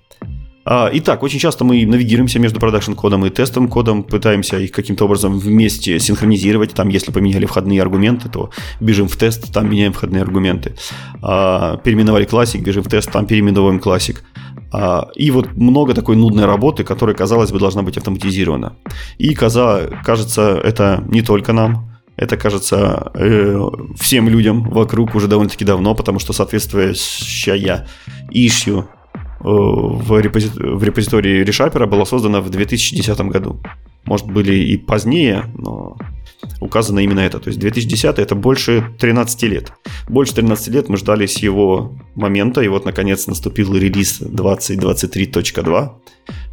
[0.66, 5.38] А, итак, очень часто мы навигируемся между продакшн-кодом и тестовым кодом, пытаемся их каким-то образом
[5.38, 6.72] вместе синхронизировать.
[6.72, 8.50] Там, если поменяли входные аргументы, то
[8.80, 10.74] бежим в тест, там меняем входные аргументы.
[11.22, 14.24] А, переименовали классик, бежим в тест, там переименовываем классик.
[14.72, 18.76] А, и вот много такой нудной работы, которая, казалось бы, должна быть автоматизирована.
[19.18, 23.60] И, кажется, это не только нам, это кажется э,
[23.98, 27.86] всем людям вокруг уже довольно-таки давно, потому что соответствующая
[28.30, 28.84] issue
[29.44, 30.48] Э, в, репози...
[30.54, 33.60] в репозитории ReSharper была создана в 2010 году.
[34.06, 35.98] Может, были и позднее, но
[36.60, 37.38] указано именно это.
[37.38, 39.72] То есть 2010 это больше 13 лет.
[40.08, 45.90] Больше 13 лет мы ждали с его момента, и вот наконец наступил релиз 2023.2,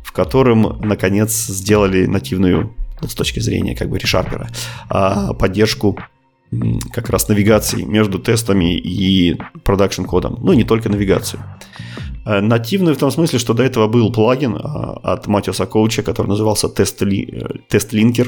[0.03, 2.73] в котором наконец сделали нативную, ну,
[3.07, 4.47] с точки зрения как бы ReSharper,
[4.89, 5.97] а, поддержку
[6.91, 10.39] как раз навигации между тестами и продакшн кодом.
[10.41, 11.41] Ну, не только навигацию.
[12.25, 16.27] Э, нативный в том смысле, что до этого был плагин а, от Маттиаса Коха, который
[16.27, 16.67] назывался
[17.93, 18.27] Linker,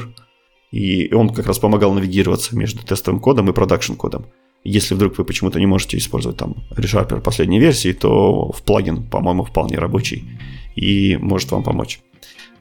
[0.72, 4.26] и он как раз помогал навигироваться между тестовым кодом и продакшн кодом.
[4.64, 9.44] Если вдруг вы почему-то не можете использовать там ReSharper последней версии, то в плагин, по-моему,
[9.44, 10.24] вполне рабочий
[10.74, 12.00] и может вам помочь.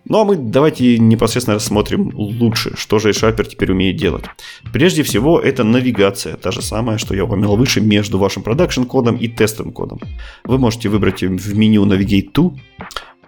[0.06, 4.26] Ну а мы давайте непосредственно рассмотрим лучше, что же ReSharper теперь умеет делать.
[4.74, 9.16] Прежде всего, это навигация, та же самая, что я упоминал выше, между вашим продакшн кодом
[9.16, 10.00] и тестовым кодом.
[10.44, 12.54] Вы можете выбрать в меню Navigate to,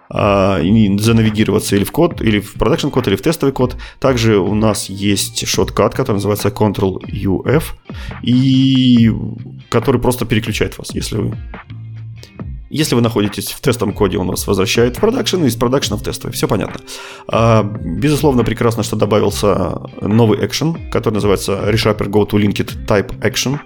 [0.08, 0.60] а,
[0.98, 3.76] занавигироваться или в код, или в продакшн код, или в тестовый код.
[3.98, 7.64] Также у нас есть shortcut, который называется Ctrl-UF,
[8.22, 9.10] и
[9.68, 11.36] который просто переключает вас, если вы
[12.70, 16.02] если вы находитесь в тестовом коде, он вас возвращает в продакшн, и из продакшна в
[16.02, 16.34] тестовый.
[16.34, 16.80] Все понятно.
[17.28, 23.58] А, безусловно, прекрасно, что добавился новый экшен, который называется ReSharper Go to Linked Type Action,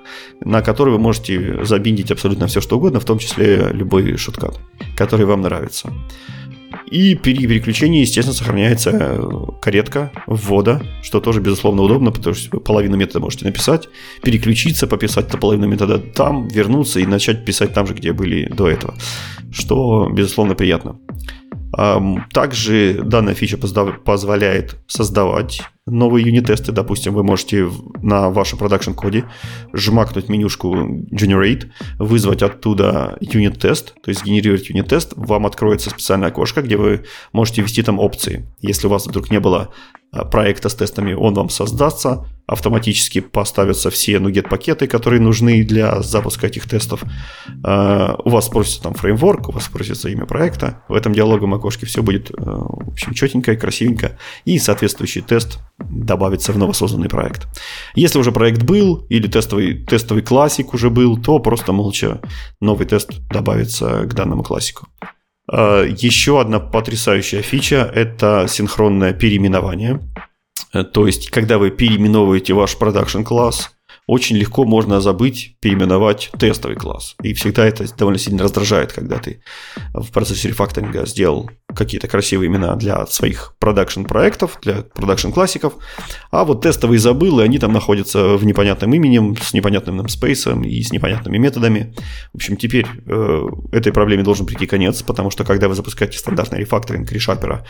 [0.44, 4.58] на который вы можете забиндить абсолютно все, что угодно, в том числе любой шоткат,
[4.96, 5.92] который вам нравится.
[6.90, 9.30] И при переключении, естественно, сохраняется э,
[9.62, 13.88] каретка ввода, что тоже, безусловно, удобно, потому что половину метода можете написать,
[14.22, 18.68] переключиться, пописать эту половину метода там, вернуться и начать писать там же, где были до
[18.68, 18.94] этого,
[19.52, 20.98] что, безусловно, приятно.
[22.32, 26.72] Также данная фича позволяет создавать новые юнит-тесты.
[26.72, 27.68] Допустим, вы можете
[28.02, 29.24] на вашем продакшн-коде
[29.72, 30.74] жмакнуть менюшку
[31.10, 35.12] Generate, вызвать оттуда юнит-тест, то есть генерировать юнит-тест.
[35.16, 38.48] Вам откроется специальное окошко, где вы можете ввести там опции.
[38.60, 39.72] Если у вас вдруг не было
[40.12, 46.02] а, проекта с тестами, он вам создастся, автоматически поставятся все NuGet пакеты, которые нужны для
[46.02, 47.04] запуска этих тестов.
[47.64, 50.82] А, у вас спросится там фреймворк, у вас спросится имя проекта.
[50.88, 54.18] В этом диалоговом окошке все будет, а, в общем, четенько и красивенько.
[54.44, 57.46] И соответствующий тест добавится в новосозданный проект.
[57.94, 62.20] Если уже проект был или тестовый, тестовый классик уже был, то просто молча
[62.60, 64.88] новый тест добавится к данному классику.
[65.48, 70.00] А, еще одна потрясающая фича– это синхронное переименование.
[70.72, 73.70] То есть, когда вы переименовываете ваш продакшн класс,
[74.10, 77.14] очень легко можно забыть переименовать тестовый класс.
[77.22, 79.40] И всегда это довольно сильно раздражает, когда ты
[79.94, 85.74] в процессе рефакторинга сделал какие-то красивые имена для своих продакшн проектов, для продакшн классиков,
[86.32, 90.82] а вот тестовые забыл, и они там находятся в непонятном именем, с непонятным namespace и
[90.82, 91.94] с непонятными методами.
[92.32, 96.58] В общем, теперь э, этой проблеме должен прийти конец, потому что когда вы запускаете стандартный
[96.58, 97.60] рефакторинг ReSharper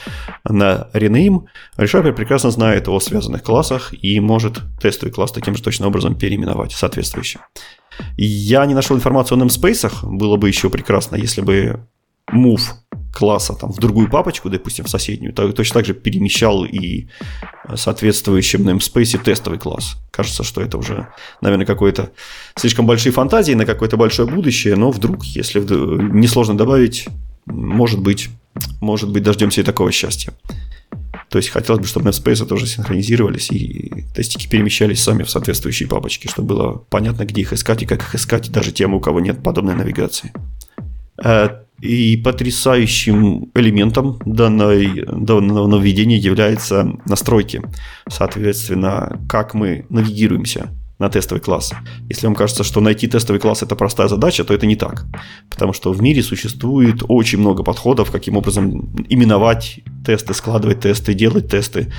[0.48, 1.42] на Rename,
[1.76, 6.29] ReSharper прекрасно знает о связанных классах и может тестовый класс таким же точно образом переименовать
[6.72, 7.40] соответствующе.
[8.16, 11.86] Я не нашел информацию о namespace, было бы еще прекрасно, если бы
[12.32, 12.62] move
[13.12, 17.08] класса там, в другую папочку, допустим, в соседнюю, то, точно так же перемещал и
[17.74, 19.96] соответствующим namespace тестовый класс.
[20.10, 21.08] Кажется, что это уже,
[21.40, 22.10] наверное, какой-то
[22.56, 27.08] слишком большие фантазии на какое-то большое будущее, но вдруг, если несложно добавить,
[27.46, 28.28] может быть,
[28.80, 30.32] может быть, дождемся и такого счастья.
[31.30, 36.26] То есть хотелось бы, чтобы namespace тоже синхронизировались и тестики перемещались сами в соответствующие папочки,
[36.26, 39.40] чтобы было понятно, где их искать и как их искать, даже тем, у кого нет
[39.40, 40.32] подобной навигации.
[41.22, 47.62] Э, и потрясающим элементом данной, данного наведения является настройки.
[48.08, 50.70] Соответственно, как мы навигируемся
[51.00, 51.72] на тестовый класс.
[52.10, 55.06] Если вам кажется, что найти тестовый класс это простая задача, то это не так.
[55.48, 61.50] Потому что в мире существует очень много подходов, каким образом именовать тесты, складывать тесты, делать
[61.50, 61.90] тесты.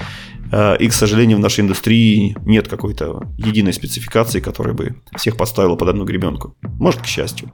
[0.52, 5.76] Э, и, к сожалению, в нашей индустрии нет какой-то единой спецификации, которая бы всех поставила
[5.76, 6.56] под одну гребенку.
[6.61, 7.53] Может, к счастью.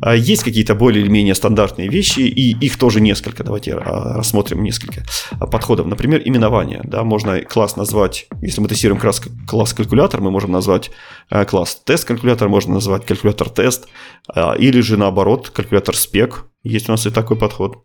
[0.00, 3.44] А есть какие-то более или менее стандартные вещи, и их тоже несколько.
[3.44, 5.04] Давайте а, рассмотрим несколько
[5.50, 5.86] подходов.
[5.86, 6.80] Например, именование.
[6.84, 10.90] Да, можно класс назвать, если мы тестируем класс, класс калькулятор, мы можем назвать
[11.30, 13.88] э, класс тест калькулятор, можно назвать калькулятор тест,
[14.28, 16.46] а, или же наоборот, калькулятор спек.
[16.62, 17.84] Есть у нас и такой подход.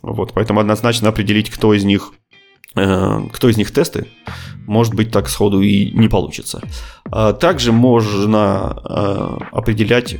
[0.00, 2.21] Вот, поэтому однозначно определить, кто из них Э,
[2.74, 4.08] кто из них тесты,
[4.66, 6.60] может быть, так сходу и не получится.
[7.04, 10.16] А также можно э, определять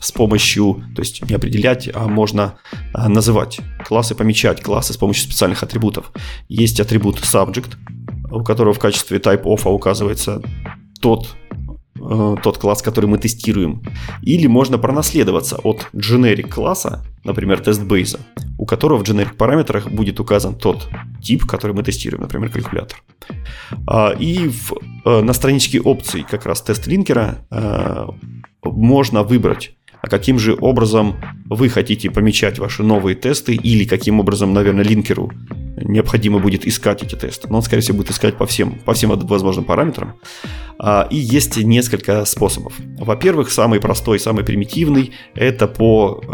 [0.00, 5.24] с помощью, то есть не определять, а можно э, называть классы, помечать классы с помощью
[5.24, 6.12] специальных атрибутов.
[6.48, 7.76] Есть атрибут subject,
[8.30, 10.42] у которого в качестве type of указывается
[11.00, 11.28] тот
[12.08, 13.82] Э, тот класс, который мы тестируем.
[14.22, 18.20] Или можно пронаследоваться от generic класса, например, тест-бейза,
[18.58, 20.88] у которого в generic параметрах будет указан тот
[21.22, 23.02] тип, который мы тестируем, например, калькулятор.
[23.86, 24.74] А, и в,
[25.04, 28.06] э, на страничке опций как раз тест-линкера э,
[28.62, 31.16] можно выбрать а каким же образом
[31.46, 35.32] вы хотите помечать ваши новые тесты или каким образом, наверное, линкеру
[35.76, 37.48] необходимо будет искать эти тесты.
[37.48, 40.14] Но он, скорее всего, будет искать по всем, по всем возможным параметрам.
[40.78, 42.74] А, и есть несколько способов.
[42.98, 46.26] Во-первых, самый простой, самый примитивный– это по э,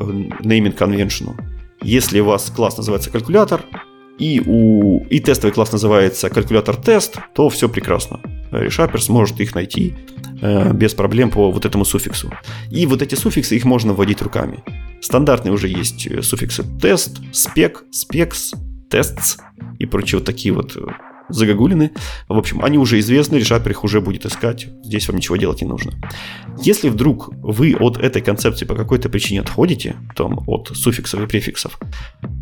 [0.42, 1.34] naming convention.
[1.82, 3.64] Если у вас класс называется калькулятор,
[4.22, 8.20] и, у, и тестовый класс называется калькулятор тест, то все прекрасно.
[8.52, 9.94] ReShapper сможет их найти
[10.40, 12.32] э, без проблем по вот этому суффиксу.
[12.70, 14.62] И вот эти суффиксы, их можно вводить руками.
[15.00, 18.52] Стандартные уже есть э, суффиксы тест, спек, спекс,
[18.88, 19.40] tests
[19.80, 20.86] и прочие вот такие вот э,
[21.28, 21.92] загогулины.
[22.28, 25.68] В общем, они уже известны, решапер их уже будет искать, здесь вам ничего делать не
[25.68, 25.92] нужно.
[26.60, 31.78] Если вдруг вы от этой концепции по какой-то причине отходите, там, от суффиксов и префиксов,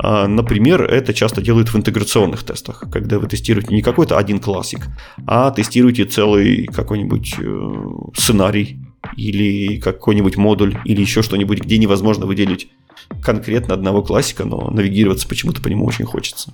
[0.02, 4.88] а, например, это часто делают в интеграционных тестах, когда вы тестируете не какой-то один классик,
[5.26, 7.82] а тестируете целый какой-нибудь э,
[8.14, 8.78] сценарий
[9.16, 12.70] или какой-нибудь модуль или еще что-нибудь, где невозможно выделить
[13.22, 16.50] конкретно одного классика, но навигироваться почему-то по нему очень хочется.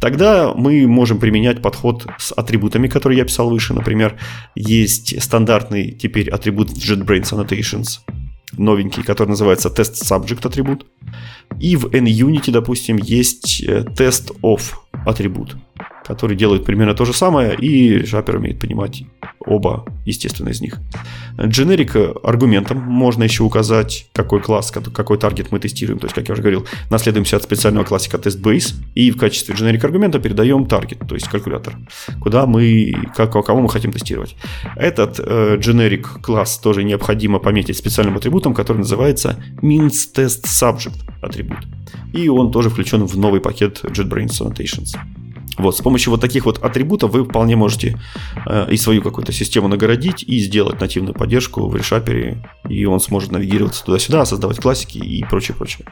[0.00, 3.74] Тогда мы можем применять подход с атрибутами, которые я писал выше.
[3.74, 4.18] Например,
[4.54, 8.00] есть стандартный теперь атрибут JetBrains Annotations,
[8.52, 10.86] новенький, который называется Test Subject атрибут.
[11.60, 14.74] И в NUnity, допустим, есть Test э, Of
[15.04, 15.56] атрибут
[16.06, 19.02] который делает примерно то же самое, и Jupyter умеет понимать
[19.40, 20.78] оба, естественно, из них.
[21.40, 25.98] Дженерик аргументом можно еще указать, какой класс, какой таргет мы тестируем.
[25.98, 29.84] То есть, как я уже говорил, наследуемся от специального классика TestBase, и в качестве дженерик
[29.84, 31.76] аргумента передаем таргет, то есть калькулятор,
[32.20, 34.36] куда мы, как, кого мы хотим тестировать.
[34.76, 35.58] Этот э,
[36.22, 40.90] класс тоже необходимо пометить специальным атрибутом, который называется means
[41.22, 41.58] атрибут.
[42.12, 44.96] И он тоже включен в новый пакет JetBrains Annotations.
[45.58, 47.98] Вот, с помощью вот таких вот атрибутов вы вполне можете
[48.46, 53.32] э, и свою какую-то систему нагородить и сделать нативную поддержку в решапере, и он сможет
[53.32, 55.86] навигироваться туда-сюда, создавать классики и прочее, прочее.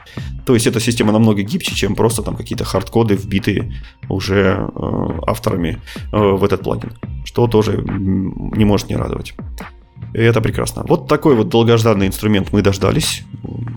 [0.45, 3.73] То есть эта система намного гибче, чем просто там какие-то хардкоды, вбитые
[4.09, 5.81] уже э, авторами
[6.11, 6.93] э, в этот плагин,
[7.25, 9.33] что тоже не может не радовать.
[10.13, 10.85] И это прекрасно.
[10.87, 13.23] Вот такой вот долгожданный инструмент мы дождались.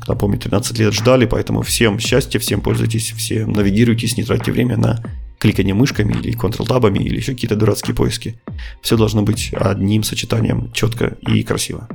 [0.07, 5.03] Напомню, 13 лет ждали, поэтому всем счастья, всем пользуйтесь, всем навигируйтесь, не тратьте время на
[5.39, 8.41] кликание мышками или контрол-табами или еще какие-то дурацкие поиски.
[8.83, 11.89] Все должно быть одним сочетанием четко и красиво.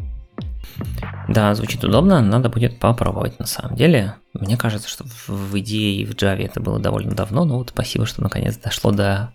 [1.28, 4.16] Да, звучит удобно, надо будет попробовать на самом деле.
[4.34, 8.22] Мне кажется, что в идее в Java это было довольно давно, но вот спасибо, что
[8.22, 9.34] наконец дошло до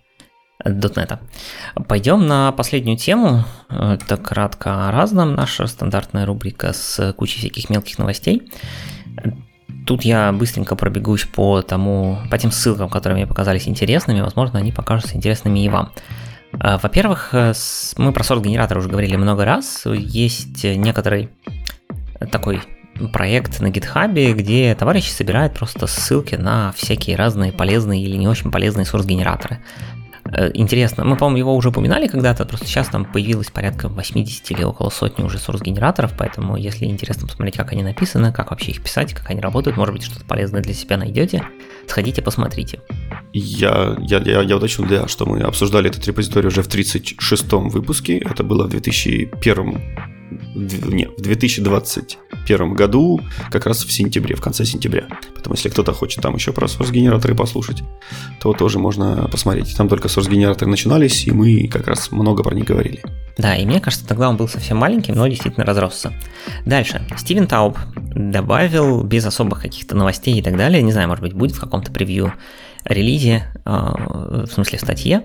[0.65, 1.19] .NET.
[1.87, 3.45] Пойдем на последнюю тему.
[3.69, 5.33] Это кратко о разном.
[5.33, 8.51] Наша стандартная рубрика с кучей всяких мелких новостей.
[9.89, 14.71] Тут я быстренько пробегусь по тому, по тем ссылкам, которые мне показались интересными, возможно, они
[14.71, 15.93] покажутся интересными и вам.
[16.59, 17.53] А, во-первых, э,
[17.97, 19.87] мы про сорс-генератор уже говорили много раз.
[19.87, 21.31] Есть некоторый
[22.31, 22.61] такой
[23.11, 28.51] проект на гитхабе, где товарищи собирают просто ссылки на всякие разные полезные или не очень
[28.51, 29.55] полезные сорс-генераторы.
[29.55, 30.08] Э,
[30.53, 34.89] интересно, мы, по-моему, его уже упоминали когда-то, просто сейчас там появилось порядка 80 или около
[34.89, 39.29] сотни уже source-генераторов, поэтому если интересно посмотреть, как они написаны, как вообще их писать, как
[39.29, 41.43] они работают, может быть, что-то полезное для себя найдете,
[41.87, 42.81] сходите, посмотрите.
[43.33, 48.17] Я, я, я, я уточню, да, что мы обсуждали этот репозиторий уже в 36-м выпуске,
[48.17, 50.18] это было в 2001
[50.55, 55.07] не, в 2021 году, как раз в сентябре, в конце сентября.
[55.33, 57.83] Поэтому, если кто-то хочет там еще про source-генераторы послушать,
[58.39, 59.75] то тоже можно посмотреть.
[59.75, 63.03] Там только source-генераторы начинались, и мы как раз много про них говорили.
[63.37, 66.13] Да, и мне кажется, тогда он был совсем маленьким, но действительно разросся.
[66.65, 67.01] Дальше.
[67.17, 71.55] Стивен Тауб добавил без особых каких-то новостей и так далее, не знаю, может быть, будет
[71.55, 72.33] в каком-то превью
[72.85, 75.23] релизе, а, в смысле в статье,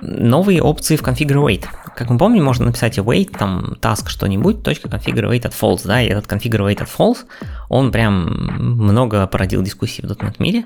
[0.00, 1.66] новые опции в configure wait.
[1.96, 6.00] Как мы помним, можно написать wait, там, task что-нибудь, точка configure wait at false, да,
[6.00, 7.18] и этот configure wait at false,
[7.68, 8.26] он прям
[8.58, 10.64] много породил дискуссий в .NET мире.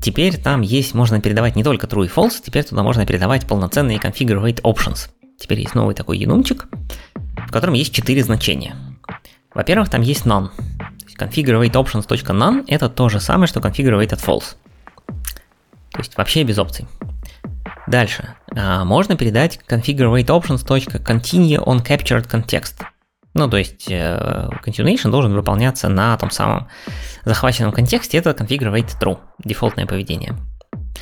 [0.00, 3.98] Теперь там есть, можно передавать не только true и false, теперь туда можно передавать полноценные
[3.98, 5.08] configure wait options.
[5.38, 6.66] Теперь есть новый такой янумчик,
[7.48, 8.76] в котором есть четыре значения.
[9.54, 10.50] Во-первых, там есть none.
[11.18, 14.56] Configure wait options.none это то же самое, что configure wait at false.
[16.02, 16.86] Есть вообще без опций.
[17.86, 18.34] Дальше.
[18.56, 22.84] А, можно передать configure options.continue on captured context.
[23.34, 26.68] Ну, то есть э, continuation должен выполняться на том самом
[27.24, 28.18] захваченном контексте.
[28.18, 28.70] Это configure
[29.00, 30.34] true, дефолтное поведение.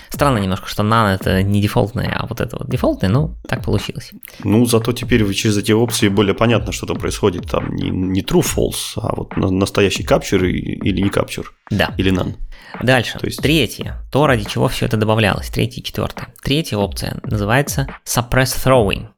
[0.08, 4.10] Странно немножко, что none это не дефолтное, а вот это вот дефолтное, ну, так получилось.
[4.44, 7.50] Ну, зато теперь через эти опции более понятно, что там происходит.
[7.50, 11.44] Там не, не true, false, а вот настоящий capture или не capture.
[11.70, 11.94] Да.
[11.96, 12.34] Или none.
[12.82, 13.18] Дальше.
[13.18, 13.42] То есть...
[13.42, 13.96] Третье.
[14.10, 15.50] То, ради чего все это добавлялось.
[15.50, 16.28] Третье и четвертое.
[16.42, 19.08] Третья опция называется suppress throwing.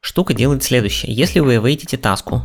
[0.00, 1.12] Штука делает следующее.
[1.12, 2.42] Если вы вейтите таску,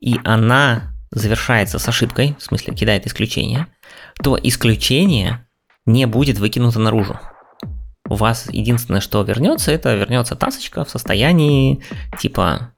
[0.00, 3.66] и она завершается с ошибкой, в смысле кидает исключение,
[4.22, 5.46] то исключение
[5.92, 7.18] не будет выкинуто наружу.
[8.08, 11.82] У вас единственное, что вернется, это вернется тасочка в состоянии
[12.18, 12.72] типа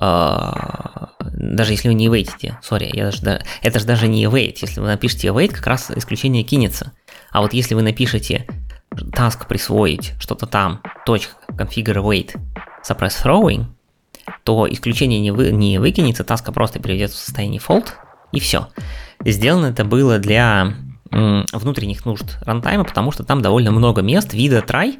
[0.00, 4.80] Uh, даже если вы не вейтите, сори, я даже, это же даже не wait, если
[4.80, 6.92] вы напишете wait, как раз исключение кинется.
[7.30, 8.46] А вот если вы напишете
[8.94, 12.34] task присвоить, что-то там, точка, configure wait,
[12.86, 13.66] suppress throwing,
[14.44, 17.88] то исключение не, вы, не выкинется, таска просто переведется в состояние fault,
[18.32, 18.68] и все.
[19.24, 20.74] Сделано это было для
[21.52, 24.98] внутренних нужд рантайма, потому что там довольно много мест, вида try,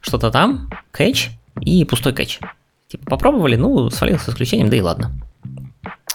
[0.00, 1.30] что-то там, catch
[1.60, 2.44] и пустой catch.
[2.88, 5.12] Типа попробовали, ну, свалилось с исключением, да и ладно.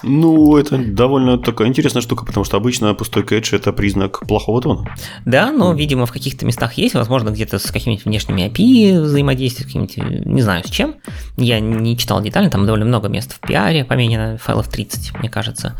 [0.02, 4.94] Ну, это довольно такая интересная штука, потому что обычно пустой кэдж– это признак плохого тона.
[5.24, 10.26] Да, но, видимо, в каких-то местах есть, возможно, где-то с какими-нибудь внешними API взаимодействие, какими-нибудь,
[10.26, 10.96] не знаю, с чем.
[11.36, 15.76] Я не читал детально, там довольно много мест в пиаре поменено, файлов 30, мне кажется.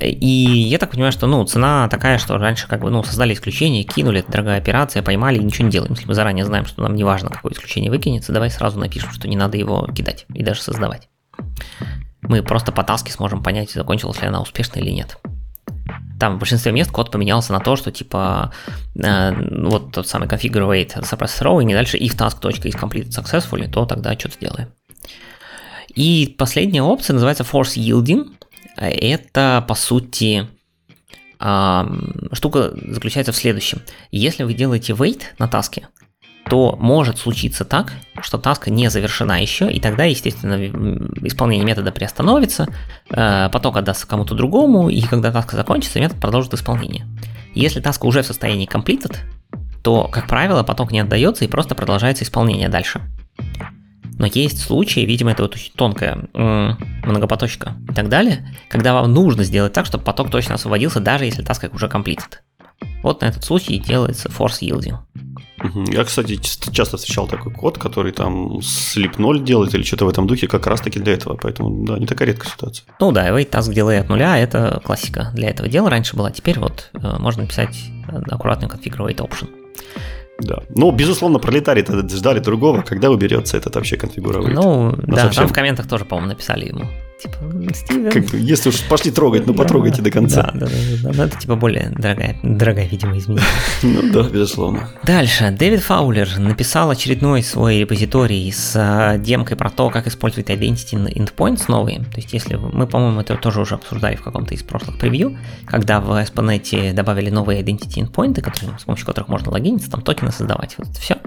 [0.00, 3.84] И я так понимаю, что, ну, цена такая, что раньше как бы, ну, создали исключение,
[3.84, 5.92] кинули, это дорогая операция, поймали и ничего не делаем.
[5.92, 9.28] Если мы заранее знаем, что нам не важно, какое исключение выкинется, давай сразу напишем, что
[9.28, 11.08] не надо его кидать и даже создавать
[12.22, 15.18] мы просто по таске сможем понять, закончилась ли она успешно или нет.
[16.18, 18.52] Там в большинстве мест код поменялся на то, что типа
[18.94, 19.32] э,
[19.66, 23.84] вот тот самый configure wait suppress throwing, и дальше if task is completed successfully, то
[23.86, 24.68] тогда что-то делаем.
[25.94, 28.34] И последняя опция называется force yielding.
[28.76, 30.46] Это, по сути,
[31.40, 31.84] э,
[32.32, 33.82] штука заключается в следующем.
[34.12, 35.88] Если вы делаете wait на таске,
[36.52, 40.56] то может случиться так, что таска не завершена еще, и тогда, естественно,
[41.26, 42.68] исполнение метода приостановится,
[43.08, 47.06] э, поток отдаст кому-то другому, и когда таска закончится, метод продолжит исполнение.
[47.54, 49.16] Если таска уже в состоянии completed,
[49.82, 53.00] то, как правило, поток не отдается и просто продолжается исполнение дальше.
[54.18, 59.42] Но есть случаи, видимо, это вот очень тонкая многопоточка и так далее, когда вам нужно
[59.44, 62.40] сделать так, чтобы поток точно освободился, даже если таска уже completed.
[63.02, 64.98] Вот на этот случай делается force yielding.
[65.88, 66.38] Я, кстати,
[66.72, 70.66] часто встречал такой код, который там слип 0 делает или что-то в этом духе, как
[70.66, 71.36] раз-таки для этого.
[71.40, 72.84] Поэтому, да, не такая редкая ситуация.
[73.00, 75.90] Ну да, wait task delay от нуля– это классика для этого дела.
[75.90, 77.76] Раньше была, теперь вот э, можно написать
[78.30, 79.48] аккуратную configure option.
[80.40, 80.62] Да.
[80.70, 81.84] Ну, безусловно, пролетарии
[82.14, 84.52] ждали другого, когда уберется этот вообще конфигуровый.
[84.52, 85.44] Ну, ну, да, совсем...
[85.44, 86.86] там в комментах тоже, по-моему, написали ему.
[87.22, 87.36] Типа,
[87.72, 88.10] Стивен.
[88.10, 90.50] Как бы, если уж пошли трогать, ну потрогайте да, до конца.
[90.54, 90.72] Да, да,
[91.02, 93.46] да, да, это типа более дорогая, дорогая, видимо, изменение.
[93.82, 94.88] Ну да, безусловно.
[95.04, 95.54] Дальше.
[95.56, 101.64] Дэвид Фаулер написал очередной свой репозиторий с а, демкой про то, как использовать Identity Endpoints
[101.68, 102.00] новые.
[102.00, 106.00] То есть, если мы, по-моему, это тоже уже обсуждали в каком-то из прошлых превью, когда
[106.00, 110.74] в ASP.NET добавили новые Identity Endpoints, которые, с помощью которых можно логиниться, там токены создавать.
[110.76, 111.18] Вот это все.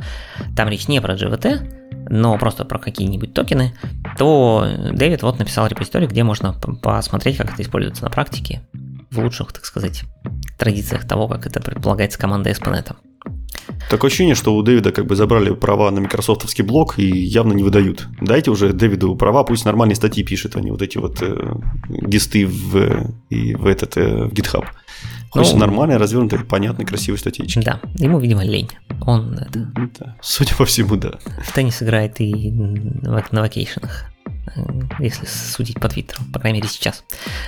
[0.57, 3.73] Там речь не про GVT, но просто про какие-нибудь токены,
[4.17, 8.61] то Дэвид вот написал репозиторий, где можно посмотреть, как это используется на практике,
[9.11, 10.03] в лучших, так сказать,
[10.57, 12.95] традициях того, как это предполагается командой ASP.NET.
[13.89, 17.63] Такое ощущение, что у Дэвида как бы забрали права на микрософтовский блог и явно не
[17.63, 18.07] выдают.
[18.21, 21.55] Дайте уже Дэвиду права, пусть нормальные статьи пишет, а не вот эти вот э,
[21.89, 24.65] гисты в, и в этот э, в GitHub.
[25.35, 27.59] Хочется ну, нормальной, развернутой, понятной, красивой статьечки.
[27.59, 28.69] Да, ему, видимо, лень.
[29.01, 29.59] Он это...
[29.99, 31.13] Да, судя по всему, да.
[31.43, 34.05] В теннис играет и на вакейшенах
[34.99, 37.03] если судить по Твиттеру, по крайней мере сейчас.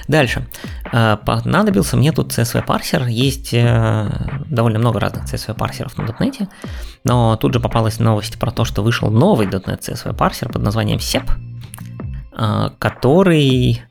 [0.07, 0.47] Дальше.
[0.91, 3.05] А, понадобился мне тут CSV парсер.
[3.07, 4.09] Есть э,
[4.49, 6.47] довольно много разных CSV парсеров на .NET,
[7.03, 10.97] но тут же попалась новость про то, что вышел новый .NET CSV парсер под названием
[10.97, 11.29] SEP,
[12.79, 13.81] который,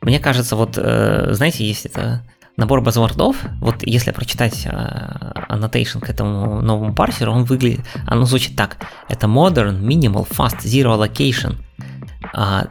[0.00, 2.26] мне кажется, вот, э, знаете, есть это
[2.56, 8.56] набор базвордов, вот если прочитать uh, annotation к этому новому парсеру, он выглядит, оно звучит
[8.56, 8.78] так.
[9.08, 11.56] Это Modern Minimal Fast Zero Allocation
[12.34, 12.68] uh,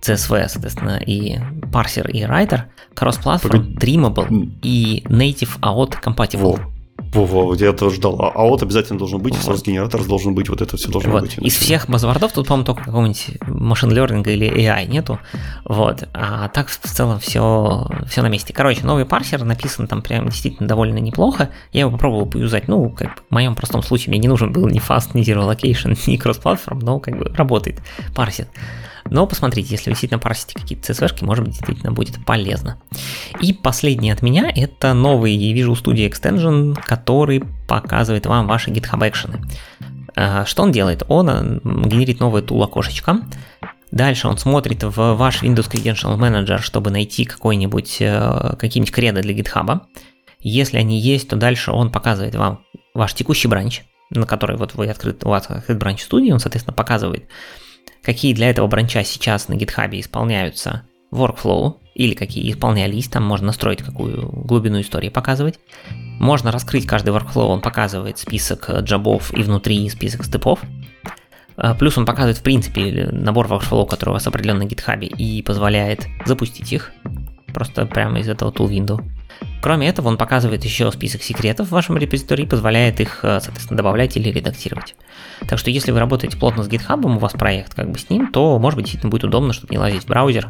[0.00, 1.38] CSV, соответственно, и
[1.72, 2.64] парсер, и writer,
[2.94, 6.56] cross-platform, Dreamable и Native AOT Compatible.
[6.56, 6.75] Во.
[6.98, 8.20] Во-во, я тоже ждал.
[8.20, 9.62] А, вот обязательно должен быть, вот.
[9.66, 11.22] генератор должен быть, вот это все должно вот.
[11.22, 11.38] быть.
[11.38, 15.18] Из всех базвордов тут, по-моему, только какого-нибудь машин learning или AI нету.
[15.64, 16.08] Вот.
[16.12, 18.52] А так в целом все, все на месте.
[18.52, 21.50] Короче, новый парсер написан там прям действительно довольно неплохо.
[21.72, 22.68] Я его попробовал поюзать.
[22.68, 25.50] Ну, как бы в моем простом случае мне не нужен был ни fast, ни zero
[25.50, 27.80] location, ни cross-platform, но как бы работает,
[28.14, 28.48] парсит.
[29.10, 32.78] Но посмотрите, если вы действительно парсите какие-то CSV, может быть, действительно будет полезно.
[33.40, 39.40] И последний от меня– это новый Visual Studio Extension, который показывает вам ваши GitHub экшены.
[40.46, 41.02] Что он делает?
[41.08, 43.20] Он э, генерит новое тул окошечко,
[43.92, 49.34] Дальше он смотрит в ваш Windows Credential Manager, чтобы найти какой-нибудь, э, какие-нибудь креды для
[49.34, 49.80] GitHub.
[50.40, 52.64] Если они есть, то дальше он показывает вам
[52.94, 56.74] ваш текущий бранч, на который вот вы открыт, у вас открыт бранч студии, он, соответственно,
[56.74, 57.28] показывает,
[58.02, 60.82] какие для этого бранча сейчас на GitHub исполняются
[61.12, 65.58] workflow, или какие исполнялись, там можно настроить какую глубину истории показывать.
[66.18, 70.60] Можно раскрыть каждый workflow, он показывает список джабов и внутри список степов.
[71.56, 75.42] А, плюс он показывает, в принципе, набор workflow, который у вас определен на GitHub, и
[75.42, 76.92] позволяет запустить их
[77.54, 79.02] просто прямо из этого tool window.
[79.62, 84.16] Кроме этого, он показывает еще список секретов в вашем репозитории позволяет их, э, соответственно, добавлять
[84.16, 84.94] или редактировать.
[85.48, 88.30] Так что если вы работаете плотно с GitHub, у вас проект как бы с ним,
[88.30, 90.48] то, может быть, действительно будет удобно, чтобы не лазить в браузер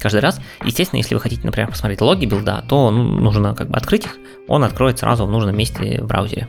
[0.00, 0.40] каждый раз.
[0.64, 4.16] Естественно, если вы хотите, например, посмотреть логи билда, то ну, нужно как бы открыть их,
[4.48, 6.48] он откроет сразу в нужном месте в браузере.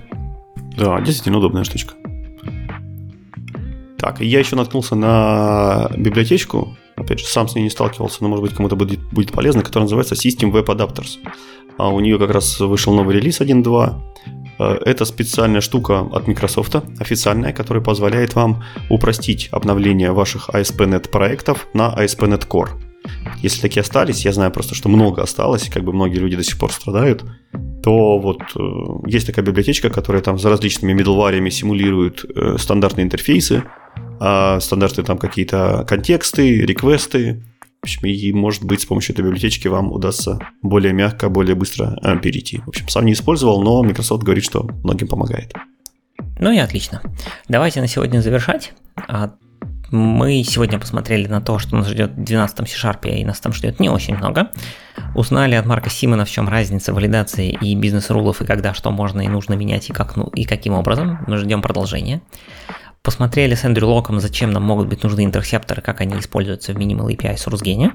[0.78, 1.94] Да, действительно удобная штучка.
[3.98, 8.44] Так, я еще наткнулся на библиотечку, опять же, сам с ней не сталкивался, но, может
[8.44, 11.18] быть, кому-то будет, будет полезно, которая называется System Web Adapters.
[11.78, 13.94] А у нее как раз вышел новый релиз 1.2.
[14.60, 21.68] Э, это специальная штука от Microsoft, официальная, которая позволяет вам упростить обновление ваших ASP.NET проектов
[21.74, 22.70] на ASP.NET Core.
[23.42, 26.58] Если такие остались, я знаю просто, что много осталось, как бы многие люди до сих
[26.58, 27.24] пор страдают,
[27.84, 28.60] то вот э,
[29.08, 33.64] есть такая библиотечка, которая там за различными middleware симулирует э, стандартные интерфейсы,
[34.20, 37.44] э, стандартные там какие-то контексты, реквесты,
[37.86, 42.18] общем, и, может быть, с помощью этой библиотечки вам удастся более мягко, более быстро э,
[42.20, 42.60] перейти.
[42.66, 45.54] В общем, сам не использовал, но Microsoft говорит, что многим помогает.
[46.40, 47.02] Ну и отлично.
[47.48, 48.74] Давайте на сегодня завершать.
[49.08, 49.36] А,
[49.92, 53.80] мы сегодня посмотрели на то, что нас ждет в 12 C-Sharp, и нас там ждет
[53.80, 54.52] не очень много.
[55.14, 59.28] Узнали от Марка Симона, в чем разница валидации и бизнес-рулов, и когда что можно и
[59.28, 61.20] нужно менять, и, как, ну, и каким образом.
[61.28, 62.22] Мы ждем продолжения.
[63.06, 67.16] Посмотрели с Эндрю Локом, зачем нам могут быть нужны интерсепторы, как они используются в Minimal
[67.16, 67.94] API Русгене.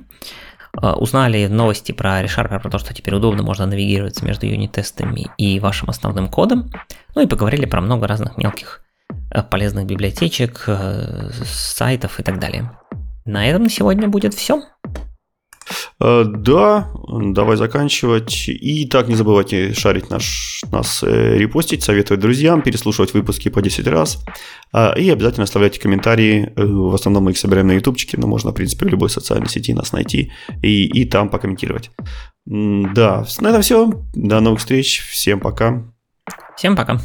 [0.72, 5.58] А, узнали новости про ReSharper, про то, что теперь удобно можно навигироваться между юнит-тестами и
[5.58, 6.70] вашим основным кодом.
[7.16, 8.82] Ну и поговорили про много разных мелких
[9.32, 12.70] э, полезных библиотечек, э, сайтов и так далее.
[13.24, 14.62] На этом на сегодня будет все.
[16.00, 18.48] Э, да, давай заканчивать.
[18.48, 23.86] И так не забывайте шарить наш, нас, э, репостить, советовать друзьям, переслушивать выпуски по 10
[23.86, 24.24] раз.
[24.72, 26.52] А, и обязательно оставляйте комментарии.
[26.56, 29.48] Э, в основном мы их собираем на ютубчике, но можно, в принципе, в любой социальной
[29.48, 30.32] сети нас найти
[30.62, 31.90] и, и там покомментировать.
[32.46, 33.92] Да, на этом все.
[34.14, 35.02] До новых встреч.
[35.08, 35.84] Всем пока.
[36.56, 37.00] Всем пока.